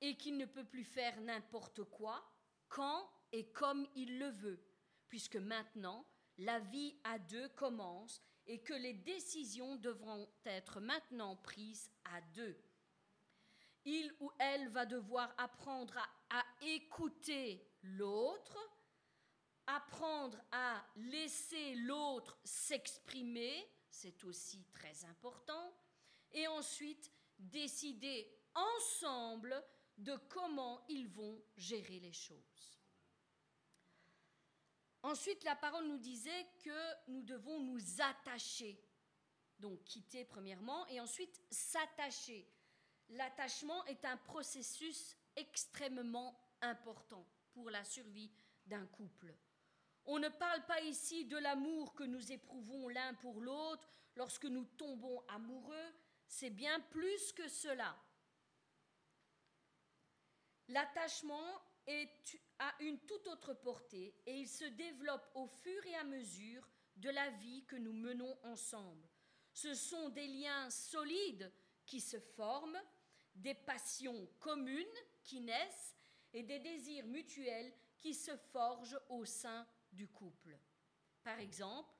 [0.00, 2.24] et qu'il ne peut plus faire n'importe quoi,
[2.68, 4.62] quand et comme il le veut,
[5.08, 6.06] puisque maintenant,
[6.38, 12.56] la vie à deux commence et que les décisions devront être maintenant prises à deux.
[13.84, 15.98] Il ou elle va devoir apprendre
[16.30, 18.58] à, écouter l'autre,
[19.66, 25.74] apprendre à laisser l'autre s'exprimer, c'est aussi très important,
[26.32, 29.62] et ensuite décider ensemble
[29.96, 32.77] de comment ils vont gérer les choses.
[35.02, 38.82] Ensuite, la parole nous disait que nous devons nous attacher.
[39.58, 42.48] Donc quitter premièrement et ensuite s'attacher.
[43.10, 48.30] L'attachement est un processus extrêmement important pour la survie
[48.66, 49.34] d'un couple.
[50.04, 54.64] On ne parle pas ici de l'amour que nous éprouvons l'un pour l'autre lorsque nous
[54.64, 55.94] tombons amoureux,
[56.26, 57.96] c'est bien plus que cela.
[60.68, 61.62] L'attachement
[62.58, 67.10] a une toute autre portée et il se développe au fur et à mesure de
[67.10, 69.08] la vie que nous menons ensemble.
[69.52, 71.52] Ce sont des liens solides
[71.86, 72.80] qui se forment,
[73.34, 74.86] des passions communes
[75.22, 75.96] qui naissent
[76.32, 80.58] et des désirs mutuels qui se forgent au sein du couple.
[81.22, 81.94] Par exemple,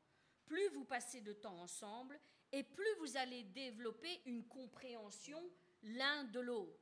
[0.45, 2.19] plus vous passez de temps ensemble
[2.53, 5.41] et plus vous allez développer une compréhension
[5.83, 6.81] l'un de l'autre,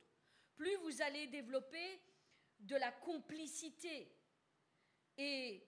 [0.55, 2.01] plus vous allez développer
[2.59, 4.11] de la complicité.
[5.17, 5.63] Et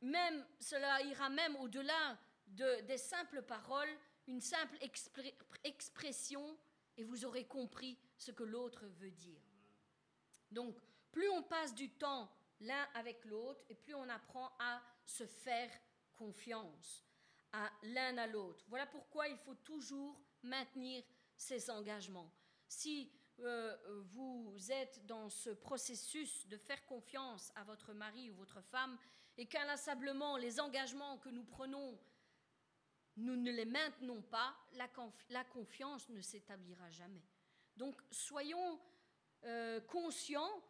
[0.00, 3.90] même, cela ira même au-delà de, des simples paroles,
[4.26, 4.78] une simple
[5.64, 6.56] expression,
[6.96, 9.40] et vous aurez compris ce que l'autre veut dire.
[10.50, 10.76] Donc,
[11.12, 12.30] plus on passe du temps
[12.60, 15.70] l'un avec l'autre, et plus on apprend à se faire
[16.14, 17.04] confiance
[17.52, 18.64] à l'un à l'autre.
[18.68, 21.02] Voilà pourquoi il faut toujours maintenir
[21.36, 22.30] ses engagements.
[22.68, 23.10] Si
[23.42, 28.98] euh, vous êtes dans ce processus de faire confiance à votre mari ou votre femme
[29.36, 31.98] et qu'inlassablement les engagements que nous prenons,
[33.16, 37.24] nous ne les maintenons pas, la, confiance ne s'établira jamais.
[37.76, 38.80] Donc soyons
[39.44, 40.62] euh, conscients,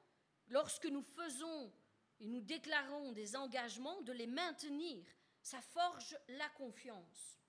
[0.49, 1.73] lorsque nous faisons
[2.21, 5.05] et nous déclarons des engagements, de les maintenir.
[5.43, 7.40] Ça forge la confiance.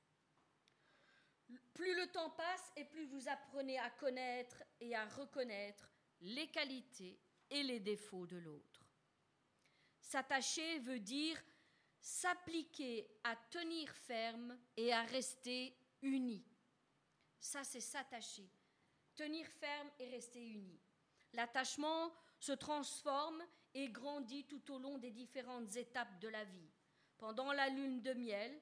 [1.73, 5.89] Plus le temps passe et plus vous apprenez à connaître et à reconnaître
[6.21, 7.19] les qualités
[7.49, 8.85] et les défauts de l'autre.
[9.99, 11.41] S'attacher veut dire
[12.01, 16.43] s'appliquer à tenir ferme et à rester uni.
[17.39, 18.49] Ça, c'est s'attacher.
[19.15, 20.79] Tenir ferme et rester uni.
[21.33, 23.43] L'attachement se transforme
[23.73, 26.69] et grandit tout au long des différentes étapes de la vie.
[27.17, 28.59] Pendant la lune de miel,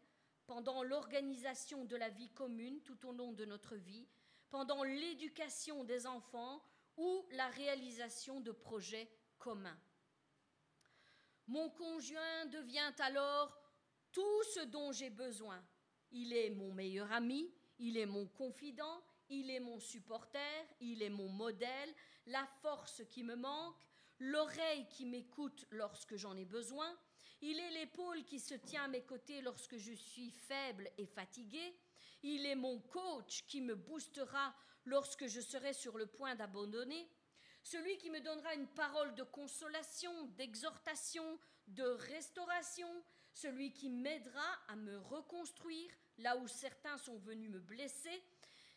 [0.49, 4.07] pendant l'organisation de la vie commune tout au long de notre vie,
[4.49, 6.63] pendant l'éducation des enfants
[6.97, 9.07] ou la réalisation de projets
[9.37, 9.79] communs.
[11.45, 13.61] Mon conjoint devient alors
[14.11, 15.63] tout ce dont j'ai besoin.
[16.09, 21.11] Il est mon meilleur ami, il est mon confident, il est mon supporter, il est
[21.11, 21.93] mon modèle,
[22.25, 26.97] la force qui me manque, l'oreille qui m'écoute lorsque j'en ai besoin,
[27.41, 31.75] il est l'épaule qui se tient à mes côtés lorsque je suis faible et fatiguée.
[32.21, 34.53] Il est mon coach qui me boostera
[34.85, 37.09] lorsque je serai sur le point d'abandonner.
[37.63, 42.89] Celui qui me donnera une parole de consolation, d'exhortation, de restauration.
[43.33, 48.23] Celui qui m'aidera à me reconstruire là où certains sont venus me blesser.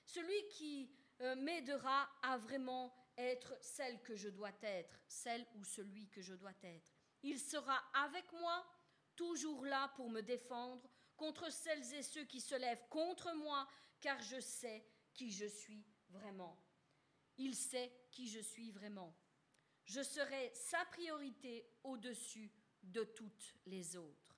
[0.05, 0.91] Celui qui
[1.21, 6.35] euh, m'aidera à vraiment être celle que je dois être, celle ou celui que je
[6.35, 6.91] dois être.
[7.23, 8.66] Il sera avec moi,
[9.15, 13.69] toujours là pour me défendre contre celles et ceux qui se lèvent contre moi,
[14.01, 14.85] car je sais
[15.15, 16.59] qui je suis vraiment.
[17.39, 19.16] il sait qui je suis vraiment.
[19.85, 24.36] Je serai sa priorité au-dessus de toutes les autres.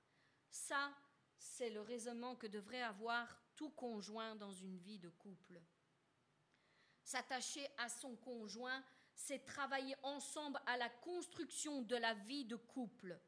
[0.49, 0.93] Ça,
[1.37, 5.61] c'est le raisonnement que devrait avoir tout conjoint dans une vie de couple.
[7.03, 8.83] S'attacher à son conjoint,
[9.15, 13.19] c'est travailler ensemble à la construction de la vie de couple.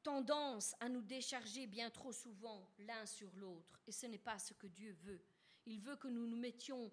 [0.03, 4.55] tendance à nous décharger bien trop souvent l'un sur l'autre, et ce n'est pas ce
[4.55, 5.25] que Dieu veut.
[5.67, 6.91] Il veut que nous nous mettions,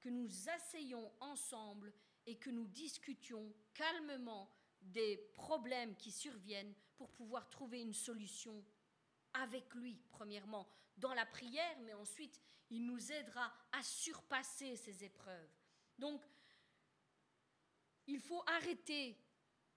[0.00, 1.92] que nous asseyions ensemble
[2.26, 4.50] et que nous discutions calmement
[4.84, 8.64] des problèmes qui surviennent pour pouvoir trouver une solution
[9.32, 12.40] avec lui, premièrement, dans la prière, mais ensuite,
[12.70, 15.50] il nous aidera à surpasser ces épreuves.
[15.98, 16.22] Donc,
[18.06, 19.18] il faut arrêter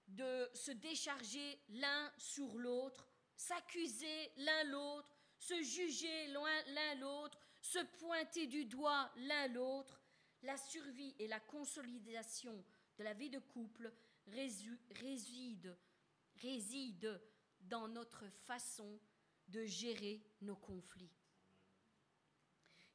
[0.07, 8.47] de se décharger l'un sur l'autre, s'accuser l'un l'autre, se juger l'un l'autre, se pointer
[8.47, 10.01] du doigt l'un l'autre.
[10.43, 12.63] La survie et la consolidation
[12.97, 13.91] de la vie de couple
[14.27, 15.77] réside,
[16.41, 17.21] réside
[17.61, 18.99] dans notre façon
[19.47, 21.11] de gérer nos conflits.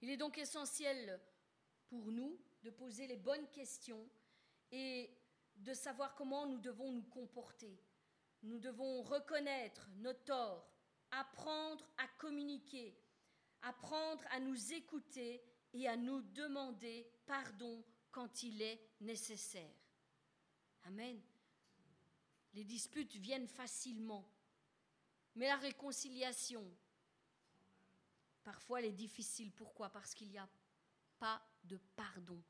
[0.01, 1.21] Il est donc essentiel
[1.89, 4.09] pour nous de poser les bonnes questions
[4.71, 5.11] et
[5.57, 7.79] de savoir comment nous devons nous comporter.
[8.43, 10.69] Nous devons reconnaître nos torts,
[11.13, 12.99] apprendre à communiquer,
[13.63, 15.43] apprendre à nous écouter
[15.73, 19.82] et à nous demander pardon quand il est nécessaire.
[20.85, 21.21] Amen.
[22.55, 24.29] Les disputes viennent facilement,
[25.35, 26.65] mais la réconciliation,
[28.43, 29.53] parfois, elle est difficile.
[29.53, 29.89] Pourquoi?
[29.89, 30.49] Parce qu'il n'y a
[31.19, 32.43] pas de pardon.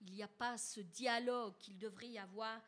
[0.00, 2.60] Il n'y a pas ce dialogue qu'il devrait y avoir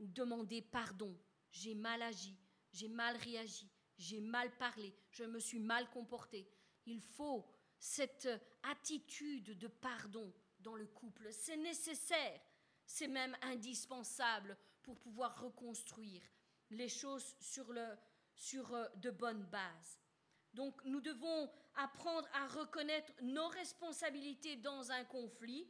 [0.00, 1.16] ou demander pardon.
[1.50, 2.36] J'ai mal agi,
[2.72, 6.48] j'ai mal réagi, j'ai mal parlé, je me suis mal comporté.
[6.86, 7.46] Il faut
[7.78, 8.28] cette
[8.62, 11.32] attitude de pardon dans le couple.
[11.32, 12.40] C'est nécessaire,
[12.92, 16.22] c'est même indispensable pour pouvoir reconstruire
[16.68, 19.98] les choses sur, euh, de bonnes bases.
[20.52, 25.66] Donc nous devons apprendre à reconnaître nos responsabilités dans un conflit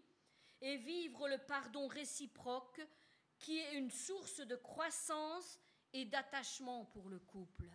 [0.61, 2.81] et vivre le pardon réciproque
[3.39, 5.61] qui est une source de croissance
[5.93, 7.71] et d'attachement pour le couple.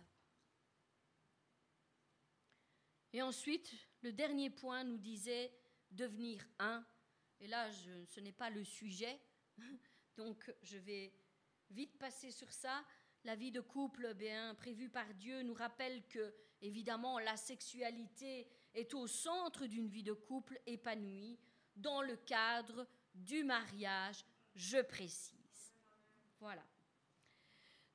[3.14, 3.72] Et ensuite,
[4.02, 5.50] le dernier point nous disait
[5.90, 6.84] devenir un.
[7.40, 9.18] Et là, ce n'est pas le sujet,
[10.16, 11.12] donc je vais
[11.70, 12.84] vite passer sur ça.
[13.24, 18.94] La vie de couple bien prévue par Dieu nous rappelle que, évidemment, la sexualité est
[18.94, 21.38] au centre d'une vie de couple épanouie
[21.76, 24.24] dans le cadre du mariage,
[24.54, 25.74] je précise.
[26.40, 26.64] Voilà.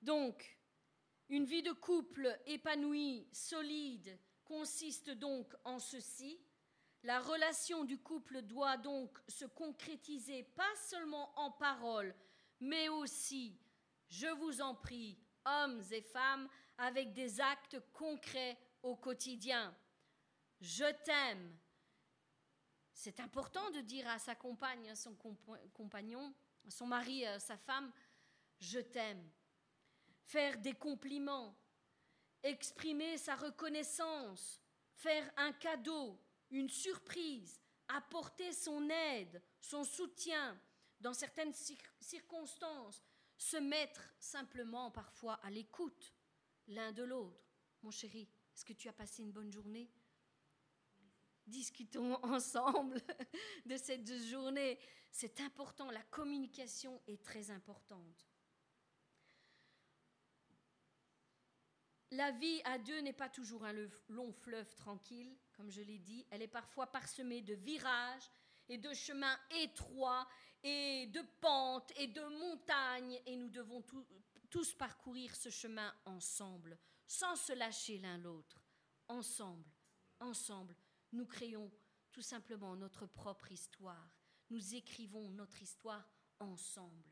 [0.02, 0.58] Donc,
[1.30, 6.40] une vie de couple épanouie, solide, consiste donc en ceci.
[7.04, 12.16] La relation du couple doit donc se concrétiser pas seulement en paroles,
[12.62, 13.60] mais aussi,
[14.08, 16.48] je vous en prie, hommes et femmes,
[16.78, 19.76] avec des actes concrets au quotidien.
[20.62, 21.58] Je t'aime.
[22.94, 25.14] C'est important de dire à sa compagne, à son
[25.74, 26.34] compagnon,
[26.66, 27.92] à son mari, à sa femme,
[28.60, 29.30] je t'aime.
[30.22, 31.54] Faire des compliments,
[32.44, 34.62] exprimer sa reconnaissance,
[34.94, 36.18] faire un cadeau,
[36.54, 40.60] une surprise, apporter son aide, son soutien,
[41.00, 41.54] dans certaines
[42.00, 43.04] circonstances,
[43.38, 46.14] se mettre simplement parfois à l'écoute
[46.68, 47.44] l'un de l'autre.
[47.82, 49.92] Mon chéri, est-ce que tu as passé une bonne journée?
[51.46, 53.02] Discutons ensemble
[53.66, 54.80] de cette journée.
[55.12, 58.26] C'est important, la communication est très importante.
[62.14, 63.74] la vie à deux n'est pas toujours un
[64.10, 66.26] long fleuve tranquille, comme je l'ai dit.
[66.30, 68.30] Elle est parfois parsemée de virages
[68.70, 70.28] et de chemins étroits
[70.64, 73.20] et de pentes et de montagnes.
[73.26, 73.84] Et nous devons
[74.50, 76.78] tous parcourir ce chemin ensemble,
[77.08, 78.62] sans se lâcher l'un l'autre.
[79.08, 79.70] Ensemble,
[80.20, 80.76] ensemble,
[81.12, 81.72] nous créons
[82.12, 84.10] tout simplement notre propre histoire.
[84.50, 86.08] Nous écrivons notre histoire
[86.40, 87.10] ensemble.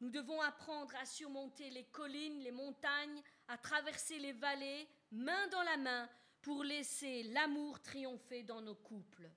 [0.00, 5.62] Nous devons apprendre à surmonter les collines, les montagnes, à traverser les vallées, main dans
[5.62, 6.08] la main,
[6.46, 9.28] pour laisser l'amour triompher dans nos couples.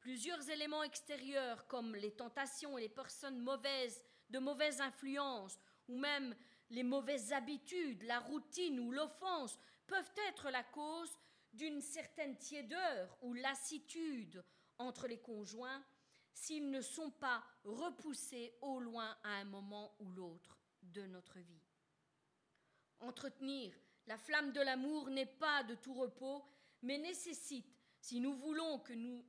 [0.00, 5.58] Plusieurs éléments extérieurs comme les tentations et les personnes mauvaises, de mauvaise influence,
[5.88, 6.36] ou même
[6.68, 11.18] les mauvaises habitudes, la routine ou l'offense, peuvent être la cause
[11.54, 14.44] d'une certaine tiédeur ou lassitude
[14.76, 15.82] entre les conjoints
[16.34, 21.64] s'ils ne sont pas repoussés au loin à un moment ou l'autre de notre vie.
[23.00, 23.72] Entretenir
[24.06, 26.44] la flamme de l'amour n'est pas de tout repos,
[26.82, 29.24] mais nécessite, si nous voulons que nous,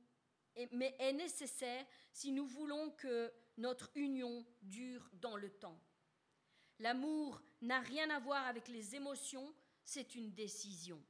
[0.72, 5.80] mais est nécessaire si nous voulons que notre union dure dans le temps.
[6.78, 9.52] L'amour n'a rien à voir avec les émotions,
[9.84, 11.02] c'est une décision.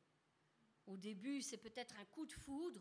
[0.87, 2.81] Au début, c'est peut-être un coup de foudre,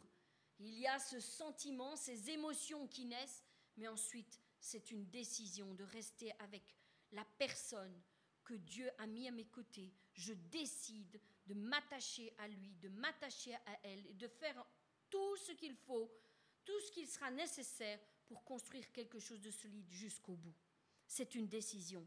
[0.60, 3.44] il y a ce sentiment, ces émotions qui naissent,
[3.76, 6.76] mais ensuite, c'est une décision de rester avec
[7.12, 8.02] la personne
[8.44, 9.94] que Dieu a mis à mes côtés.
[10.18, 14.66] Je décide de m'attacher à lui, de m'attacher à elle et de faire
[15.10, 16.12] tout ce qu'il faut,
[16.66, 20.56] tout ce qu'il sera nécessaire pour construire quelque chose de solide jusqu'au bout.
[21.06, 22.06] C'est une décision.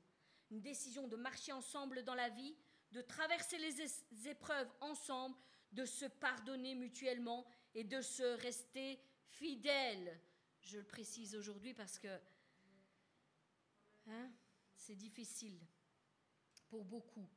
[0.51, 2.57] Une décision de marcher ensemble dans la vie,
[2.91, 5.37] de traverser les épreuves ensemble,
[5.70, 10.20] de se pardonner mutuellement et de se rester fidèle.
[10.62, 12.20] Je le précise aujourd'hui parce que
[14.07, 14.32] hein,
[14.74, 15.65] c'est difficile
[16.69, 17.28] pour beaucoup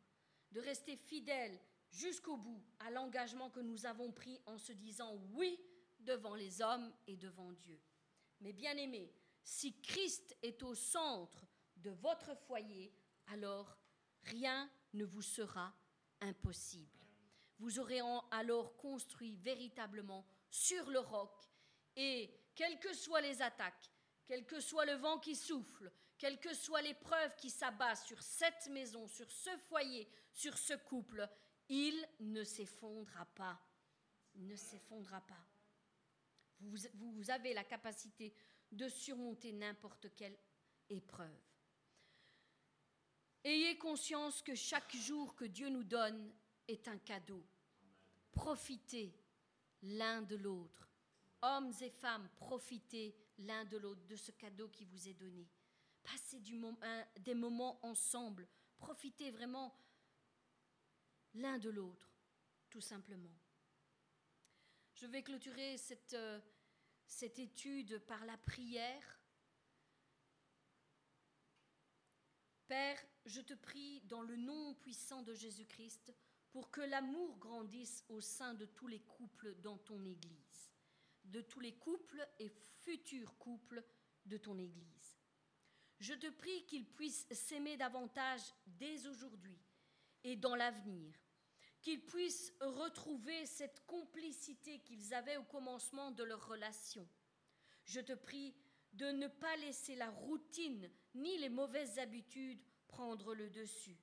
[0.54, 1.60] de rester fidèle
[1.90, 5.60] jusqu'au bout à l'engagement que nous avons pris en se disant oui
[6.00, 7.80] devant les hommes et devant Dieu.
[8.40, 9.12] Mais bien aimé,
[9.44, 11.46] si Christ est au centre
[11.78, 12.94] de votre foyer,
[13.28, 13.78] alors
[14.24, 15.74] rien ne vous sera
[16.22, 17.00] impossible.
[17.60, 18.02] Vous aurez
[18.32, 21.50] alors construit véritablement sur le roc
[21.96, 23.92] et quelles que soient les attaques,
[24.26, 25.92] quel que soit le vent qui souffle,
[26.24, 31.28] quelle que soit l'épreuve qui s'abat sur cette maison, sur ce foyer, sur ce couple,
[31.68, 33.60] il ne s'effondrera pas.
[34.36, 35.46] Il ne s'effondrera pas.
[36.62, 38.34] Vous, vous, avez la capacité
[38.72, 40.38] de surmonter n'importe quelle
[40.90, 41.42] épreuve.
[43.44, 46.34] Ayez conscience que chaque jour que Dieu nous donne
[46.70, 47.44] est un cadeau.
[48.32, 49.14] Profitez
[49.82, 50.90] l'un de l'autre.
[51.42, 55.50] Hommes et femmes, profitez l'un de l'autre de ce cadeau qui vous est donné.
[56.04, 56.42] Passez
[57.20, 58.48] des moments ensemble.
[58.78, 59.76] Profitez vraiment
[61.34, 62.14] l'un de l'autre,
[62.70, 63.34] tout simplement.
[64.96, 66.40] Je vais clôturer cette, euh,
[67.08, 69.20] cette étude par la prière.
[72.68, 76.14] Père, je te prie dans le nom puissant de Jésus-Christ
[76.52, 80.72] pour que l'amour grandisse au sein de tous les couples dans ton Église,
[81.26, 83.84] de tous les couples et futurs couples
[84.26, 85.13] de ton Église.
[86.00, 89.58] Je te prie qu'ils puissent s'aimer davantage dès aujourd'hui
[90.24, 91.14] et dans l'avenir,
[91.82, 97.08] qu'ils puissent retrouver cette complicité qu'ils avaient au commencement de leur relation.
[97.86, 98.56] Je te prie
[98.94, 103.98] de ne pas laisser la routine ni les mauvaises habitudes prendre le dessus.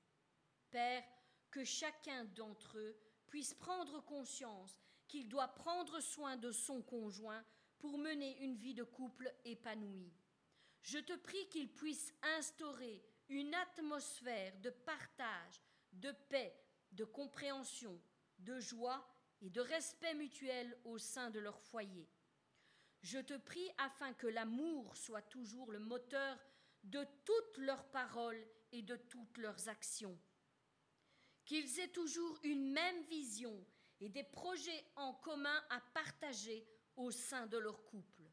[0.70, 1.04] Père,
[1.50, 2.96] que chacun d'entre eux
[3.26, 7.44] puisse prendre conscience qu'il doit prendre soin de son conjoint
[7.78, 10.12] pour mener une vie de couple épanouie.
[10.82, 15.62] Je te prie qu'il puisse instaurer une atmosphère de partage,
[15.92, 16.54] de paix,
[16.92, 18.00] de compréhension,
[18.38, 19.06] de joie
[19.40, 22.08] et de respect mutuel au sein de leur foyer.
[23.02, 26.38] Je te prie afin que l'amour soit toujours le moteur
[26.84, 30.18] de toutes leurs paroles et de toutes leurs actions
[31.50, 33.66] qu'ils aient toujours une même vision
[33.98, 38.29] et des projets en commun à partager au sein de leur couple.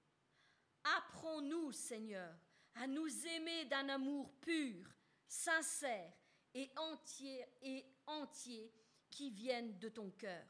[0.95, 2.34] Apprends-nous, Seigneur,
[2.76, 4.88] à nous aimer d'un amour pur,
[5.27, 6.14] sincère
[6.53, 8.72] et entier et entier
[9.09, 10.45] qui vienne de ton cœur.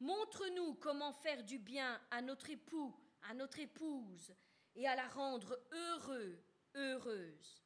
[0.00, 4.34] Montre-nous comment faire du bien à notre époux, à notre épouse,
[4.74, 6.38] et à la rendre heureux,
[6.74, 7.62] heureuse.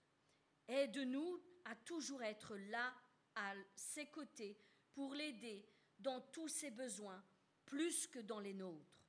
[0.69, 2.95] Aide-nous à toujours être là
[3.35, 4.59] à ses côtés
[4.93, 5.69] pour l'aider
[5.99, 7.23] dans tous ses besoins,
[7.65, 9.05] plus que dans les nôtres.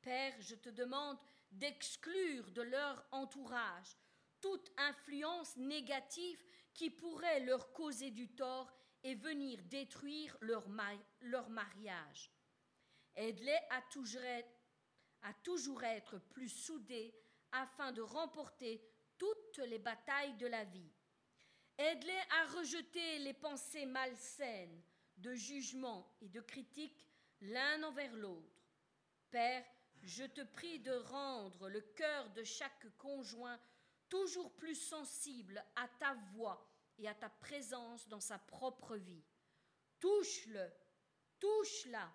[0.00, 1.18] Père, je te demande
[1.50, 3.96] d'exclure de leur entourage
[4.40, 8.72] toute influence négative qui pourrait leur causer du tort
[9.02, 10.66] et venir détruire leur,
[11.20, 12.30] leur mariage.
[13.16, 13.58] Aide-les
[13.90, 14.58] toujours, être,
[15.22, 17.14] à toujours être plus soudés
[17.52, 18.82] afin de remporter
[19.18, 20.92] toutes les batailles de la vie.
[21.76, 24.82] Aide-les à rejeter les pensées malsaines
[25.16, 27.06] de jugement et de critique
[27.40, 28.68] l'un envers l'autre.
[29.30, 29.64] Père,
[30.02, 33.60] je te prie de rendre le cœur de chaque conjoint
[34.08, 36.68] toujours plus sensible à ta voix
[36.98, 39.24] et à ta présence dans sa propre vie.
[40.00, 40.70] Touche-le,
[41.38, 42.10] touche-la,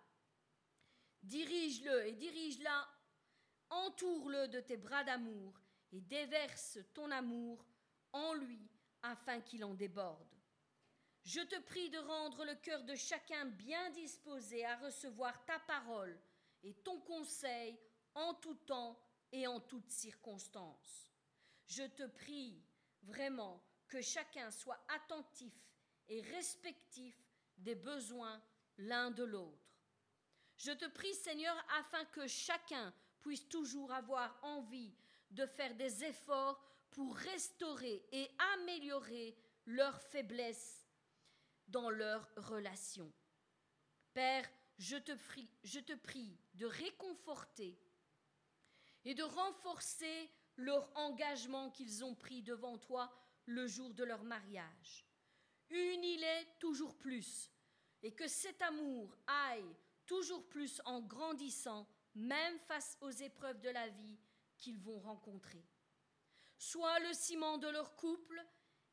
[1.24, 2.88] dirige-le et dirige-la,
[3.70, 5.60] entoure-le de tes bras d'amour
[5.92, 7.66] et déverse ton amour
[8.12, 8.70] en lui
[9.02, 10.36] afin qu'il en déborde.
[11.24, 16.20] Je te prie de rendre le cœur de chacun bien disposé à recevoir ta parole
[16.66, 17.80] et ton conseil
[18.16, 19.00] en tout temps
[19.32, 21.12] et en toutes circonstances.
[21.68, 22.62] Je te prie
[23.04, 25.54] vraiment que chacun soit attentif
[26.08, 27.16] et respectif
[27.58, 28.42] des besoins
[28.78, 29.62] l'un de l'autre.
[30.58, 34.94] Je te prie, Seigneur, afin que chacun puisse toujours avoir envie
[35.32, 36.62] de faire des efforts
[36.92, 40.88] pour restaurer et améliorer leurs faiblesses
[41.68, 43.12] dans leurs relations.
[44.14, 47.80] Père, je te, prie, je te prie de réconforter
[49.06, 53.12] et de renforcer leur engagement qu'ils ont pris devant toi
[53.46, 55.06] le jour de leur mariage.
[55.70, 57.52] Unis-les toujours plus
[58.04, 59.76] et que cet amour aille
[60.06, 64.20] toujours plus en grandissant, même face aux épreuves de la vie
[64.58, 65.66] qu'ils vont rencontrer.
[66.58, 68.44] Sois le ciment de leur couple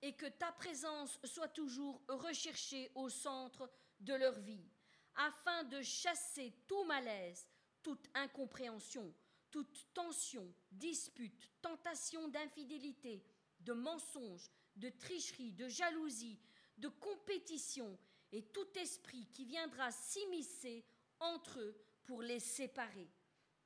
[0.00, 4.66] et que ta présence soit toujours recherchée au centre de leur vie,
[5.16, 7.46] afin de chasser tout malaise,
[7.82, 9.12] toute incompréhension,
[9.50, 13.24] toute tension, dispute, tentation d'infidélité,
[13.60, 16.40] de mensonge, de tricherie, de jalousie,
[16.78, 17.98] de compétition
[18.32, 20.84] et tout esprit qui viendra s'immiscer
[21.20, 23.08] entre eux pour les séparer.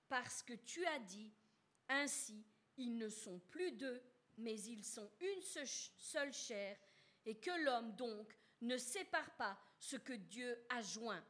[0.09, 1.32] Parce que tu as dit,
[1.89, 2.44] ainsi
[2.77, 4.02] ils ne sont plus deux,
[4.39, 5.43] mais ils sont une
[5.98, 6.77] seule chair,
[7.24, 11.24] et que l'homme donc ne sépare pas ce que Dieu a joint.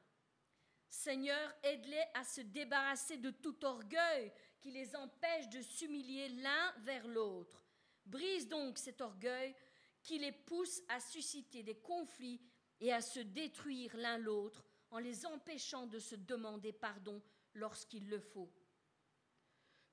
[0.96, 7.06] Seigneur, aide-les à se débarrasser de tout orgueil qui les empêche de s'humilier l'un vers
[7.06, 7.66] l'autre.
[8.06, 9.54] Brise donc cet orgueil
[10.02, 12.40] qui les pousse à susciter des conflits
[12.80, 18.18] et à se détruire l'un l'autre en les empêchant de se demander pardon lorsqu'il le
[18.18, 18.50] faut.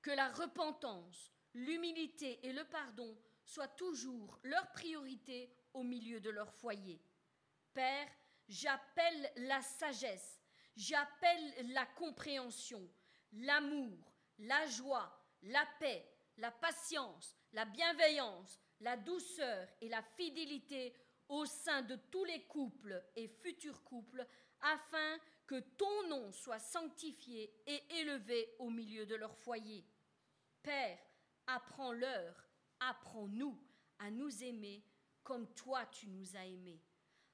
[0.01, 3.13] Que la repentance, l'humilité et le pardon
[3.43, 7.01] soient toujours leur priorité au milieu de leur foyer.
[7.73, 8.07] Père,
[8.47, 10.42] j'appelle la sagesse,
[10.75, 12.87] j'appelle la compréhension,
[13.33, 15.11] l'amour, la joie,
[15.43, 16.05] la paix,
[16.37, 20.95] la patience, la bienveillance, la douceur et la fidélité
[21.29, 24.25] au sein de tous les couples et futurs couples,
[24.61, 29.85] afin que ton nom soit sanctifié et élevé au milieu de leur foyer.
[30.61, 30.99] Père,
[31.47, 32.35] Apprends-leur,
[32.79, 33.59] apprends-nous
[33.99, 34.83] à nous aimer
[35.23, 36.81] comme toi tu nous as aimés.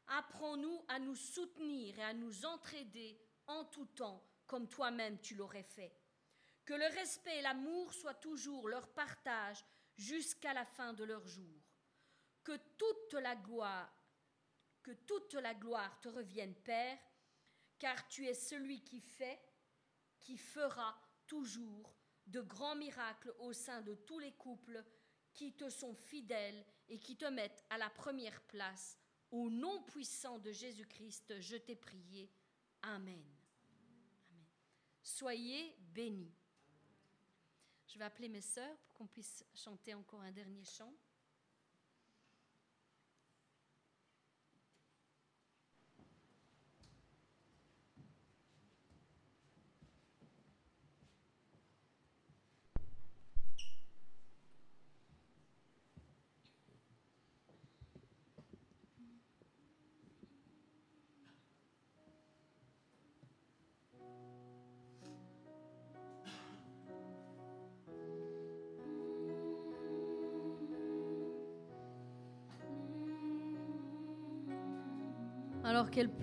[0.08, 3.20] Apprends-nous à nous soutenir et à nous entraider
[3.50, 5.96] en tout temps comme toi-même tu l'aurais fait.
[6.66, 9.64] Que le respect et l'amour soient toujours leur partage
[9.96, 11.62] jusqu'à la fin de leur jour.
[12.44, 13.94] Que toute la gloire,
[14.82, 16.98] que toute la gloire te revienne, Père,
[17.78, 19.40] car tu es celui qui fait,
[20.20, 21.96] qui fera toujours
[22.26, 24.84] de grands miracles au sein de tous les couples
[25.34, 28.98] qui te sont fidèles et qui te mettent à la première place.
[29.32, 32.32] Au nom puissant de Jésus-Christ, je t'ai prié.
[32.82, 33.39] Amen.
[35.02, 36.34] Soyez bénis.
[37.88, 40.94] Je vais appeler mes sœurs pour qu'on puisse chanter encore un dernier chant.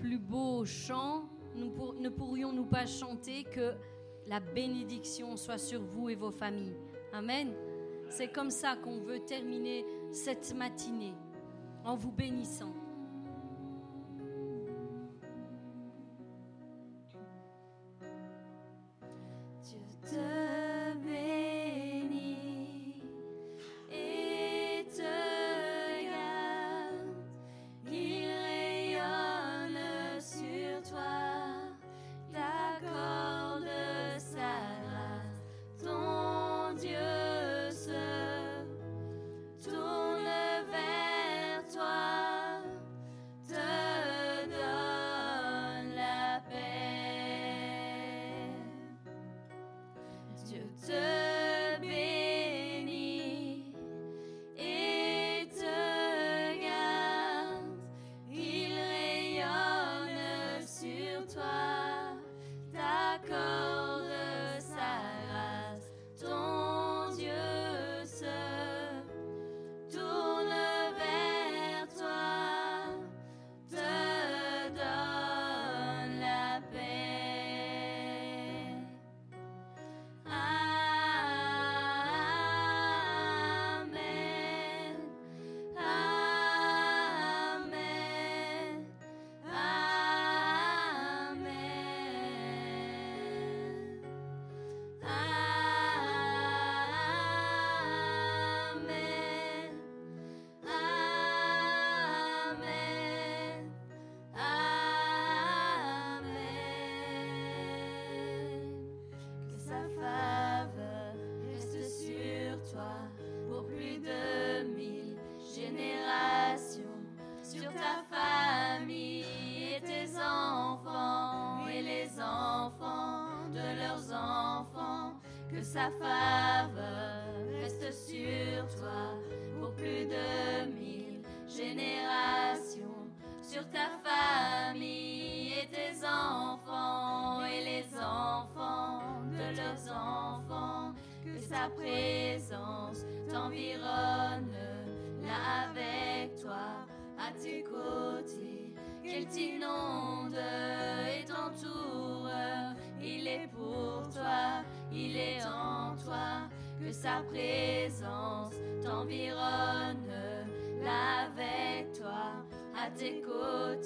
[0.07, 1.25] Plus beau chant
[1.57, 3.73] ne pourrions-nous pas chanter que
[4.29, 6.77] la bénédiction soit sur vous et vos familles?
[7.13, 7.53] Amen.
[8.09, 11.15] C'est comme ça qu'on veut terminer cette matinée
[11.85, 12.73] en vous bénissant.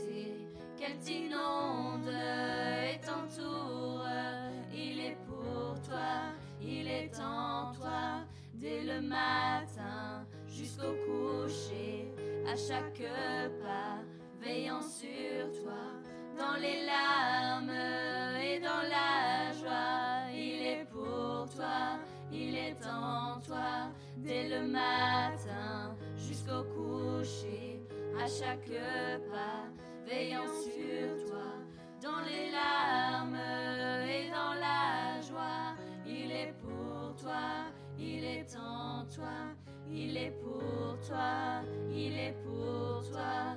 [0.01, 0.35] Côtés,
[0.79, 4.07] qu'elle t'inonde et t'entoure.
[4.73, 8.25] Il est pour toi, il est en toi,
[8.55, 12.13] dès le matin jusqu'au coucher,
[12.47, 13.03] à chaque
[13.63, 13.99] pas,
[14.41, 15.83] veillant sur toi,
[16.39, 17.71] dans les larmes
[18.41, 20.31] et dans la joie.
[20.33, 21.99] Il est pour toi,
[22.33, 27.83] il est en toi, dès le matin jusqu'au coucher,
[28.19, 28.71] à chaque
[29.31, 29.69] pas,
[30.11, 31.53] veillant sur toi,
[32.03, 33.39] dans les larmes
[34.09, 35.77] et dans la joie.
[36.07, 39.55] Il est pour toi, il est en toi
[39.93, 43.50] il est pour toi, il est pour toi,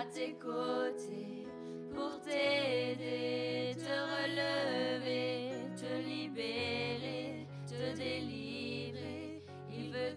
[0.00, 1.46] à tes côtés,
[1.94, 8.34] pour t'aider, te relever, te libérer, te délivrer.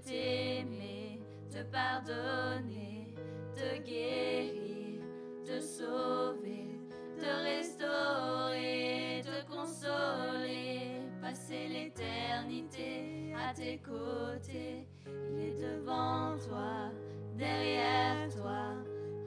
[0.06, 3.14] T'aimer, te pardonner,
[3.56, 5.02] te guérir,
[5.44, 6.80] te sauver,
[7.18, 14.88] te restaurer, te consoler, passer l'éternité à tes côtés.
[15.08, 16.92] Il est devant toi,
[17.36, 18.76] derrière toi,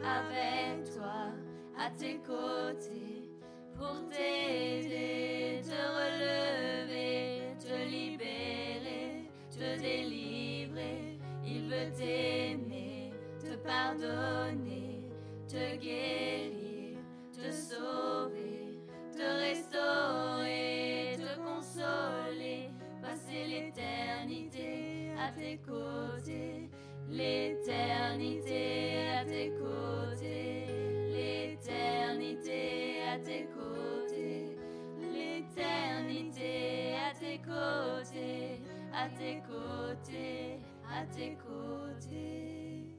[0.04, 1.32] avec toi,
[1.78, 3.30] à tes côtés,
[3.74, 11.18] pour t'aider, te relever, te libérer, te délivrer.
[11.44, 15.10] Il veut t'aimer, te pardonner,
[15.48, 16.98] te guérir,
[17.32, 18.78] te sauver,
[19.12, 22.70] te restaurer, te consoler,
[23.02, 26.19] passer l'éternité à tes côtés,
[27.10, 30.66] l'éternité à tes côtés,
[31.12, 34.56] l'éternité à tes côtés,
[35.12, 38.60] l'éternité à tes côtés.
[38.92, 42.96] À tes côtés, à tes côtés.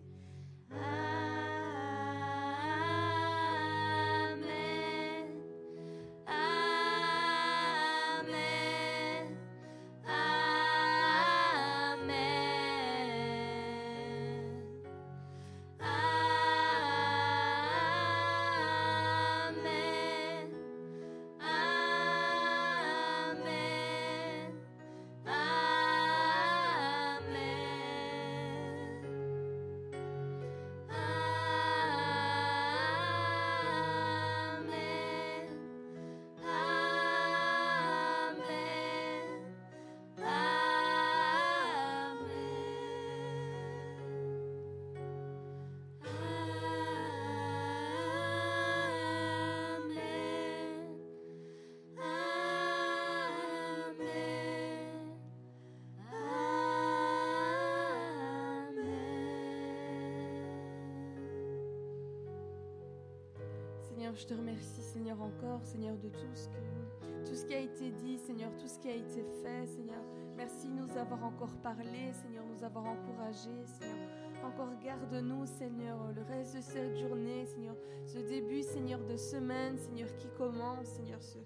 [64.22, 67.90] Je te remercie, Seigneur, encore, Seigneur, de tout ce, que, tout ce qui a été
[67.90, 70.02] dit, Seigneur, tout ce qui a été fait, Seigneur.
[70.38, 73.98] Merci de nous avoir encore parlé, Seigneur, nous avoir encouragés, Seigneur.
[74.44, 77.76] Encore garde-nous, Seigneur, le reste de cette journée, Seigneur.
[78.06, 81.40] Ce début, Seigneur, de semaine, Seigneur, qui commence, Seigneur, ce,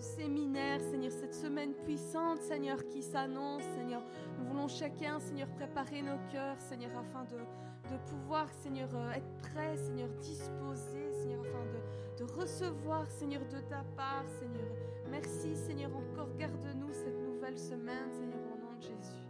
[0.00, 4.02] séminaire, Seigneur, cette semaine puissante, Seigneur, qui s'annonce, Seigneur.
[4.38, 7.38] Nous voulons chacun, Seigneur, préparer nos cœurs, Seigneur, afin de,
[8.08, 11.79] pouvoir, Seigneur, euh, être prêt, Seigneur, disposé, Seigneur, afin de
[12.20, 14.76] de recevoir, Seigneur, de ta part, Seigneur.
[15.10, 19.29] Merci, Seigneur, encore garde-nous cette nouvelle semaine, Seigneur, au nom de Jésus.